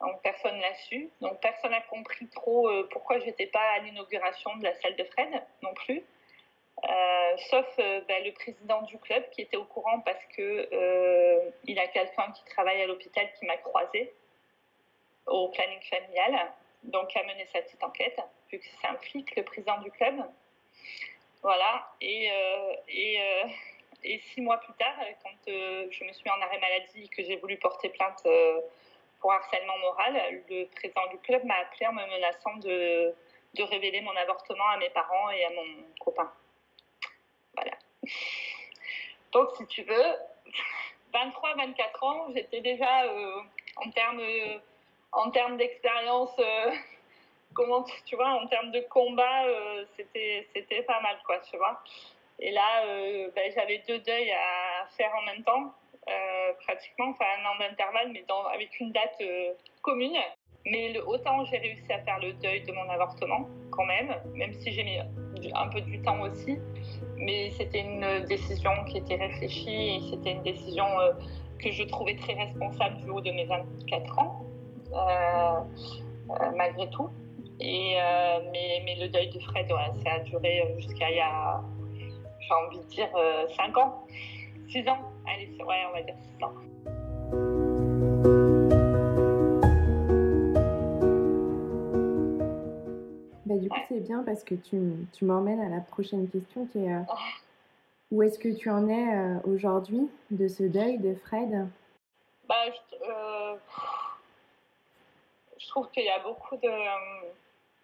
Donc 0.00 0.20
personne 0.22 0.58
l'a 0.60 0.74
su. 0.74 1.10
Donc 1.20 1.40
personne 1.40 1.70
n'a 1.70 1.80
compris 1.82 2.28
trop 2.28 2.68
euh, 2.68 2.88
pourquoi 2.90 3.18
je 3.20 3.26
n'étais 3.26 3.46
pas 3.46 3.72
à 3.72 3.78
l'inauguration 3.80 4.54
de 4.56 4.64
la 4.64 4.74
salle 4.74 4.96
de 4.96 5.04
Fred 5.04 5.28
non 5.62 5.72
plus. 5.74 6.02
Euh, 6.84 7.36
sauf 7.50 7.66
euh, 7.78 8.00
ben, 8.08 8.22
le 8.24 8.32
président 8.32 8.82
du 8.82 8.98
club 8.98 9.28
qui 9.30 9.42
était 9.42 9.56
au 9.56 9.64
courant 9.64 10.00
parce 10.00 10.22
que 10.36 11.52
il 11.64 11.78
a 11.78 11.86
quelqu'un 11.88 12.30
qui 12.32 12.44
travaille 12.46 12.82
à 12.82 12.86
l'hôpital 12.86 13.26
qui 13.38 13.46
m'a 13.46 13.56
croisé 13.58 14.12
au 15.26 15.48
planning 15.48 15.80
familial, 15.88 16.52
donc 16.82 17.08
qui 17.08 17.18
a 17.18 17.22
mené 17.22 17.46
sa 17.46 17.62
petite 17.62 17.82
enquête, 17.82 18.20
vu 18.50 18.58
que 18.58 18.64
c'est 18.64 18.86
un 18.86 18.96
flic, 18.96 19.34
le 19.36 19.42
président 19.42 19.78
du 19.78 19.90
club. 19.92 20.16
Voilà. 21.40 21.88
Et, 22.02 22.28
et, 22.88 23.18
et 24.02 24.18
six 24.18 24.42
mois 24.42 24.58
plus 24.58 24.74
tard, 24.74 24.96
quand 25.22 25.30
je 25.46 26.04
me 26.04 26.12
suis 26.12 26.24
mis 26.24 26.30
en 26.30 26.42
arrêt 26.42 26.58
maladie 26.58 27.04
et 27.04 27.08
que 27.08 27.22
j'ai 27.22 27.36
voulu 27.36 27.56
porter 27.56 27.88
plainte 27.88 28.22
pour 29.24 29.32
harcèlement 29.32 29.78
moral, 29.78 30.42
le 30.50 30.66
président 30.66 31.06
du 31.06 31.16
club 31.20 31.42
m'a 31.44 31.54
appelé 31.54 31.86
en 31.86 31.94
me 31.94 32.04
menaçant 32.04 32.56
de, 32.56 33.14
révéler 33.58 34.02
mon 34.02 34.14
avortement 34.14 34.68
à 34.68 34.76
mes 34.76 34.90
parents 34.90 35.30
et 35.30 35.42
à 35.46 35.48
mon 35.48 35.64
copain. 35.98 36.30
Voilà. 37.54 37.72
Donc, 39.32 39.48
si 39.56 39.66
tu 39.66 39.82
veux, 39.84 40.14
23-24 41.14 42.04
ans, 42.04 42.26
j'étais 42.34 42.60
déjà 42.60 43.04
euh, 43.04 43.40
en 43.76 43.90
termes 43.92 44.20
en 45.12 45.30
termes 45.30 45.56
d'expérience, 45.56 46.38
euh, 46.38 46.72
comment 47.54 47.82
tu 48.04 48.16
vois, 48.16 48.28
en 48.28 48.46
termes 48.48 48.72
de 48.72 48.80
combat, 48.90 49.46
euh, 49.46 49.86
c'était 49.96 50.46
c'était 50.52 50.82
pas 50.82 51.00
mal 51.00 51.16
quoi, 51.24 51.38
tu 51.38 51.56
vois. 51.56 51.82
Et 52.40 52.50
là, 52.50 52.84
ben, 53.34 53.52
j'avais 53.54 53.78
deux 53.88 54.00
deuils 54.00 54.32
à 54.32 54.86
faire 54.98 55.14
en 55.14 55.22
même 55.22 55.42
temps. 55.44 55.72
Euh, 56.06 56.52
pratiquement, 56.66 57.10
enfin 57.10 57.24
un 57.40 57.46
an 57.48 57.58
d'intervalle, 57.58 58.10
mais 58.12 58.24
avec 58.54 58.78
une 58.78 58.92
date 58.92 59.16
euh, 59.22 59.54
commune. 59.80 60.16
Mais 60.66 60.98
autant 61.00 61.44
j'ai 61.46 61.58
réussi 61.58 61.90
à 61.90 61.98
faire 62.00 62.18
le 62.20 62.32
deuil 62.34 62.62
de 62.62 62.72
mon 62.72 62.88
avortement, 62.90 63.48
quand 63.70 63.84
même, 63.86 64.14
même 64.34 64.52
si 64.52 64.72
j'ai 64.72 64.82
mis 64.82 64.98
un 65.54 65.68
peu 65.68 65.80
du 65.80 66.00
temps 66.02 66.20
aussi. 66.20 66.58
Mais 67.16 67.50
c'était 67.50 67.80
une 67.80 68.26
décision 68.26 68.70
qui 68.86 68.98
était 68.98 69.16
réfléchie 69.16 69.96
et 69.96 70.00
c'était 70.10 70.32
une 70.32 70.42
décision 70.42 70.86
euh, 71.00 71.12
que 71.58 71.70
je 71.70 71.84
trouvais 71.84 72.16
très 72.16 72.34
responsable 72.34 72.96
du 72.98 73.10
haut 73.10 73.20
de 73.20 73.30
mes 73.30 73.46
24 73.46 74.18
ans, 74.18 74.44
malgré 76.54 76.88
tout. 76.90 77.08
Et, 77.60 77.96
mais, 78.52 78.82
mais, 78.84 78.96
le 78.96 79.08
deuil 79.08 79.30
de 79.30 79.38
Fred, 79.38 79.68
ça 80.02 80.12
a 80.12 80.18
duré 80.20 80.74
jusqu'à 80.76 81.10
il 81.10 81.16
y 81.16 81.20
a, 81.20 81.62
j'ai 82.40 82.54
envie 82.54 82.78
de 82.78 82.88
dire, 82.88 83.08
5 83.56 83.76
ans, 83.78 84.06
6 84.68 84.88
ans. 84.88 85.13
Allez, 85.26 85.50
ouais, 85.62 85.86
on 85.88 85.92
va 85.92 86.02
dire 86.02 86.16
ça. 86.40 86.52
Bah, 93.46 93.56
du 93.56 93.68
coup, 93.68 93.80
c'est 93.88 94.00
bien 94.00 94.22
parce 94.24 94.42
que 94.44 94.54
tu, 94.54 94.78
tu 95.12 95.24
m'emmènes 95.24 95.60
à 95.60 95.68
la 95.68 95.80
prochaine 95.80 96.28
question 96.28 96.66
qui 96.66 96.84
est 96.84 96.92
euh, 96.92 97.00
oh. 97.08 97.14
où 98.12 98.22
est-ce 98.22 98.38
que 98.38 98.48
tu 98.48 98.70
en 98.70 98.88
es 98.88 99.16
euh, 99.16 99.38
aujourd'hui 99.44 100.10
de 100.30 100.48
ce 100.48 100.62
deuil 100.62 100.98
de 100.98 101.14
Fred? 101.14 101.68
Bah, 102.48 102.54
je, 102.66 102.96
euh, 103.08 103.56
je, 105.58 105.68
trouve 105.68 105.90
qu'il 105.90 106.04
y 106.04 106.10
a 106.10 106.18
beaucoup 106.20 106.56
de 106.56 106.70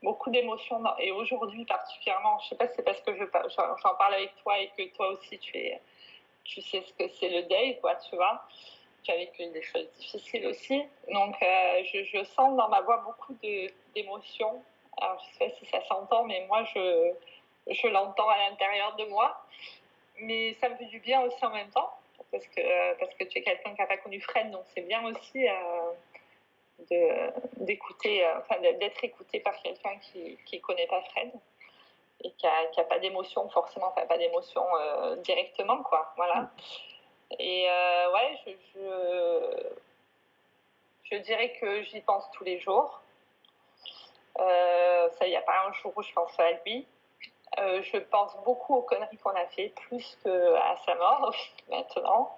beaucoup 0.03 0.31
d'émotions 0.31 0.83
et 0.99 1.13
aujourd'hui 1.13 1.65
particulièrement. 1.67 2.39
Je 2.41 2.49
sais 2.49 2.57
pas 2.57 2.69
si 2.69 2.75
c'est 2.77 2.83
parce 2.83 3.01
que 3.01 3.13
j'en 3.15 3.95
parle 3.97 4.15
avec 4.15 4.35
toi 4.43 4.59
et 4.59 4.71
que 4.77 4.95
toi 4.95 5.09
aussi 5.11 5.39
tu 5.39 5.57
es 5.57 5.81
tu 6.51 6.61
sais 6.63 6.83
ce 6.83 6.93
que 6.95 7.09
c'est 7.19 7.29
le 7.29 7.43
deuil, 7.45 7.79
quoi, 7.81 7.95
tu 7.97 8.17
vois. 8.17 8.45
J'ai 9.05 9.17
vécu 9.17 9.47
des 9.47 9.63
choses 9.63 9.89
difficiles 9.99 10.47
aussi. 10.47 10.83
Donc, 11.13 11.37
euh, 11.43 11.85
je, 11.93 12.05
je, 12.05 12.25
sens 12.25 12.57
dans 12.57 12.69
ma 12.69 12.81
voix 12.81 12.99
beaucoup 12.99 13.35
d'émotions. 13.95 14.63
Alors, 15.01 15.19
je 15.21 15.39
sais 15.39 15.49
pas 15.49 15.57
si 15.57 15.67
ça 15.67 15.81
s'entend, 15.87 16.25
mais 16.25 16.45
moi, 16.49 16.65
je, 16.75 17.13
je 17.69 17.87
l'entends 17.87 18.29
à 18.29 18.51
l'intérieur 18.51 18.97
de 18.97 19.05
moi. 19.05 19.47
Mais 20.19 20.55
ça 20.55 20.69
me 20.69 20.77
fait 20.77 20.87
du 20.87 20.99
bien 20.99 21.23
aussi 21.23 21.43
en 21.45 21.51
même 21.51 21.71
temps, 21.71 21.91
parce 22.31 22.47
que, 22.49 22.95
parce 22.99 23.15
que 23.15 23.25
tu 23.25 23.39
es 23.39 23.43
quelqu'un 23.43 23.75
qui 23.75 23.81
n'a 23.81 23.87
pas 23.87 23.97
connu 23.97 24.21
Fred, 24.21 24.51
donc 24.51 24.65
c'est 24.75 24.83
bien 24.83 25.03
aussi 25.07 25.49
euh, 26.91 27.31
d'écouter, 27.57 28.27
euh, 28.27 28.39
enfin, 28.41 28.61
d'être 28.61 29.03
écouté 29.03 29.41
par 29.41 29.57
quelqu'un 29.63 29.97
qui 29.99 30.37
ne 30.53 30.59
connaît 30.59 30.87
pas 30.89 31.01
Fred 31.13 31.31
et 32.23 32.31
qui 32.33 32.47
n'a 32.47 32.85
pas 32.85 32.99
d'émotion 32.99 33.49
forcément, 33.51 33.89
enfin 33.89 34.07
pas 34.07 34.19
d'émotion 34.19 34.65
euh, 34.77 35.17
directement, 35.17 35.83
quoi. 35.83 36.13
Voilà. 36.17 36.51
Et 37.39 37.69
euh, 37.69 38.13
ouais, 38.13 38.39
je, 38.75 39.73
je, 41.05 41.17
dirais 41.19 41.53
que 41.61 41.83
j'y 41.83 42.01
pense 42.01 42.31
tous 42.33 42.45
les 42.45 42.59
jours. 42.59 43.01
Euh, 44.39 45.09
il 45.23 45.29
n'y 45.29 45.37
a 45.37 45.43
pas 45.43 45.67
un 45.67 45.73
jour 45.73 45.93
où 45.97 46.03
je 46.03 46.13
pense 46.13 46.39
à 46.39 46.51
lui. 46.65 46.87
je 47.59 47.99
pense 47.99 48.37
beaucoup 48.45 48.77
aux 48.77 48.83
conneries 48.83 49.19
qu'on 49.19 49.31
a 49.31 49.47
fait, 49.47 49.69
plus 49.69 50.19
qu'à 50.23 50.77
sa 50.85 50.95
mort 50.97 51.35
maintenant. 51.71 52.37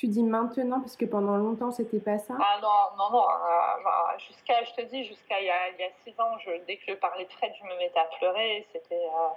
Tu 0.00 0.08
dis 0.08 0.22
maintenant, 0.22 0.80
parce 0.80 0.96
que 0.96 1.04
pendant 1.04 1.36
longtemps, 1.36 1.70
c'était 1.70 2.00
pas 2.00 2.16
ça? 2.16 2.32
Ah 2.40 2.58
non, 2.62 2.96
non, 2.96 3.10
non. 3.12 3.22
Euh, 3.22 4.18
jusqu'à, 4.26 4.64
je 4.64 4.72
te 4.72 4.88
dis, 4.88 5.04
jusqu'à 5.04 5.38
il, 5.38 5.44
y 5.44 5.50
a 5.50 5.90
six 6.02 6.18
ans, 6.18 6.38
je, 6.38 6.52
dès 6.66 6.78
que 6.78 6.84
je 6.88 6.94
parlais 6.94 7.26
de 7.26 7.32
Fred, 7.32 7.52
je 7.60 7.64
me 7.64 7.76
mettais 7.76 8.00
à 8.00 8.08
pleurer. 8.18 8.66
C'était, 8.72 8.94
euh, 8.94 9.28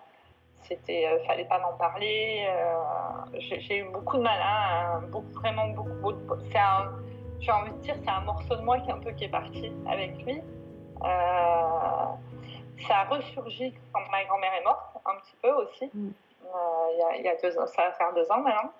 c'était, 0.61 1.05
euh, 1.05 1.21
fallait 1.25 1.43
pas 1.43 1.59
m'en 1.59 1.73
parler. 1.73 2.47
j'ai 3.33 3.79
eu 3.79 3.83
beaucoup 3.89 4.15
de 4.15 4.21
mal, 4.21 4.39
hein, 4.41 5.01
beaucoup, 5.09 5.33
vraiment 5.33 5.67
beaucoup. 5.67 6.13
c'est 6.49 6.57
un, 6.57 6.93
j'ai 7.41 7.51
envie 7.51 7.71
de 7.71 7.79
dire, 7.79 7.95
c'est 8.01 8.09
un 8.09 8.21
morceau 8.21 8.55
de 8.55 8.61
moi 8.61 8.79
qui 8.79 8.87
est 8.87 8.93
un 8.93 8.99
peu 8.99 9.11
qui 9.11 9.25
est 9.25 9.29
parti 9.31 9.69
avec 9.85 10.15
lui. 10.23 10.41
ça 11.01 12.99
a 12.99 13.03
ressurgi 13.09 13.73
quand 13.91 14.09
ma 14.09 14.23
grand-mère 14.23 14.53
est 14.53 14.63
morte, 14.63 14.95
un 15.05 15.17
petit 15.17 15.35
peu 15.41 15.51
aussi. 15.51 15.91
Mm. 15.93 16.11
Il 16.41 17.19
y, 17.19 17.23
y, 17.23 17.27
a 17.27 17.35
deux 17.35 17.59
ans, 17.59 17.67
ça 17.67 17.81
va 17.81 17.91
faire 17.91 18.13
deux 18.13 18.31
ans 18.31 18.39
maintenant 18.39 18.71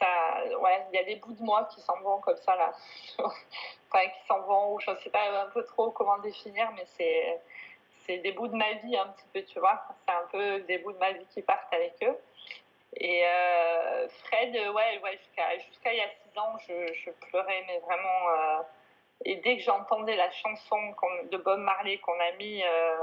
ouais, 0.00 0.86
il 0.92 0.96
y 0.96 0.98
a 1.00 1.04
des 1.04 1.16
bouts 1.16 1.32
de 1.32 1.42
moi 1.42 1.68
qui 1.74 1.80
s'en 1.80 1.98
vont 2.00 2.20
comme 2.20 2.36
ça 2.36 2.56
là, 2.56 2.72
enfin 3.18 4.06
qui 4.08 4.26
s'en 4.26 4.40
vont 4.42 4.74
ou 4.74 4.80
je 4.80 4.90
sais 5.02 5.10
pas 5.10 5.42
un 5.42 5.50
peu 5.50 5.64
trop 5.64 5.90
comment 5.90 6.18
définir, 6.18 6.70
mais 6.72 6.84
c'est 6.96 7.40
c'est 8.06 8.18
des 8.18 8.32
bouts 8.32 8.48
de 8.48 8.56
ma 8.56 8.72
vie 8.72 8.96
un 8.96 9.06
petit 9.08 9.26
peu, 9.32 9.42
tu 9.44 9.58
vois. 9.60 9.82
C'est 10.06 10.14
un 10.14 10.26
peu 10.32 10.60
des 10.62 10.78
bouts 10.78 10.92
de 10.92 10.98
ma 10.98 11.12
vie 11.12 11.26
qui 11.32 11.42
partent 11.42 11.72
avec 11.72 11.94
eux. 12.02 12.16
Et 12.96 13.24
euh, 13.24 14.08
Fred, 14.24 14.52
ouais, 14.52 15.00
jusqu'à 15.18 15.92
il 15.92 15.98
y 15.98 16.00
a 16.00 16.08
six 16.08 16.38
ans, 16.38 16.56
je, 16.66 16.92
je 16.92 17.10
pleurais, 17.28 17.64
mais 17.66 17.78
vraiment. 17.78 18.30
Euh, 18.30 18.62
et 19.26 19.36
dès 19.36 19.58
que 19.58 19.62
j'entendais 19.62 20.16
la 20.16 20.30
chanson 20.30 20.78
de 21.30 21.36
Bob 21.36 21.60
Marley 21.60 21.98
qu'on 21.98 22.18
a 22.18 22.32
mis 22.38 22.64
euh, 22.64 22.96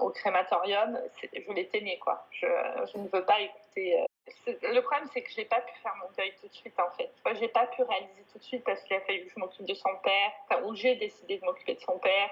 au 0.00 0.10
crématorium, 0.10 1.00
je 1.22 1.52
l'éteignais, 1.52 1.98
quoi. 1.98 2.26
Je, 2.30 2.46
je, 2.92 2.98
ne 2.98 3.08
veux 3.08 3.24
pas 3.24 3.40
écouter 3.40 4.04
le 4.46 4.80
problème, 4.80 5.08
c'est 5.12 5.22
que 5.22 5.30
j'ai 5.30 5.44
pas 5.44 5.60
pu 5.60 5.72
faire 5.82 5.94
mon 5.96 6.10
deuil 6.16 6.32
tout 6.40 6.48
de 6.48 6.54
suite, 6.54 6.78
en 6.78 6.90
fait. 6.96 7.10
J'ai 7.38 7.48
pas 7.48 7.66
pu 7.66 7.82
réaliser 7.82 8.24
tout 8.32 8.38
de 8.38 8.44
suite 8.44 8.64
parce 8.64 8.82
qu'il 8.82 8.96
a 8.96 9.00
fallu 9.00 9.26
que 9.26 9.32
je 9.34 9.40
m'occupe 9.40 9.66
de 9.66 9.74
son 9.74 9.94
père, 10.02 10.32
enfin, 10.44 10.62
où 10.64 10.74
j'ai 10.74 10.96
décidé 10.96 11.38
de 11.38 11.44
m'occuper 11.44 11.74
de 11.74 11.80
son 11.80 11.98
père, 11.98 12.30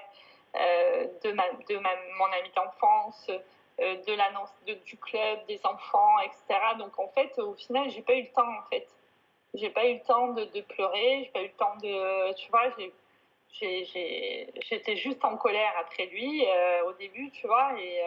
euh, 0.55 1.07
de, 1.23 1.31
ma, 1.31 1.43
de 1.51 1.77
ma, 1.77 1.89
mon 2.17 2.25
ami 2.25 2.49
d'enfance, 2.55 3.29
euh, 3.29 3.95
de 3.95 4.13
l'annonce 4.13 4.53
du 4.65 4.97
club, 4.97 5.45
des 5.47 5.59
enfants, 5.65 6.19
etc. 6.19 6.59
Donc, 6.77 6.97
en 6.99 7.07
fait, 7.09 7.37
au 7.39 7.53
final, 7.53 7.89
j'ai 7.89 8.01
pas 8.01 8.13
eu 8.13 8.23
le 8.23 8.31
temps, 8.31 8.57
en 8.57 8.69
fait. 8.69 8.87
J'ai 9.53 9.69
pas 9.69 9.85
eu 9.87 9.95
le 9.95 10.01
temps 10.01 10.29
de, 10.29 10.43
de 10.45 10.61
pleurer, 10.61 11.23
j'ai 11.23 11.31
pas 11.31 11.41
eu 11.41 11.47
le 11.47 11.53
temps 11.53 11.75
de. 11.77 12.33
Tu 12.33 12.49
vois, 12.51 12.69
j'étais 13.51 14.95
juste 14.95 15.23
en 15.25 15.37
colère 15.37 15.73
après 15.79 16.05
lui 16.05 16.45
euh, 16.45 16.85
au 16.85 16.93
début, 16.93 17.31
tu 17.31 17.47
vois, 17.47 17.73
et 17.79 17.99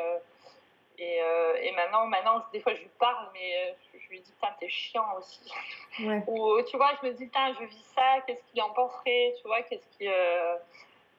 euh, 1.20 1.57
et, 1.61 1.72
maintenant, 1.72 2.07
maintenant, 2.07 2.44
des 2.53 2.61
fois, 2.61 2.74
je 2.74 2.80
lui 2.80 2.90
parle, 2.98 3.28
mais 3.32 3.57
euh, 3.57 3.72
je 3.98 4.09
lui 4.09 4.20
dis, 4.20 4.32
putain, 4.32 4.55
t'es 4.59 4.68
chiant 4.68 5.16
aussi. 5.16 5.53
Ou, 6.26 6.53
euh, 6.53 6.64
tu 6.64 6.76
vois, 6.76 6.92
je 7.00 7.07
me 7.07 7.12
dis, 7.12 7.26
putain, 7.26 7.55
je 7.55 7.64
vis 7.64 7.92
ça, 7.94 8.20
qu'est-ce 8.26 8.42
qu'il 8.44 8.62
en 8.62 8.70
penserait, 8.70 9.34
tu 9.40 9.46
vois, 9.46 9.62
qu'est-ce 9.62 9.86
qui. 9.96 10.09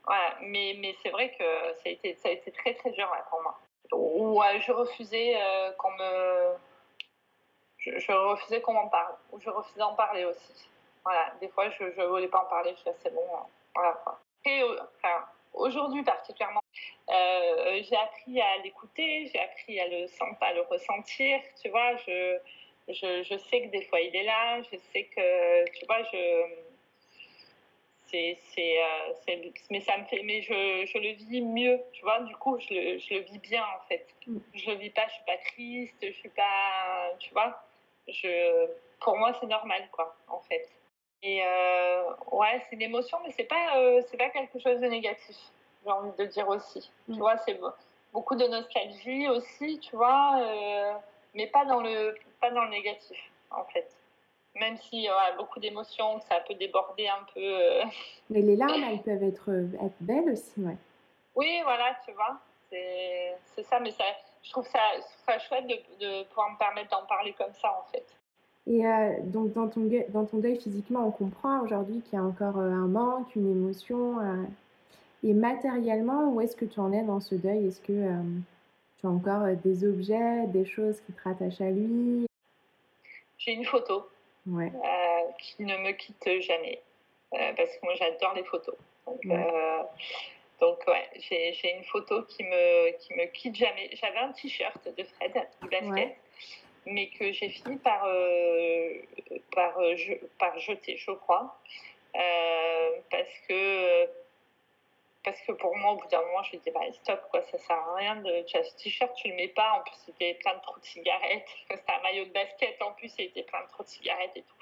Voilà. 0.05 0.35
Mais, 0.41 0.75
mais 0.79 0.95
c'est 1.01 1.09
vrai 1.09 1.31
que 1.31 1.43
ça 1.75 1.83
a, 1.85 1.89
été, 1.89 2.15
ça 2.15 2.29
a 2.29 2.31
été 2.31 2.51
très, 2.51 2.73
très 2.73 2.91
dur 2.91 3.09
pour 3.29 3.41
moi. 3.41 3.57
Ou 3.93 4.41
je 4.59 4.71
refusais 4.71 5.39
qu'on 5.77 5.91
me. 5.91 6.55
Je, 7.77 8.11
refusais 8.11 8.61
qu'on 8.61 8.73
m'en 8.73 8.89
parle. 8.89 9.15
Ou 9.31 9.39
je 9.39 9.49
refusais 9.49 9.79
d'en 9.79 9.95
parler 9.95 10.25
aussi. 10.25 10.69
Voilà. 11.05 11.31
Des 11.39 11.47
fois, 11.49 11.69
je 11.69 11.83
ne 11.83 12.05
voulais 12.05 12.27
pas 12.27 12.41
en 12.41 12.45
parler, 12.45 12.71
je 12.71 12.77
disais, 12.77 12.95
c'est 13.01 13.13
bon. 13.13 13.25
Hein. 13.77 13.95
Et, 14.45 14.61
enfin, 14.63 15.25
aujourd'hui 15.53 16.03
particulièrement, 16.03 16.62
euh, 17.09 17.81
j'ai 17.83 17.95
appris 17.95 18.39
à 18.41 18.57
l'écouter, 18.63 19.27
j'ai 19.27 19.39
appris 19.39 19.79
à 19.79 19.87
le, 19.87 20.05
à 20.41 20.53
le 20.53 20.61
ressentir, 20.61 21.39
tu 21.61 21.69
vois, 21.69 21.95
je, 21.97 22.37
je, 22.87 23.23
je, 23.23 23.37
sais 23.37 23.61
que 23.61 23.67
des 23.67 23.83
fois 23.83 23.99
il 23.99 24.15
est 24.15 24.23
là, 24.23 24.61
je 24.61 24.77
sais 24.91 25.03
que, 25.05 25.69
tu 25.71 25.85
vois, 25.85 26.03
je... 26.11 26.43
C'est, 28.07 28.37
c'est, 28.53 28.77
euh, 28.77 29.49
mais 29.71 29.79
ça 29.79 29.97
me 29.97 30.03
fait, 30.05 30.21
mais 30.21 30.43
je, 30.43 30.85
je, 30.85 30.97
le 30.99 31.13
vis 31.13 31.41
mieux, 31.41 31.81
tu 31.93 32.03
vois, 32.03 32.19
du 32.19 32.35
coup, 32.35 32.59
je 32.59 32.71
le, 32.71 32.99
je 32.99 33.15
le 33.15 33.21
vis 33.21 33.39
bien, 33.39 33.65
en 33.75 33.87
fait. 33.87 34.05
Mm. 34.27 34.37
Je 34.53 34.69
le 34.69 34.77
vis 34.77 34.91
pas, 34.91 35.07
je 35.07 35.13
suis 35.13 35.23
pas 35.25 35.37
triste, 35.37 35.95
je 35.99 36.11
suis 36.11 36.29
pas, 36.29 37.11
tu 37.17 37.33
vois, 37.33 37.63
je, 38.07 38.67
pour 38.99 39.17
moi, 39.17 39.35
c'est 39.39 39.47
normal, 39.47 39.89
quoi, 39.91 40.15
en 40.27 40.39
fait. 40.41 40.69
Et 41.23 41.41
euh, 41.41 42.03
ouais, 42.33 42.61
c'est 42.69 42.75
une 42.75 42.81
émotion, 42.81 43.17
mais 43.23 43.31
c'est 43.31 43.45
pas, 43.45 43.77
euh, 43.77 44.01
c'est 44.07 44.17
pas 44.17 44.29
quelque 44.29 44.59
chose 44.59 44.79
de 44.81 44.87
négatif. 44.87 45.37
J'ai 45.83 45.91
envie 45.91 46.11
de 46.17 46.25
dire 46.25 46.47
aussi. 46.47 46.89
Tu 47.05 47.13
mm. 47.13 47.17
vois, 47.17 47.37
c'est 47.37 47.59
beaucoup 48.11 48.35
de 48.35 48.45
nostalgie 48.45 49.27
aussi, 49.29 49.79
tu 49.79 49.95
vois, 49.95 50.37
euh, 50.39 50.93
mais 51.33 51.47
pas 51.47 51.65
dans 51.65 51.81
le, 51.81 52.15
pas 52.39 52.51
dans 52.51 52.63
le 52.65 52.71
négatif, 52.71 53.17
en 53.51 53.63
fait. 53.65 53.89
Même 54.55 54.77
si 54.77 55.07
ouais, 55.07 55.37
beaucoup 55.37 55.59
d'émotions, 55.59 56.19
ça 56.29 56.39
peut 56.47 56.53
déborder 56.53 57.07
un 57.07 57.25
peu. 57.33 57.89
Mais 58.29 58.41
les 58.41 58.55
larmes, 58.55 58.83
elles 58.83 59.01
peuvent 59.01 59.23
être, 59.23 59.49
être 59.83 59.95
belles 59.99 60.29
aussi, 60.29 60.59
ouais. 60.59 60.77
Oui, 61.35 61.61
voilà, 61.63 61.97
tu 62.05 62.11
vois, 62.13 62.37
c'est, 62.69 63.63
ça, 63.63 63.79
mais 63.79 63.91
ça, 63.91 64.03
je 64.43 64.51
trouve 64.51 64.67
ça, 64.67 64.79
ça 65.25 65.39
chouette 65.39 65.65
de, 65.65 65.75
de 65.99 66.23
pouvoir 66.25 66.51
me 66.51 66.57
permettre 66.57 66.91
d'en 66.91 67.05
parler 67.07 67.33
comme 67.33 67.53
ça, 67.59 67.71
en 67.79 67.91
fait. 67.91 68.05
Et 68.65 68.85
euh, 68.85 69.13
donc, 69.23 69.53
dans 69.53 69.67
ton, 69.67 69.89
dans 70.09 70.25
ton 70.25 70.37
deuil 70.37 70.59
physiquement, 70.59 71.05
on 71.05 71.11
comprend 71.11 71.61
aujourd'hui 71.61 72.01
qu'il 72.01 72.17
y 72.17 72.21
a 72.21 72.23
encore 72.23 72.57
euh, 72.57 72.71
un 72.71 72.87
manque, 72.87 73.35
une 73.35 73.51
émotion. 73.51 74.19
Euh, 75.23 75.27
et 75.27 75.33
matériellement, 75.33 76.29
où 76.29 76.41
est-ce 76.41 76.55
que 76.55 76.65
tu 76.65 76.79
en 76.79 76.91
es 76.91 77.03
dans 77.03 77.19
ce 77.19 77.35
deuil? 77.35 77.67
Est-ce 77.67 77.81
que 77.81 78.09
tu 78.99 79.07
as 79.07 79.09
encore 79.09 79.45
des 79.63 79.85
objets, 79.85 80.47
des 80.47 80.65
choses 80.65 80.99
qui 81.01 81.13
te 81.13 81.21
rattachent 81.23 81.61
à 81.61 81.69
lui? 81.69 82.25
J'ai 83.37 83.53
une 83.53 83.65
photo 83.65 84.07
ouais. 84.47 84.71
qui 85.39 85.63
ne 85.63 85.77
me 85.77 85.91
quitte 85.91 86.41
jamais. 86.41 86.79
parce 87.31 87.75
que 87.75 87.83
moi, 87.83 87.93
j'adore 87.95 88.33
les 88.35 88.43
photos. 88.43 88.75
Donc, 89.05 89.21
donc 90.61 90.79
ouais, 90.87 91.09
j'ai 91.19 91.77
une 91.77 91.83
photo 91.83 92.23
qui 92.23 92.43
me, 92.43 92.97
qui 92.99 93.13
me 93.15 93.25
quitte 93.25 93.55
jamais. 93.55 93.89
J'avais 93.93 94.19
un 94.19 94.31
t-shirt 94.31 94.87
de 94.97 95.03
Fred, 95.03 95.33
du 95.61 95.69
basket 95.69 96.15
mais 96.85 97.09
que 97.09 97.31
j'ai 97.31 97.49
fini 97.49 97.77
par, 97.77 98.03
euh, 98.05 98.93
par, 99.53 99.77
euh, 99.79 99.95
je, 99.95 100.13
par 100.39 100.57
jeter, 100.59 100.97
je 100.97 101.11
crois. 101.11 101.57
Euh, 102.15 102.89
parce 103.09 103.29
que 103.47 104.07
parce 105.23 105.39
que 105.41 105.53
pour 105.53 105.75
moi, 105.77 105.93
au 105.93 105.95
bout 105.95 106.07
d'un 106.07 106.21
moment, 106.21 106.43
je 106.43 106.57
me 106.57 106.61
dis, 106.61 106.71
bah, 106.71 106.81
stop, 106.91 107.21
quoi, 107.31 107.41
ça 107.43 107.57
sert 107.57 107.77
à 107.77 107.95
rien. 107.95 108.15
De... 108.17 108.43
Tu 108.43 108.57
as 108.57 108.63
ce 108.63 108.75
t-shirt, 108.75 109.13
tu 109.15 109.29
le 109.29 109.35
mets 109.35 109.47
pas. 109.47 109.79
En 109.79 109.83
plus, 109.83 109.95
c'était 110.05 110.33
plein 110.35 110.55
de 110.55 110.61
trous 110.61 110.79
de 110.79 110.85
cigarettes. 110.85 111.47
C'était 111.71 111.91
un 111.91 112.01
maillot 112.01 112.25
de 112.25 112.31
basket, 112.31 112.81
en 112.81 112.91
plus, 112.93 113.13
il 113.17 113.25
était 113.25 113.43
plein 113.43 113.61
de 113.63 113.69
trous 113.69 113.83
de 113.83 113.87
cigarettes 113.87 114.35
et 114.35 114.41
tout. 114.41 114.55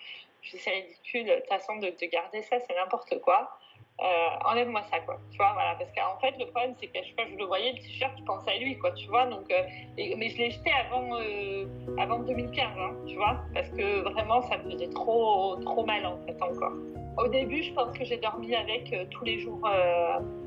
Je 0.43 0.57
c'est 0.57 0.72
ridicule. 0.72 1.26
De 1.26 1.36
toute 1.36 1.47
façon, 1.47 1.76
de, 1.78 1.89
de 1.89 2.05
garder 2.07 2.41
ça, 2.43 2.59
c'est 2.59 2.76
n'importe 2.76 3.20
quoi. 3.22 3.57
Euh, 4.01 4.05
enlève-moi 4.45 4.82
ça, 4.89 4.99
quoi. 5.01 5.20
Tu 5.32 5.38
vois, 5.38 5.53
voilà. 5.53 5.76
Parce 5.76 5.91
qu'en 5.91 6.20
fait, 6.20 6.36
le 6.39 6.45
problème, 6.45 6.74
c'est 6.80 6.88
qu'à 6.88 7.03
chaque 7.03 7.16
fois 7.16 7.26
que 7.26 7.32
je 7.32 7.38
le 7.38 7.45
voyais, 7.45 7.74
le 7.74 7.80
t-shirt, 7.80 8.14
je 8.18 8.24
pensais 8.24 8.51
à 8.51 8.57
lui, 8.57 8.78
quoi. 8.78 8.91
Tu 8.93 9.07
vois, 9.07 9.26
donc. 9.28 9.51
Euh, 9.51 9.64
mais 9.97 10.30
je 10.30 10.38
l'ai 10.38 10.51
jeté 10.51 10.72
avant, 10.72 11.20
euh, 11.20 11.66
avant 11.99 12.20
2015, 12.20 12.66
hein, 12.78 12.95
tu 13.07 13.16
vois. 13.16 13.38
Parce 13.53 13.70
que 13.70 14.01
vraiment, 14.01 14.41
ça 14.43 14.57
me 14.57 14.72
faisait 14.72 14.89
trop, 14.89 15.55
trop 15.57 15.86
mal, 15.86 16.05
en 16.05 16.18
fait, 16.26 16.41
encore. 16.41 16.74
Au 17.18 17.28
début, 17.28 17.62
je 17.62 17.74
pense 17.74 17.97
que 17.97 18.05
j'ai 18.05 18.18
dormi 18.18 18.55
avec 18.55 18.93
tous 19.09 19.26
les 19.26 19.39
jours. 19.39 19.59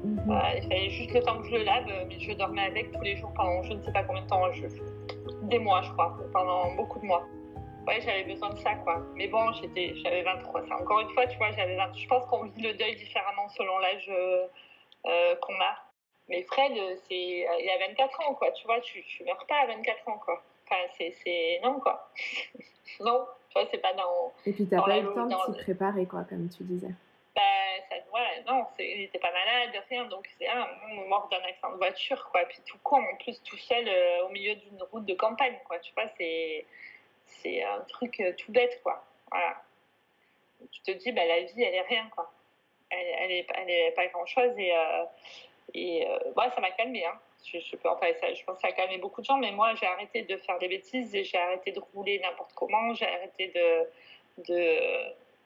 Mhm. 0.02 0.40
il 0.56 0.62
fallait 0.62 0.90
juste 0.90 1.12
le 1.12 1.22
temps 1.22 1.38
que 1.40 1.48
je 1.48 1.56
le 1.56 1.64
lave, 1.64 1.86
mais 2.08 2.18
je 2.18 2.32
dormais 2.32 2.66
avec 2.66 2.92
tous 2.92 3.02
les 3.02 3.16
jours 3.16 3.32
pendant 3.34 3.62
je 3.62 3.74
ne 3.74 3.82
sais 3.82 3.92
pas 3.92 4.02
combien 4.02 4.22
de 4.22 4.28
temps, 4.28 4.52
je, 4.52 4.66
des 5.42 5.58
mois, 5.58 5.82
je 5.82 5.90
crois, 5.92 6.16
pendant 6.32 6.74
beaucoup 6.74 6.98
de 7.00 7.06
mois 7.06 7.24
ouais, 7.86 8.00
j'avais 8.00 8.24
besoin 8.24 8.50
de 8.50 8.58
ça, 8.58 8.74
quoi. 8.76 9.02
Mais 9.14 9.28
bon, 9.28 9.52
j'étais, 9.52 9.94
j'avais 9.96 10.22
23. 10.22 10.62
encore 10.72 11.00
une 11.00 11.10
fois, 11.10 11.26
tu 11.26 11.36
vois, 11.36 11.50
j'avais 11.52 11.76
20... 11.76 11.94
Je 11.96 12.06
pense 12.06 12.24
qu'on 12.26 12.44
vit 12.44 12.62
le 12.62 12.74
deuil 12.74 12.96
différemment 12.96 13.48
selon 13.50 13.78
l'âge 13.78 14.06
euh, 14.08 14.46
euh, 15.06 15.36
qu'on 15.36 15.54
a. 15.54 15.76
Mais 16.28 16.42
Fred, 16.44 16.72
c'est, 17.06 17.14
il 17.14 17.70
a 17.70 17.86
24 17.86 18.28
ans, 18.28 18.34
quoi. 18.34 18.50
Tu 18.52 18.64
vois, 18.66 18.80
tu, 18.80 19.02
tu 19.04 19.24
meurs 19.24 19.44
pas 19.46 19.56
à 19.62 19.66
24 19.66 20.08
ans, 20.08 20.18
quoi. 20.24 20.42
Enfin, 20.66 20.80
c'est... 20.96 21.60
non, 21.62 21.80
quoi. 21.80 22.10
non, 23.00 23.26
tu 23.54 23.60
vois, 23.60 23.68
c'est 23.70 23.78
pas 23.78 23.92
dans. 23.92 24.32
Et 24.46 24.52
puis 24.52 24.66
t'as 24.66 24.82
pas 24.82 24.98
eu 24.98 25.02
le 25.02 25.14
temps 25.14 25.26
de 25.26 25.52
t'y 25.52 25.62
préparer, 25.62 26.06
quoi, 26.06 26.24
comme 26.24 26.48
tu 26.48 26.64
disais. 26.64 26.90
Bah, 27.36 27.42
ça, 27.88 27.96
voilà, 28.10 28.28
non, 28.46 28.66
il 28.78 28.98
n'était 28.98 29.18
pas 29.18 29.32
malade, 29.32 29.82
rien, 29.88 30.04
donc 30.06 30.28
c'est 30.38 30.48
un 30.48 30.66
mort 31.08 31.28
d'un 31.30 31.42
accident 31.48 31.72
de 31.72 31.76
voiture, 31.76 32.28
quoi. 32.30 32.42
Puis 32.48 32.58
tout 32.66 32.78
con, 32.82 33.02
en 33.02 33.16
plus, 33.16 33.40
tout 33.42 33.56
seul 33.56 33.88
euh, 33.88 34.26
au 34.26 34.28
milieu 34.30 34.54
d'une 34.56 34.82
route 34.90 35.04
de 35.04 35.14
campagne, 35.14 35.58
quoi. 35.66 35.78
Tu 35.78 35.92
vois, 35.94 36.06
c'est 36.16 37.62
un 37.62 37.80
truc 37.88 38.20
euh, 38.20 38.32
tout 38.36 38.52
bête, 38.52 38.80
quoi. 38.82 39.04
Voilà. 39.30 39.62
Tu 40.70 40.80
te 40.82 40.90
dis, 40.92 41.12
bah, 41.12 41.24
la 41.24 41.40
vie, 41.40 41.62
elle 41.62 41.74
est 41.74 41.82
rien, 41.82 42.08
quoi. 42.14 42.32
Elle, 42.90 43.06
elle, 43.18 43.32
est, 43.32 43.46
elle 43.54 43.70
est 43.70 43.90
pas 43.92 44.06
grand-chose 44.08 44.52
et, 44.58 44.72
euh, 44.72 45.04
et 45.74 46.06
euh, 46.06 46.18
ça 46.36 46.60
m'a 46.60 46.70
calmé. 46.72 47.04
Hein. 47.04 47.18
Je, 47.44 47.76
pense 47.76 47.98
que 48.00 48.60
ça 48.60 48.68
a 48.68 48.72
calmé 48.72 48.98
beaucoup 48.98 49.20
de 49.20 49.26
gens, 49.26 49.36
mais 49.36 49.52
moi, 49.52 49.74
j'ai 49.74 49.86
arrêté 49.86 50.22
de 50.22 50.36
faire 50.38 50.58
des 50.58 50.68
bêtises 50.68 51.14
et 51.14 51.24
j'ai 51.24 51.38
arrêté 51.38 51.72
de 51.72 51.80
rouler 51.92 52.18
n'importe 52.20 52.52
comment. 52.54 52.94
J'ai 52.94 53.06
arrêté 53.06 53.48
de, 53.48 54.42
de 54.48 54.78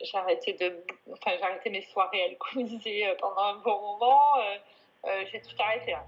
j'ai 0.01 0.17
arrêté 0.17 0.53
de, 0.53 0.85
enfin, 1.13 1.33
j'ai 1.37 1.43
arrêté 1.43 1.71
mes 1.71 1.83
soirées 1.83 2.23
alcoolisées 2.25 3.13
pendant 3.21 3.43
un 3.43 3.57
bon 3.57 3.81
moment. 3.81 4.35
j'ai 5.31 5.41
tout 5.41 5.57
arrêté. 5.59 5.95
Hein. 5.95 6.05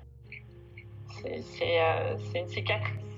C'est 1.08 2.38
une 2.38 2.48
cicatrice 2.48 3.10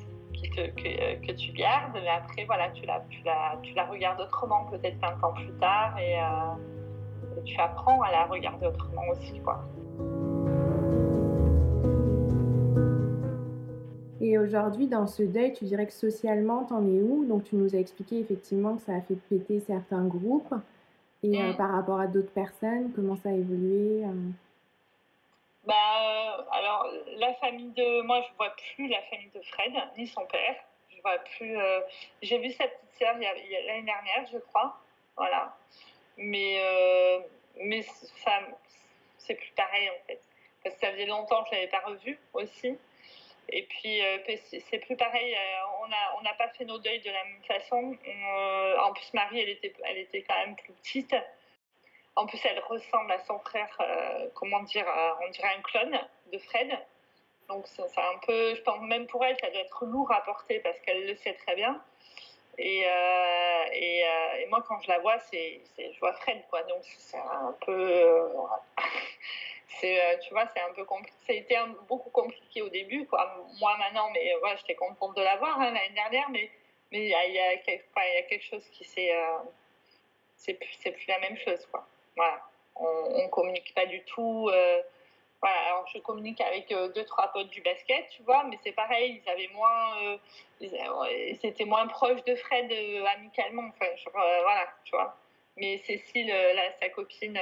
que, 0.50 1.32
tu 1.32 1.52
gardes, 1.52 1.92
mais 1.94 2.08
après, 2.08 2.44
voilà, 2.44 2.70
tu 2.70 2.84
la, 2.84 3.84
regardes 3.84 4.20
autrement, 4.20 4.66
peut-être 4.66 4.98
20 4.98 5.24
ans 5.24 5.32
plus 5.32 5.52
tard, 5.58 5.98
et, 5.98 6.18
euh, 6.18 7.38
et, 7.38 7.44
tu 7.44 7.58
apprends 7.60 8.00
à 8.02 8.10
la 8.10 8.24
regarder 8.24 8.66
autrement 8.66 9.08
aussi, 9.08 9.40
quoi. 9.40 9.64
Et 14.22 14.38
aujourd'hui, 14.38 14.86
dans 14.86 15.08
ce 15.08 15.24
deuil, 15.24 15.52
tu 15.52 15.64
dirais 15.64 15.84
que 15.84 15.92
socialement, 15.92 16.64
t'en 16.64 16.86
es 16.86 17.00
où? 17.00 17.24
Donc, 17.24 17.42
tu 17.42 17.56
nous 17.56 17.74
as 17.74 17.78
expliqué 17.78 18.20
effectivement 18.20 18.76
que 18.76 18.82
ça 18.82 18.92
a 18.92 19.00
fait 19.00 19.16
péter 19.28 19.58
certains 19.58 20.04
groupes. 20.06 20.54
Et 21.24 21.40
euh, 21.40 21.52
mm. 21.52 21.56
par 21.56 21.72
rapport 21.72 21.98
à 21.98 22.06
d'autres 22.06 22.30
personnes, 22.30 22.92
comment 22.94 23.16
ça 23.16 23.30
a 23.30 23.32
évolué 23.32 24.04
euh? 24.04 24.12
bah, 25.66 25.74
euh, 25.74 26.42
alors, 26.52 26.86
la 27.16 27.34
famille 27.34 27.70
de. 27.70 28.02
Moi, 28.02 28.22
je 28.22 28.36
vois 28.36 28.54
plus 28.74 28.86
la 28.86 29.02
famille 29.10 29.30
de 29.34 29.40
Fred, 29.40 29.72
ni 29.98 30.06
son 30.06 30.24
père. 30.26 30.54
Je 30.88 31.02
vois 31.02 31.18
plus. 31.36 31.56
J'ai 32.22 32.38
vu 32.38 32.52
sa 32.52 32.68
petite 32.68 32.98
sœur 33.00 33.14
l'année 33.14 33.82
dernière, 33.82 34.24
je 34.32 34.38
crois. 34.38 34.78
Voilà. 35.16 35.56
Mais, 36.16 36.60
mais 37.56 37.82
ça, 37.82 38.38
c'est 39.18 39.34
plus 39.34 39.52
pareil, 39.56 39.90
en 39.90 40.06
fait. 40.06 40.20
Parce 40.62 40.76
que 40.76 40.80
ça 40.80 40.92
faisait 40.92 41.06
longtemps 41.06 41.42
que 41.42 41.50
je 41.50 41.56
ne 41.56 41.60
l'avais 41.60 41.72
pas 41.72 41.82
revu 41.84 42.18
aussi. 42.34 42.78
Et 43.48 43.62
puis, 43.64 44.00
c'est 44.68 44.78
plus 44.78 44.96
pareil. 44.96 45.36
on 46.18 46.22
n'a 46.22 46.34
pas 46.34 46.48
fait 46.50 46.64
nos 46.64 46.78
deuils 46.78 47.00
de 47.00 47.10
la 47.10 47.24
même 47.24 47.42
façon. 47.46 47.96
en 48.80 48.92
plus, 48.92 49.12
Marie, 49.14 49.40
elle 49.40 49.50
était, 49.50 49.74
elle 49.84 49.98
était 49.98 50.22
quand 50.22 50.38
même 50.38 50.56
plus 50.56 50.72
petite. 50.74 51.14
En 52.14 52.26
plus, 52.26 52.40
elle 52.44 52.60
ressemble 52.60 53.12
à 53.12 53.20
son 53.24 53.38
frère, 53.38 53.74
euh, 53.80 54.28
comment 54.34 54.62
dire, 54.62 54.86
on 55.26 55.30
dirait 55.30 55.54
un 55.56 55.62
clone 55.62 55.98
de 56.32 56.38
Fred. 56.38 56.70
Donc, 57.48 57.66
c'est 57.66 57.82
un 57.82 58.18
peu, 58.26 58.54
je 58.54 58.62
pense 58.62 58.80
même 58.82 59.06
pour 59.06 59.24
elle, 59.24 59.36
ça 59.40 59.50
doit 59.50 59.60
être 59.60 59.84
lourd 59.84 60.10
à 60.12 60.22
porter 60.22 60.60
parce 60.60 60.78
qu'elle 60.80 61.06
le 61.06 61.14
sait 61.16 61.34
très 61.34 61.54
bien. 61.54 61.82
Et, 62.58 62.84
euh, 62.86 63.64
et, 63.72 64.04
euh, 64.04 64.40
et, 64.40 64.46
moi, 64.46 64.62
quand 64.66 64.80
je 64.82 64.88
la 64.88 64.98
vois, 64.98 65.18
c'est, 65.30 65.60
je 65.78 65.98
vois 66.00 66.12
Fred, 66.14 66.42
quoi. 66.50 66.62
Donc, 66.64 66.82
c'est 66.84 67.16
un 67.16 67.56
peu. 67.64 68.28
C'est, 69.80 70.18
tu 70.22 70.32
vois, 70.32 70.46
c'est 70.54 70.60
un 70.60 70.72
peu 70.74 70.84
compliqué. 70.84 71.36
Été 71.36 71.56
beaucoup 71.88 72.10
compliqué 72.10 72.62
au 72.62 72.68
début, 72.68 73.06
quoi. 73.06 73.36
Moi, 73.60 73.76
maintenant, 73.78 74.10
mais 74.10 74.34
voilà, 74.40 74.56
j'étais 74.56 74.74
contente 74.74 75.16
de 75.16 75.22
la 75.22 75.36
voir 75.36 75.60
hein, 75.60 75.72
l'année 75.72 75.94
dernière, 75.94 76.28
mais 76.30 76.50
mais 76.90 77.04
il 77.04 77.08
y 77.08 77.14
a, 77.14 77.26
y, 77.26 77.38
a 77.38 77.56
quelque, 77.56 77.84
y 77.96 78.18
a 78.18 78.22
quelque 78.22 78.44
chose 78.44 78.68
qui 78.70 78.84
s'est. 78.84 79.12
c'est, 80.36 80.54
plus, 80.54 80.76
c'est 80.80 80.90
plus 80.90 81.06
la 81.06 81.18
même 81.20 81.38
chose, 81.38 81.66
quoi. 81.70 81.86
Voilà. 82.16 82.42
On 82.76 83.22
ne 83.22 83.28
communique 83.28 83.74
pas 83.74 83.86
du 83.86 84.02
tout. 84.04 84.48
Euh, 84.52 84.82
voilà. 85.40 85.56
Alors, 85.68 85.86
je 85.92 85.98
communique 85.98 86.40
avec 86.40 86.70
euh, 86.72 86.88
deux, 86.88 87.04
trois 87.04 87.28
potes 87.32 87.50
du 87.50 87.60
basket, 87.62 88.08
tu 88.10 88.22
vois, 88.22 88.44
mais 88.44 88.58
c'est 88.62 88.72
pareil, 88.72 89.22
ils 89.24 89.30
avaient 89.30 89.50
moins. 89.54 90.02
Euh, 90.02 90.16
ils, 90.60 91.38
étaient 91.42 91.64
moins 91.64 91.86
proches 91.86 92.22
de 92.24 92.34
Fred 92.36 92.72
amicalement. 93.16 93.68
Enfin, 93.68 94.10
voilà, 94.12 94.68
tu 94.84 94.92
vois. 94.92 95.16
Mais 95.56 95.78
Cécile, 95.78 96.28
là, 96.28 96.62
sa 96.80 96.88
copine, 96.88 97.38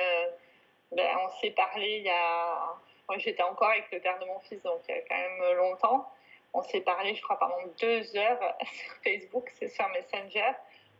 ben, 0.96 1.06
on 1.24 1.40
s'est 1.40 1.50
parlé 1.50 1.98
il 1.98 2.04
y 2.04 2.10
a. 2.10 2.76
J'étais 3.18 3.42
encore 3.42 3.70
avec 3.70 3.90
le 3.90 3.98
père 4.00 4.18
de 4.20 4.26
mon 4.26 4.38
fils, 4.40 4.62
donc 4.62 4.80
il 4.88 4.94
y 4.94 4.98
a 4.98 5.00
quand 5.02 5.16
même 5.16 5.56
longtemps. 5.56 6.08
On 6.52 6.62
s'est 6.62 6.80
parlé, 6.80 7.14
je 7.14 7.22
crois, 7.22 7.38
pendant 7.38 7.58
deux 7.80 8.16
heures 8.16 8.56
sur 8.64 8.92
Facebook, 9.02 9.50
c'est 9.58 9.68
sur 9.68 9.88
Messenger 9.88 10.52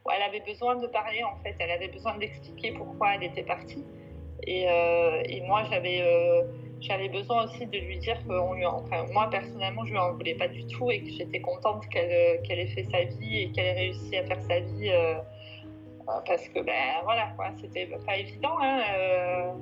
elle 0.09 0.22
avait 0.22 0.41
besoin 0.41 0.76
de 0.76 0.86
parler 0.86 1.22
en 1.22 1.36
fait, 1.43 1.55
elle 1.59 1.70
avait 1.70 1.88
besoin 1.88 2.16
d'expliquer 2.16 2.72
pourquoi 2.72 3.14
elle 3.14 3.24
était 3.24 3.43
partie. 3.43 3.84
Et, 4.47 4.66
euh, 4.68 5.22
moi 5.47 5.64
j'avais 5.70 6.01
euh, 6.01 6.45
j'avais 6.80 7.09
besoin 7.09 7.45
aussi 7.45 7.66
de 7.66 7.78
lui 7.78 7.99
dire 7.99 8.16
que 8.26 8.55
lui, 8.55 8.64
enfin, 8.64 9.05
moi 9.12 9.28
personnellement 9.30 9.84
je 9.84 9.91
lui 9.91 9.99
en 9.99 10.12
voulais 10.14 10.34
pas 10.34 10.49
du 10.49 10.66
tout 10.66 10.91
et 10.91 11.03
que 11.03 11.11
j'étais 11.11 11.41
contente 11.41 11.86
qu'elle 11.88 12.59
ait 12.59 12.66
fait 12.74 12.84
sa 12.84 13.05
vie 13.05 13.43
et 13.43 13.53
qu'elle 13.53 13.66
ait 13.66 13.72
réussi 13.72 14.16
à 14.16 14.24
faire 14.24 14.41
sa 14.43 14.61
vie 14.61 14.91
euh, 14.91 15.14
parce 16.26 16.49
que 16.49 16.61
ben 16.61 17.03
voilà 17.05 17.28
quoi, 17.36 17.51
c'était 17.61 17.86
pas 18.07 18.16
évident 18.16 18.57
hein, 18.61 19.55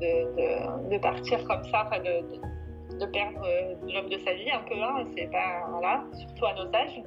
de, 0.00 0.98
partir 0.98 1.44
comme 1.44 1.64
ça, 1.64 1.84
de, 1.98 2.98
de, 2.98 3.06
perdre 3.06 3.46
l'homme 3.82 4.08
de 4.08 4.18
sa 4.18 4.34
vie 4.34 4.50
un 4.50 4.60
peu, 4.60 4.74
hein, 4.74 5.06
c'est 5.16 5.30
pas 5.30 5.66
voilà, 5.70 6.04
surtout 6.14 6.46
à 6.46 6.54
nos 6.54 6.74
âges. 6.74 7.02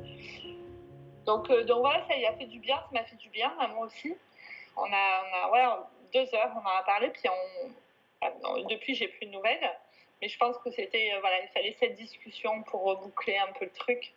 Donc, 1.26 1.50
euh, 1.50 1.64
donc 1.64 1.80
voilà, 1.80 2.06
ça 2.08 2.18
y 2.18 2.26
a 2.26 2.34
fait 2.34 2.46
du 2.46 2.60
bien, 2.60 2.78
ça 2.78 2.88
m'a 2.92 3.04
fait 3.04 3.16
du 3.18 3.30
bien, 3.30 3.54
à 3.60 3.68
moi 3.68 3.86
aussi. 3.86 4.16
On 4.76 4.86
a, 4.86 5.50
on 5.50 5.54
a 5.54 5.90
deux 6.14 6.36
heures, 6.36 6.52
on 6.56 6.68
en 6.68 6.80
a 6.80 6.84
parlé, 6.84 7.10
puis 7.10 7.24
on, 7.30 8.64
depuis, 8.70 8.96
j'ai 8.96 9.08
plus 9.08 9.28
de 9.28 9.32
nouvelles. 9.32 9.72
Mais 10.22 10.28
je 10.28 10.38
pense 10.38 10.58
que 10.60 10.72
c'était, 10.72 11.12
euh, 11.14 11.20
voilà, 11.20 11.42
il 11.42 11.50
fallait 11.50 11.76
cette 11.80 11.96
discussion 11.96 12.62
pour 12.64 12.84
reboucler 12.84 13.38
un 13.38 13.52
peu 13.54 13.66
le 13.66 13.72
truc. 13.72 14.14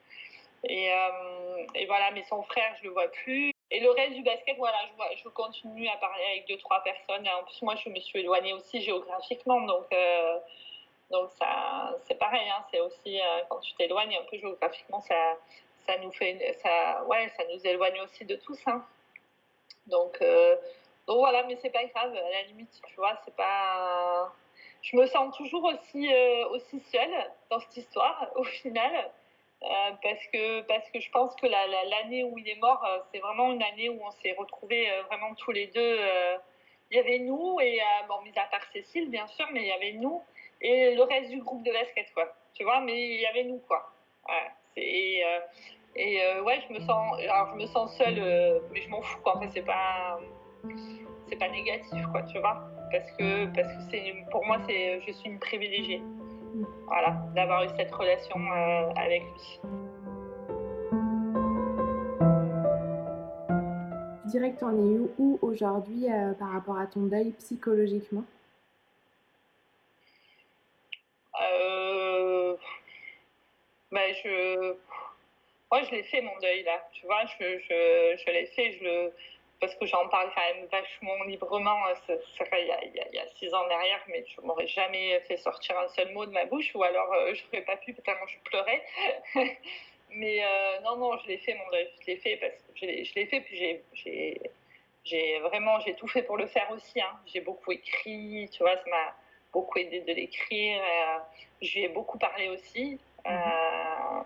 Et, 0.64 0.92
euh, 0.92 1.66
et, 1.74 1.86
voilà, 1.86 2.10
mais 2.12 2.22
son 2.24 2.42
frère, 2.42 2.74
je 2.78 2.84
le 2.84 2.90
vois 2.90 3.08
plus. 3.08 3.53
Et 3.74 3.80
le 3.80 3.90
reste 3.90 4.14
du 4.14 4.22
basket, 4.22 4.56
voilà, 4.56 4.78
je, 5.16 5.28
continue 5.28 5.88
à 5.88 5.96
parler 5.96 6.24
avec 6.32 6.48
deux, 6.48 6.58
trois 6.58 6.82
personnes. 6.82 7.28
En 7.28 7.44
plus, 7.44 7.60
moi, 7.62 7.74
je 7.76 7.90
me 7.90 7.98
suis 8.00 8.20
éloignée 8.20 8.52
aussi 8.52 8.80
géographiquement. 8.80 9.60
Donc, 9.62 9.86
donc 11.10 11.30
ça, 11.32 11.94
c'est 12.04 12.18
pareil. 12.18 12.48
Hein, 12.48 12.64
c'est 12.70 12.80
aussi, 12.80 13.18
quand 13.48 13.58
tu 13.58 13.74
t'éloignes 13.74 14.16
un 14.16 14.24
peu 14.30 14.38
géographiquement, 14.38 15.00
ça, 15.00 15.36
ça 15.86 15.98
nous 15.98 16.12
fait, 16.12 16.56
ça, 16.62 17.04
ouais, 17.04 17.28
ça 17.36 17.44
nous 17.52 17.66
éloigne 17.66 18.00
aussi 18.02 18.24
de 18.24 18.36
tout 18.36 18.54
ça. 18.54 18.70
Hein. 18.70 18.84
Donc, 19.86 20.18
euh, 20.22 20.56
donc 21.06 21.18
voilà, 21.18 21.42
mais 21.44 21.56
c'est 21.56 21.70
pas 21.70 21.84
grave. 21.84 22.14
À 22.14 22.30
la 22.30 22.42
limite, 22.44 22.70
tu 22.86 22.94
vois, 22.96 23.18
c'est 23.24 23.34
pas. 23.36 24.32
Je 24.82 24.96
me 24.96 25.06
sens 25.06 25.34
toujours 25.36 25.64
aussi 25.64 26.12
euh, 26.12 26.48
aussi 26.48 26.80
seule 26.80 27.32
dans 27.50 27.60
cette 27.60 27.76
histoire 27.76 28.30
au 28.36 28.44
final. 28.44 29.10
Euh, 29.64 29.92
parce 30.02 30.26
que 30.32 30.60
parce 30.62 30.90
que 30.90 31.00
je 31.00 31.10
pense 31.10 31.34
que 31.36 31.46
l'année 31.46 32.22
où 32.22 32.36
il 32.38 32.48
est 32.48 32.60
mort, 32.60 32.86
c'est 33.12 33.20
vraiment 33.20 33.50
une 33.50 33.62
année 33.62 33.88
où 33.88 33.98
on 34.04 34.10
s'est 34.10 34.34
retrouvés 34.38 34.86
vraiment 35.08 35.34
tous 35.34 35.52
les 35.52 35.68
deux. 35.68 35.98
il 36.90 36.96
y 36.96 37.00
avait 37.00 37.18
nous 37.18 37.58
et 37.60 37.80
bon, 38.08 38.20
mis 38.22 38.38
à 38.38 38.46
part 38.50 38.64
Cécile 38.72 39.08
bien 39.10 39.26
sûr, 39.26 39.46
mais 39.52 39.62
il 39.62 39.68
y 39.68 39.72
avait 39.72 39.92
nous 39.92 40.22
et 40.60 40.94
le 40.94 41.02
reste 41.02 41.30
du 41.30 41.38
groupe 41.38 41.62
de 41.62 41.72
basket 41.72 42.12
quoi. 42.12 42.34
Tu 42.54 42.64
vois, 42.64 42.80
mais 42.80 43.14
il 43.14 43.20
y 43.20 43.26
avait 43.26 43.44
nous 43.44 43.58
quoi. 43.66 43.90
Ouais, 44.28 44.50
et, 44.76 45.22
euh, 45.24 45.40
euh, 45.98 46.42
ouais, 46.42 46.60
je 46.68 46.74
me 46.74 46.80
sens, 46.80 47.16
je 47.20 47.56
me 47.56 47.66
sens 47.66 47.96
seule, 47.96 48.18
euh, 48.18 48.60
mais 48.72 48.80
je 48.80 48.88
m'en 48.88 49.02
fous 49.02 49.20
quoi. 49.22 49.36
En 49.36 49.40
fait, 49.40 49.50
c'est 49.52 49.64
pas, 49.64 50.18
c'est 51.28 51.36
pas 51.36 51.48
négatif 51.48 52.06
quoi, 52.10 52.22
tu 52.22 52.38
vois, 52.38 52.60
parce 52.90 53.10
que 53.12 53.46
parce 53.54 53.68
que 53.68 53.80
c'est, 53.90 54.14
pour 54.30 54.44
moi, 54.46 54.58
c'est, 54.66 55.00
je 55.06 55.12
suis 55.12 55.28
une 55.28 55.38
privilégiée, 55.38 56.02
voilà, 56.86 57.16
d'avoir 57.34 57.64
eu 57.64 57.68
cette 57.76 57.92
relation 57.92 58.36
avec 58.96 59.22
lui. 59.22 59.60
Tu 64.22 64.28
dirais 64.28 64.52
que 64.52 64.58
tu 64.58 64.64
en 64.64 64.72
es 64.72 64.98
où 65.18 65.38
aujourd'hui 65.42 66.06
par 66.38 66.50
rapport 66.52 66.78
à 66.78 66.86
ton 66.86 67.02
deuil 67.02 67.32
psychologiquement? 67.38 68.24
Ben 73.94 74.12
je, 74.24 74.74
moi, 75.70 75.82
je 75.84 75.90
l'ai 75.92 76.02
fait 76.02 76.20
mon 76.20 76.36
deuil 76.42 76.64
là. 76.64 76.84
Tu 76.92 77.06
vois, 77.06 77.24
je, 77.26 77.58
je, 77.60 78.16
je 78.18 78.30
l'ai 78.32 78.46
fait, 78.46 78.72
je 78.72 78.84
le, 78.84 79.12
parce 79.64 79.76
que 79.76 79.86
j'en 79.86 80.06
parle 80.08 80.30
quand 80.34 80.42
même 80.54 80.66
vachement 80.66 81.24
librement. 81.24 81.78
Il, 82.08 82.14
y 82.14 82.70
a, 82.70 82.84
il, 82.84 83.14
y 83.14 83.18
a, 83.18 83.26
six 83.38 83.52
ans 83.54 83.66
derrière, 83.66 84.04
mais 84.08 84.24
je 84.26 84.40
m'aurais 84.42 84.66
jamais 84.66 85.18
fait 85.20 85.38
sortir 85.38 85.78
un 85.78 85.88
seul 85.88 86.12
mot 86.12 86.26
de 86.26 86.32
ma 86.32 86.44
bouche, 86.44 86.74
ou 86.74 86.82
alors 86.82 87.10
euh, 87.14 87.32
je 87.34 87.42
n'aurais 87.46 87.64
pas 87.64 87.76
pu 87.76 87.94
tellement 87.94 88.26
je 88.26 88.38
pleurais. 88.44 88.82
mais 90.10 90.44
euh, 90.44 90.80
non, 90.80 90.96
non, 90.96 91.18
je 91.18 91.28
l'ai 91.28 91.38
fait 91.38 91.54
mon 91.54 91.70
deuil. 91.70 91.88
Je 92.02 92.06
l'ai 92.08 92.16
fait 92.18 92.36
parce 92.36 92.54
que 92.78 92.86
je 93.04 93.14
l'ai 93.14 93.26
fait, 93.26 93.40
puis 93.40 94.38
j'ai 95.04 95.38
vraiment 95.40 95.80
j'ai 95.80 95.94
tout 95.94 96.08
fait 96.08 96.22
pour 96.22 96.36
le 96.36 96.46
faire 96.46 96.70
aussi. 96.70 97.00
Hein. 97.00 97.18
J'ai 97.26 97.40
beaucoup 97.40 97.72
écrit, 97.72 98.50
tu 98.52 98.62
vois, 98.62 98.76
ça 98.76 98.90
m'a 98.90 99.14
beaucoup 99.54 99.78
aidé 99.78 100.00
de 100.00 100.12
l'écrire. 100.12 100.82
Euh, 100.82 101.18
J'ai 101.62 101.88
beaucoup 101.88 102.18
parlé 102.18 102.48
aussi. 102.50 103.00
Euh, 103.26 104.22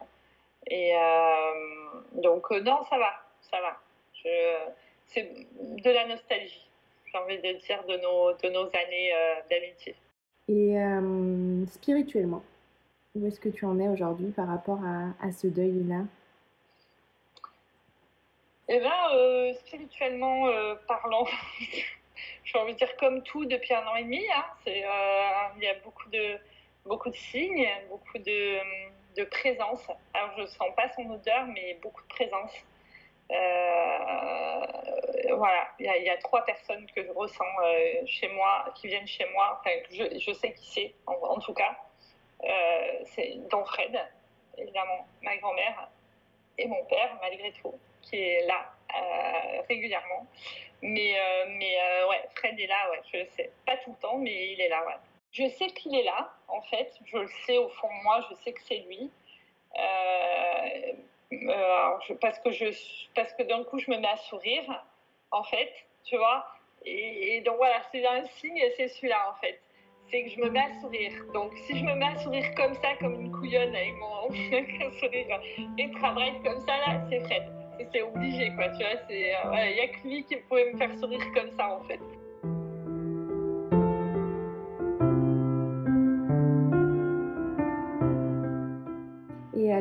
et 0.66 0.96
euh, 0.96 2.00
donc, 2.14 2.50
non, 2.50 2.82
ça 2.90 2.98
va, 2.98 3.12
ça 3.40 3.60
va. 3.60 3.76
C'est 5.08 5.46
de 5.82 5.90
la 5.90 6.06
nostalgie, 6.06 6.68
j'ai 7.06 7.18
envie 7.18 7.38
de 7.38 7.58
dire, 7.58 7.82
de 7.84 7.96
nos, 7.96 8.32
de 8.34 8.48
nos 8.50 8.66
années 8.66 9.12
d'amitié. 9.50 9.94
Et 10.48 10.76
spirituellement, 11.66 12.42
où 13.14 13.26
est-ce 13.26 13.40
que 13.40 13.48
tu 13.48 13.64
en 13.64 13.78
es 13.80 13.88
aujourd'hui 13.88 14.30
par 14.32 14.46
rapport 14.46 14.80
à, 14.84 15.26
à 15.26 15.32
ce 15.32 15.46
deuil-là? 15.46 16.04
Eh 18.68 18.80
bien, 18.80 19.54
spirituellement 19.64 20.46
parlant, 20.86 21.26
j'ai 22.44 22.58
envie 22.58 22.74
de 22.74 22.78
dire 22.78 22.96
comme 22.96 23.22
tout 23.22 23.44
depuis 23.46 23.74
un 23.74 23.86
an 23.86 23.96
et 23.96 24.04
demi. 24.04 24.24
Hein, 24.30 24.44
il 25.56 25.62
y 25.62 25.66
a 25.66 25.74
beaucoup 25.84 26.08
de, 26.10 26.38
beaucoup 26.88 27.10
de 27.10 27.16
signes, 27.16 27.68
beaucoup 27.88 28.18
de, 28.18 28.58
de, 29.16 29.24
présence. 29.24 29.86
Alors, 30.14 30.32
je 30.36 30.42
ne 30.42 30.46
sens 30.46 30.68
pas 30.76 30.88
son 30.94 31.08
odeur, 31.10 31.46
mais 31.46 31.78
beaucoup 31.82 32.02
de 32.02 32.08
présence. 32.08 32.52
Euh, 33.30 34.60
voilà, 35.36 35.68
il 35.78 35.86
y, 35.86 36.10
a 36.10 36.16
trois 36.16 36.44
personnes 36.44 36.86
que 36.94 37.04
je 37.04 37.10
ressens 37.10 37.44
euh, 37.62 38.06
chez 38.06 38.28
moi, 38.28 38.64
qui 38.74 38.88
viennent 38.88 39.06
chez 39.06 39.26
moi. 39.32 39.60
Enfin, 39.60 39.76
je, 39.90 40.32
sais 40.32 40.52
qui 40.54 40.66
c'est, 40.66 40.94
en, 41.06 41.38
tout 41.38 41.54
cas. 41.54 41.76
Euh, 42.44 42.98
c'est 43.04 43.36
dont 43.50 43.64
Fred, 43.64 43.98
évidemment, 44.56 45.06
ma 45.22 45.36
grand-mère 45.36 45.88
et 46.56 46.66
mon 46.66 46.84
père, 46.86 47.16
malgré 47.20 47.52
tout, 47.52 47.74
qui 48.02 48.16
est 48.16 48.46
là 48.46 48.72
régulièrement. 49.68 50.26
Mais, 50.80 51.14
mais 51.48 51.76
ouais, 52.08 52.28
Fred 52.36 52.58
est 52.58 52.66
là, 52.66 52.90
ouais, 52.90 53.00
je 53.12 53.24
sais. 53.36 53.50
Pas 53.66 53.76
tout 53.78 53.90
le 53.90 53.96
temps, 53.96 54.16
mais 54.16 54.52
il 54.52 54.60
est 54.60 54.68
là, 54.68 54.84
ouais. 54.86 54.96
Je 55.30 55.46
sais 55.50 55.66
qu'il 55.66 55.94
est 55.94 56.04
là, 56.04 56.32
en 56.48 56.62
fait. 56.62 56.90
Je 57.04 57.18
le 57.18 57.28
sais 57.46 57.58
au 57.58 57.68
fond 57.68 57.88
de 57.88 58.02
moi, 58.02 58.24
je 58.30 58.34
sais 58.36 58.52
que 58.52 58.62
c'est 58.62 58.78
lui. 58.78 59.10
Parce 62.20 62.38
que, 62.40 62.50
je, 62.50 62.66
parce 63.14 63.32
que 63.34 63.42
d'un 63.42 63.64
coup, 63.64 63.78
je 63.78 63.90
me 63.90 63.98
mets 63.98 64.08
à 64.08 64.16
sourire, 64.16 64.84
en 65.30 65.42
fait, 65.44 65.72
tu 66.04 66.16
vois. 66.16 66.46
Et, 66.84 67.40
donc 67.42 67.56
voilà, 67.56 67.82
c'est 67.92 68.06
un 68.06 68.24
signe, 68.26 68.62
c'est 68.76 68.88
celui-là, 68.88 69.30
en 69.30 69.40
fait. 69.40 69.60
C'est 70.10 70.24
que 70.24 70.30
je 70.30 70.40
me 70.40 70.48
mets 70.48 70.60
à 70.60 70.80
sourire. 70.80 71.12
Donc 71.34 71.52
si 71.66 71.78
je 71.78 71.84
me 71.84 71.94
mets 71.94 72.06
à 72.06 72.16
sourire 72.16 72.54
comme 72.56 72.74
ça, 72.74 72.94
comme 72.98 73.20
une 73.20 73.30
couillonne 73.30 73.74
avec 73.74 73.94
mon 73.96 74.30
sourire 75.00 75.40
et 75.76 75.90
travaille 75.92 76.42
comme 76.42 76.60
ça, 76.60 76.78
là, 76.78 77.06
c'est 77.10 77.20
Fred. 77.24 77.42
C'est 77.92 78.02
obligé, 78.02 78.50
quoi, 78.56 78.70
tu 78.70 78.78
vois. 78.78 78.94
Il 79.10 79.74
n'y 79.74 79.80
a 79.80 79.88
que 79.88 80.08
lui 80.08 80.24
qui 80.24 80.36
pouvait 80.36 80.72
me 80.72 80.78
faire 80.78 80.98
sourire 80.98 81.24
comme 81.34 81.50
ça, 81.50 81.68
en 81.68 81.82
fait. 81.84 82.00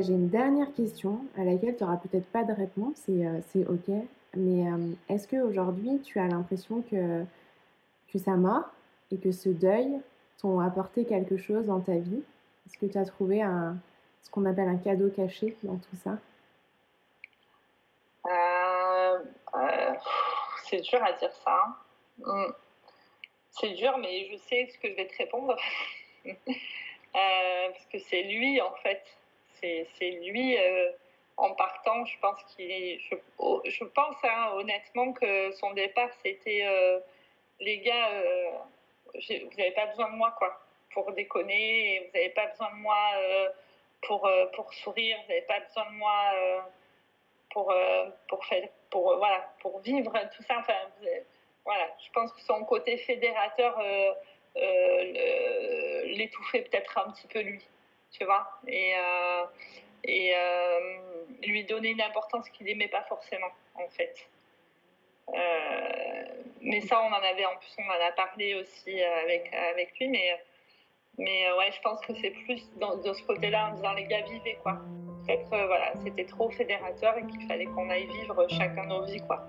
J'ai 0.02 0.14
une 0.14 0.30
dernière 0.30 0.74
question 0.74 1.26
à 1.38 1.43
laquelle 1.43 1.76
tu 1.76 1.84
n'auras 1.84 1.98
peut-être 1.98 2.28
pas 2.28 2.43
de 2.43 2.54
réponse, 2.54 2.98
et 3.10 3.26
euh, 3.26 3.39
c'est 3.50 3.66
ok. 3.66 3.88
Mais 4.36 4.70
euh, 4.70 4.93
est-ce 5.10 5.28
qu'aujourd'hui, 5.28 6.00
tu 6.04 6.20
as 6.20 6.28
l'impression 6.28 6.84
que, 6.84 7.24
que 8.12 8.20
sa 8.20 8.32
mort 8.32 8.66
et 9.12 9.18
que 9.18 9.32
ce 9.32 9.50
deuil 9.50 10.00
t'ont 10.39 10.60
apporté 10.60 11.06
quelque 11.06 11.38
chose 11.38 11.66
dans 11.66 11.80
ta 11.80 11.95
vie? 11.95 12.22
Est-ce 12.66 12.78
que 12.78 12.86
tu 12.86 12.98
as 12.98 13.06
trouvé 13.06 13.41
un, 13.41 13.78
ce 14.22 14.30
qu'on 14.30 14.45
appelle 14.45 14.68
un 14.68 14.78
cadeau 14.78 15.10
caché 15.10 15.56
dans 15.64 15.78
tout 15.78 15.95
ça? 16.04 16.18
Euh, 18.28 19.20
C'est 20.66 20.82
dur 20.82 21.04
à 21.04 21.14
dire 21.14 21.32
ça. 21.32 21.64
Hein. 22.26 22.48
Mm. 22.48 22.54
C'est 23.52 23.72
dur, 23.72 23.98
mais 23.98 24.28
je 24.32 24.38
sais 24.38 24.68
ce 24.72 24.78
que 24.78 24.89
je 24.89 24.95
vais 24.95 25.08
te 25.08 25.18
répondre. 25.18 25.56
parce 27.14 27.86
que 27.91 27.98
c'est 27.98 28.24
lui, 28.24 28.62
en 28.62 28.74
fait 28.84 29.02
c'est 29.62 30.12
lui, 30.12 30.58
euh, 30.58 30.91
en 31.38 31.53
partant, 31.53 32.05
je 32.05 32.18
pense 32.20 32.41
qu'il 32.55 32.99
oh, 33.38 33.62
je, 33.66 33.84
pense 33.84 34.16
hein, 34.24 34.51
honnêtement 34.53 35.14
que 35.14 35.51
son 35.53 35.74
départ, 35.74 36.10
c'était 36.24 36.66
euh, 36.66 36.99
les 37.60 37.80
gars, 37.80 38.10
euh, 38.12 38.51
vous 39.14 39.58
n'avez 39.58 39.72
pas 39.72 39.88
besoin 39.88 40.10
de 40.12 40.16
moi, 40.16 40.34
quoi, 40.38 40.60
pour 40.91 41.12
déconner, 41.14 41.99
vous 42.05 42.18
n'avez 42.18 42.30
pas 42.30 42.47
besoin 42.47 42.70
de 42.72 42.78
moi 42.78 42.97
pour, 44.03 44.30
pour 44.53 44.74
sourire, 44.74 45.18
vous 45.24 45.30
n'avez 45.30 45.45
pas 45.45 45.60
besoin 45.60 45.86
de 45.86 45.95
moi 45.95 46.34
pour, 47.51 47.74
pour, 48.28 48.45
faire, 48.45 48.68
pour, 48.89 49.18
voilà, 49.18 49.53
pour 49.62 49.80
vivre 49.82 50.12
tout 50.36 50.43
ça. 50.43 50.58
Enfin, 50.60 50.78
voilà, 51.66 51.88
je 52.05 52.12
pense 52.12 52.32
que 52.34 52.41
son 52.41 52.64
côté 52.66 52.97
fédérateur 52.97 53.80
l'étouffait 56.05 56.62
peut-être 56.62 56.97
un 56.97 57.12
petit 57.12 57.28
peu 57.28 57.41
lui 57.41 57.64
tu 58.12 58.26
vois, 58.26 58.47
et, 58.68 58.93
euh, 58.95 59.45
et 60.03 60.34
euh, 60.36 61.26
lui 61.43 61.64
donner 61.66 61.89
une 61.89 62.01
importance 62.01 62.49
qu'il 62.49 62.66
n'aimait 62.66 62.88
pas 62.88 63.03
forcément, 63.03 63.51
en 63.76 63.88
fait. 63.89 64.28
Euh, 65.30 66.26
mais 66.62 66.82
ça, 66.82 67.01
on 67.01 67.08
en 67.08 67.22
avait, 67.22 67.45
en 67.45 67.55
plus, 67.58 67.76
on 67.80 67.89
en 67.89 68.08
a 68.08 68.12
parlé 68.14 68.55
aussi 68.55 69.01
avec, 69.01 69.53
avec 69.53 69.99
lui, 69.99 70.08
mais, 70.08 70.41
mais 71.18 71.51
ouais, 71.53 71.72
je 71.72 71.82
pense 71.82 71.99
que 72.05 72.14
c'est 72.22 72.32
plus 72.32 72.62
dans, 72.78 72.95
de 72.97 73.14
ce 73.14 73.24
côté-là, 73.24 73.70
en 73.70 73.76
disant 73.76 73.93
les 73.93 74.05
gars, 74.05 74.22
vivez, 74.22 74.58
quoi. 74.64 74.78
Peut-être, 75.26 75.49
voilà, 75.49 75.91
c'était 76.05 76.26
trop 76.26 76.49
fédérateur 76.51 77.18
et 77.18 77.28
qu'il 77.28 77.45
fallait 77.47 77.66
qu'on 77.66 77.89
aille 77.89 78.08
vivre 78.08 78.47
chacun 78.49 78.86
nos 78.86 79.03
vies, 79.05 79.22
quoi. 79.28 79.43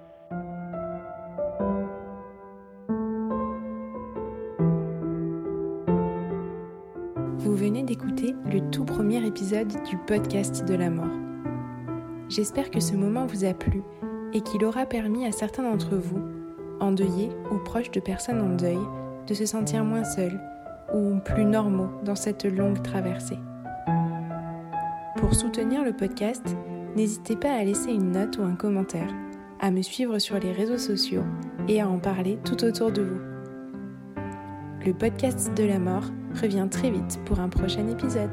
D'écouter 7.82 8.34
le 8.50 8.70
tout 8.70 8.84
premier 8.84 9.24
épisode 9.26 9.72
du 9.88 9.96
podcast 10.06 10.64
de 10.64 10.74
la 10.74 10.90
mort. 10.90 11.06
J'espère 12.28 12.70
que 12.70 12.80
ce 12.80 12.94
moment 12.94 13.26
vous 13.26 13.44
a 13.44 13.54
plu 13.54 13.82
et 14.32 14.40
qu'il 14.40 14.64
aura 14.64 14.86
permis 14.86 15.26
à 15.26 15.32
certains 15.32 15.62
d'entre 15.62 15.96
vous, 15.96 16.20
endeuillés 16.80 17.30
ou 17.50 17.58
proches 17.58 17.90
de 17.90 18.00
personnes 18.00 18.40
en 18.40 18.56
deuil, 18.56 18.78
de 19.26 19.34
se 19.34 19.46
sentir 19.46 19.84
moins 19.84 20.04
seuls 20.04 20.40
ou 20.94 21.18
plus 21.24 21.44
normaux 21.44 21.90
dans 22.04 22.14
cette 22.14 22.44
longue 22.44 22.82
traversée. 22.82 23.38
Pour 25.16 25.34
soutenir 25.34 25.84
le 25.84 25.92
podcast, 25.92 26.44
n'hésitez 26.96 27.36
pas 27.36 27.52
à 27.52 27.64
laisser 27.64 27.92
une 27.92 28.12
note 28.12 28.38
ou 28.38 28.42
un 28.42 28.54
commentaire, 28.54 29.12
à 29.60 29.70
me 29.70 29.82
suivre 29.82 30.18
sur 30.18 30.38
les 30.38 30.52
réseaux 30.52 30.78
sociaux 30.78 31.24
et 31.68 31.80
à 31.80 31.88
en 31.88 31.98
parler 31.98 32.38
tout 32.44 32.64
autour 32.64 32.92
de 32.92 33.02
vous. 33.02 33.20
Le 34.84 34.92
podcast 34.92 35.52
de 35.56 35.64
la 35.64 35.78
mort 35.78 36.04
je 36.38 36.42
Reviens 36.44 36.68
très 36.68 36.88
vite 36.88 37.18
pour 37.24 37.40
un 37.40 37.48
prochain 37.48 37.88
épisode. 37.88 38.30